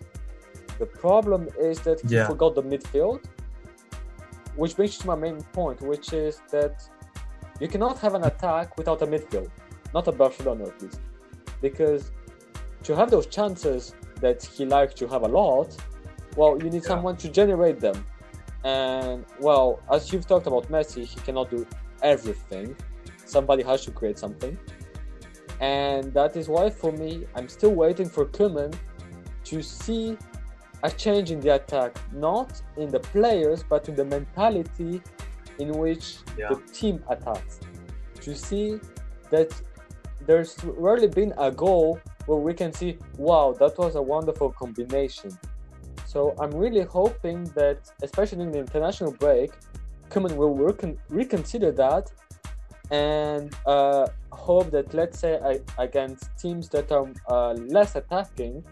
The 0.82 0.86
problem 1.04 1.48
is 1.58 1.76
that 1.86 1.98
he 2.02 2.16
Yeah. 2.16 2.26
forgot 2.26 2.54
the 2.54 2.62
midfield, 2.72 3.20
which 4.56 4.76
brings 4.76 4.98
to 4.98 5.06
my 5.06 5.14
main 5.14 5.42
point, 5.52 5.80
which 5.80 6.12
is 6.12 6.40
that 6.50 6.82
you 7.60 7.68
cannot 7.68 7.98
have 7.98 8.14
an 8.14 8.24
attack 8.24 8.76
without 8.76 9.02
a 9.02 9.06
midfield, 9.06 9.50
not 9.92 10.06
a 10.08 10.12
Barcelona 10.12 10.66
at 10.66 10.82
least, 10.82 11.00
because 11.60 12.12
to 12.82 12.94
have 12.94 13.10
those 13.10 13.26
chances 13.26 13.94
that 14.20 14.42
he 14.42 14.64
likes 14.64 14.94
to 14.94 15.06
have 15.08 15.22
a 15.22 15.28
lot, 15.28 15.76
well, 16.36 16.52
you 16.62 16.70
need 16.70 16.82
Yeah. 16.82 16.92
someone 16.92 17.16
to 17.16 17.28
generate 17.28 17.80
them. 17.80 18.04
And 18.64 19.24
well, 19.40 19.80
as 19.90 20.12
you've 20.12 20.26
talked 20.26 20.46
about 20.46 20.70
Messi, 20.70 21.04
he 21.04 21.20
cannot 21.20 21.50
do 21.50 21.66
everything. 22.02 22.76
Somebody 23.26 23.62
has 23.62 23.84
to 23.84 23.90
create 23.90 24.18
something. 24.18 24.58
And 25.60 26.12
that 26.14 26.36
is 26.36 26.48
why, 26.48 26.70
for 26.70 26.92
me, 26.92 27.26
I'm 27.34 27.48
still 27.48 27.74
waiting 27.74 28.08
for 28.08 28.24
Koeman 28.26 28.74
to 29.44 29.62
see 29.62 30.18
a 30.84 30.90
change 30.90 31.30
in 31.30 31.40
the 31.40 31.54
attack, 31.54 31.92
not 32.12 32.50
in 32.76 32.88
the 32.90 33.00
players, 33.00 33.64
but 33.72 33.88
in 33.88 33.94
the 34.00 34.04
mentality 34.04 35.02
in 35.58 35.68
which 35.82 36.06
Yeah. 36.36 36.50
the 36.50 36.56
team 36.78 36.96
attacks. 37.08 37.54
To 38.26 38.34
see 38.46 38.80
that 39.30 39.50
there's 40.26 40.52
rarely 40.84 41.08
been 41.08 41.32
a 41.38 41.50
goal 41.50 41.98
where 42.26 42.38
we 42.48 42.54
can 42.54 42.72
see, 42.72 42.98
wow, 43.18 43.46
that 43.60 43.78
was 43.78 43.96
a 43.96 44.02
wonderful 44.14 44.50
combination. 44.62 45.30
So 46.06 46.34
I'm 46.40 46.54
really 46.64 46.82
hoping 46.82 47.44
that, 47.60 47.78
especially 48.02 48.42
in 48.42 48.52
the 48.52 48.58
international 48.66 49.12
break, 49.12 49.50
Koeman 50.10 50.36
will 50.36 50.54
recon- 50.54 50.98
reconsider 51.08 51.72
that 51.72 52.12
and 52.90 53.54
uh, 53.66 54.06
hope 54.32 54.70
that, 54.70 54.92
let's 54.94 55.18
say, 55.18 55.32
I, 55.50 55.60
against 55.82 56.22
teams 56.38 56.68
that 56.74 56.92
are 56.92 57.08
uh, 57.28 57.52
less 57.76 57.96
attacking, 57.96 58.64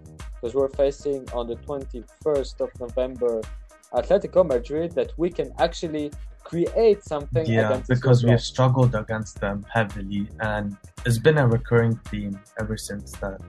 because 0.43 0.57
we're 0.57 0.69
facing 0.71 1.25
on 1.33 1.47
the 1.47 1.55
21st 1.55 2.61
of 2.61 2.71
November 2.81 3.41
Atletico 3.95 4.45
Madrid, 4.45 4.91
that 4.93 5.13
we 5.17 5.31
can 5.31 5.53
actually 5.61 6.11
create 6.43 7.05
something 7.05 7.47
Yeah, 7.47 7.81
because 7.89 8.25
we 8.25 8.31
have 8.31 8.43
struggled 8.43 8.97
against 8.97 9.41
them 9.41 9.65
heavily, 9.73 10.29
and 10.41 10.77
it's 11.07 11.19
been 11.19 11.39
a 11.39 11.47
recurring 11.47 11.95
theme 12.09 12.41
ever 12.59 12.77
since 12.77 13.13
that 13.19 13.41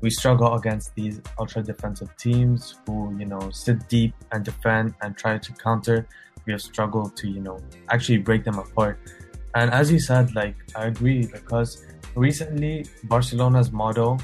we 0.00 0.10
struggle 0.10 0.54
against 0.54 0.94
these 0.94 1.20
ultra 1.40 1.60
defensive 1.60 2.16
teams 2.16 2.76
who, 2.86 3.18
you 3.18 3.24
know, 3.24 3.50
sit 3.50 3.88
deep 3.88 4.14
and 4.30 4.44
defend 4.44 4.94
and 5.02 5.16
try 5.16 5.38
to 5.38 5.52
counter. 5.54 6.06
We 6.46 6.52
have 6.52 6.62
struggled 6.62 7.16
to, 7.16 7.28
you 7.28 7.40
know, 7.40 7.58
actually 7.90 8.18
break 8.18 8.44
them 8.44 8.60
apart. 8.60 9.00
And 9.56 9.72
as 9.72 9.90
you 9.90 9.98
said, 9.98 10.36
like, 10.36 10.54
I 10.76 10.86
agree 10.86 11.26
because 11.26 11.84
recently 12.14 12.86
Barcelona's 13.04 13.72
motto, 13.72 14.18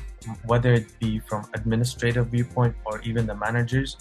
whether 0.46 0.72
it 0.72 0.86
be 0.98 1.20
from 1.20 1.44
administrative 1.54 2.28
viewpoint 2.28 2.74
or 2.84 3.00
even 3.02 3.26
the 3.26 3.34
managers, 3.34 3.96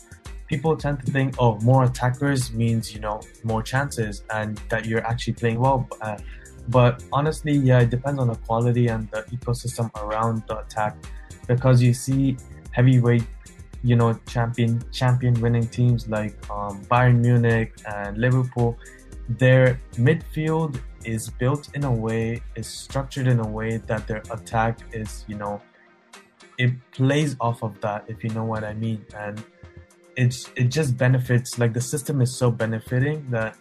people 0.47 0.75
tend 0.75 0.99
to 1.05 1.11
think, 1.11 1.35
oh, 1.39 1.59
more 1.61 1.83
attackers 1.85 2.51
means 2.53 2.93
you 2.93 2.99
know 2.99 3.21
more 3.43 3.63
chances 3.63 4.23
and 4.33 4.57
that 4.69 4.85
you're 4.85 5.05
actually 5.05 5.33
playing 5.33 5.59
well. 5.59 5.87
Uh, 6.01 6.17
but 6.69 7.03
honestly, 7.11 7.53
yeah, 7.53 7.81
it 7.81 7.89
depends 7.89 8.19
on 8.19 8.27
the 8.27 8.35
quality 8.35 8.87
and 8.87 9.09
the 9.11 9.23
ecosystem 9.35 9.89
around 10.01 10.43
the 10.47 10.59
attack, 10.59 10.95
because 11.47 11.81
you 11.81 11.93
see 11.93 12.37
heavyweight, 12.71 13.25
you 13.83 13.95
know, 13.95 14.13
champion 14.27 14.81
champion 14.91 15.33
winning 15.41 15.67
teams 15.67 16.07
like 16.07 16.35
um, 16.49 16.83
Bayern 16.85 17.19
Munich 17.19 17.73
and 17.85 18.17
Liverpool. 18.17 18.77
Their 19.27 19.79
midfield 19.95 20.79
is 21.05 21.29
built 21.29 21.69
in 21.75 21.83
a 21.83 21.91
way, 21.91 22.41
is 22.55 22.67
structured 22.67 23.27
in 23.27 23.39
a 23.39 23.47
way 23.47 23.77
that 23.77 24.07
their 24.07 24.23
attack 24.31 24.79
is, 24.93 25.25
you 25.27 25.35
know, 25.35 25.61
it 26.57 26.71
plays 26.91 27.35
off 27.39 27.63
of 27.63 27.79
that, 27.81 28.05
if 28.07 28.23
you 28.23 28.29
know 28.31 28.43
what 28.43 28.63
I 28.63 28.73
mean, 28.73 29.05
and 29.15 29.43
it's 30.15 30.49
it 30.55 30.65
just 30.65 30.97
benefits 30.97 31.57
like 31.57 31.73
the 31.73 31.81
system 31.81 32.21
is 32.21 32.35
so 32.35 32.51
benefiting 32.51 33.29
that 33.31 33.57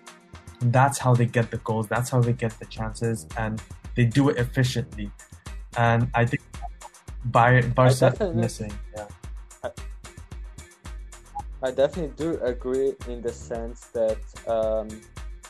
that's 0.66 0.98
how 0.98 1.14
they 1.14 1.24
get 1.24 1.50
the 1.50 1.56
goals 1.58 1.88
that's 1.88 2.10
how 2.10 2.20
they 2.20 2.34
get 2.34 2.56
the 2.58 2.66
chances 2.66 3.26
and 3.38 3.62
they 3.96 4.04
do 4.04 4.28
it 4.28 4.36
efficiently 4.36 5.10
and 5.78 6.10
i 6.14 6.26
think 6.26 6.42
Bar- 7.24 7.62
barca 7.62 8.14
is 8.20 8.34
missing 8.34 8.72
yeah 8.94 9.06
I 11.64 11.70
definitely 11.70 12.12
do 12.16 12.40
agree 12.42 12.94
in 13.08 13.22
the 13.22 13.32
sense 13.32 13.86
that 13.92 14.18
um, 14.48 14.88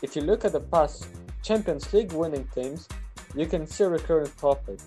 if 0.02 0.14
you 0.14 0.20
look 0.20 0.44
at 0.44 0.52
the 0.52 0.60
past 0.60 1.06
Champions 1.42 1.90
League 1.94 2.12
winning 2.12 2.46
teams, 2.54 2.86
you 3.34 3.46
can 3.46 3.66
see 3.66 3.84
a 3.84 3.88
recurring 3.88 4.30
topic. 4.38 4.78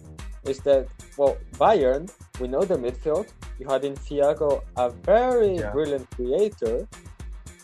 Is 0.43 0.59
that, 0.59 0.87
well, 1.17 1.35
Bayern, 1.53 2.11
we 2.39 2.47
know 2.47 2.63
the 2.63 2.75
midfield. 2.75 3.27
You 3.59 3.67
had 3.67 3.83
in 3.86 3.95
Thiago 3.95 4.61
a 4.77 4.89
very 4.89 5.57
Yeah. 5.57 5.71
brilliant 5.71 6.09
creator. 6.15 6.88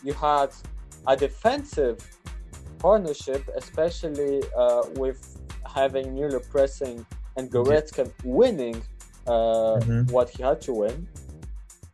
You 0.02 0.12
had 0.14 0.50
a 1.06 1.16
defensive 1.16 1.98
partnership, 2.78 3.42
especially 3.56 4.42
uh, 4.56 4.82
with 4.96 5.20
having 5.66 6.06
Müller 6.16 6.42
pressing 6.50 7.06
and 7.36 7.50
Goretzka 7.50 8.10
winning 8.24 8.82
uh, 9.26 9.78
Mhm. 9.78 10.10
what 10.10 10.28
he 10.30 10.42
had 10.42 10.60
to 10.62 10.72
win. 10.72 11.06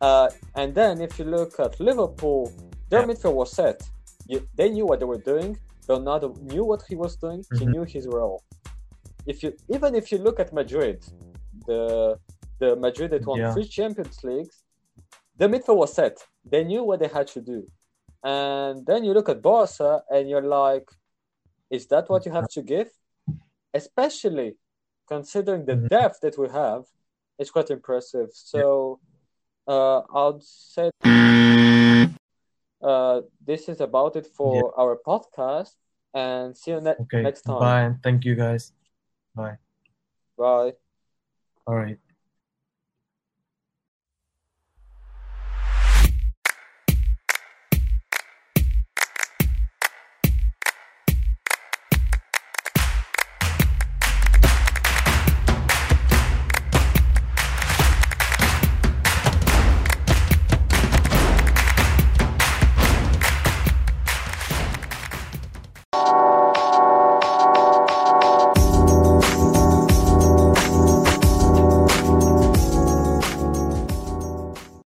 Uh, 0.01 0.31
and 0.55 0.75
then 0.75 1.01
if 1.03 1.19
you 1.19 1.27
look 1.27 1.61
at 1.61 1.79
Liverpool, 1.79 2.51
their 2.89 3.01
Yeah. 3.03 3.07
midfield 3.09 3.35
was 3.35 3.53
set. 3.53 3.83
You, 4.27 4.41
they 4.57 4.71
knew 4.71 4.87
what 4.87 4.99
they 5.01 5.05
were 5.05 5.19
doing. 5.33 5.59
Bernardo 5.87 6.35
knew 6.41 6.65
what 6.65 6.83
he 6.89 6.97
was 6.97 7.17
doing. 7.17 7.45
He 7.59 7.65
Mhm. 7.67 7.71
knew 7.73 7.85
his 7.85 8.07
role. 8.07 8.43
If 9.27 9.43
you 9.43 9.53
even 9.69 9.95
if 9.95 10.11
you 10.11 10.19
look 10.19 10.41
at 10.41 10.53
Madrid, 10.55 11.05
the 11.67 12.19
the 12.59 12.77
Madrid 12.77 13.11
that 13.13 13.27
won 13.27 13.39
Yeah. 13.39 13.53
three 13.53 13.65
Champions 13.67 14.23
Leagues, 14.25 14.63
the 15.37 15.47
midfield 15.49 15.77
was 15.77 15.95
set. 15.95 16.27
They 16.45 16.65
knew 16.65 16.83
what 16.85 17.01
they 17.01 17.09
had 17.09 17.29
to 17.29 17.41
do. 17.41 17.71
And 18.23 18.85
then 18.87 19.05
you 19.05 19.13
look 19.13 19.29
at 19.29 19.43
Barca 19.43 20.03
and 20.11 20.29
you're 20.29 20.43
like, 20.43 20.89
is 21.71 21.87
that 21.89 22.09
what 22.11 22.27
you 22.27 22.33
have 22.33 22.49
to 22.51 22.63
give? 22.63 22.91
Especially 23.73 24.57
considering 25.07 25.65
the 25.65 25.77
Mhm. 25.77 25.89
depth 25.89 26.21
that 26.23 26.37
we 26.39 26.49
have, 26.49 26.85
it's 27.39 27.51
quite 27.51 27.71
impressive. 27.71 28.31
So 28.33 29.01
uh, 29.67 30.01
I'd 30.15 30.43
say 30.43 30.91
uh, 32.83 33.21
this 33.45 33.69
is 33.69 33.81
about 33.81 34.17
it 34.17 34.27
for 34.27 34.73
our 34.79 34.97
podcast, 34.97 35.75
and 36.15 36.57
see 36.57 36.71
you 36.71 36.81
ne- 36.81 36.97
okay 37.01 37.23
next 37.23 37.43
time. 37.43 37.59
bye 37.59 37.83
and 37.83 38.03
thank 38.03 38.25
you 38.25 38.35
guys 38.35 38.73
bye 39.35 39.59
Bye. 40.37 40.73
all 41.67 41.75
right 41.75 41.99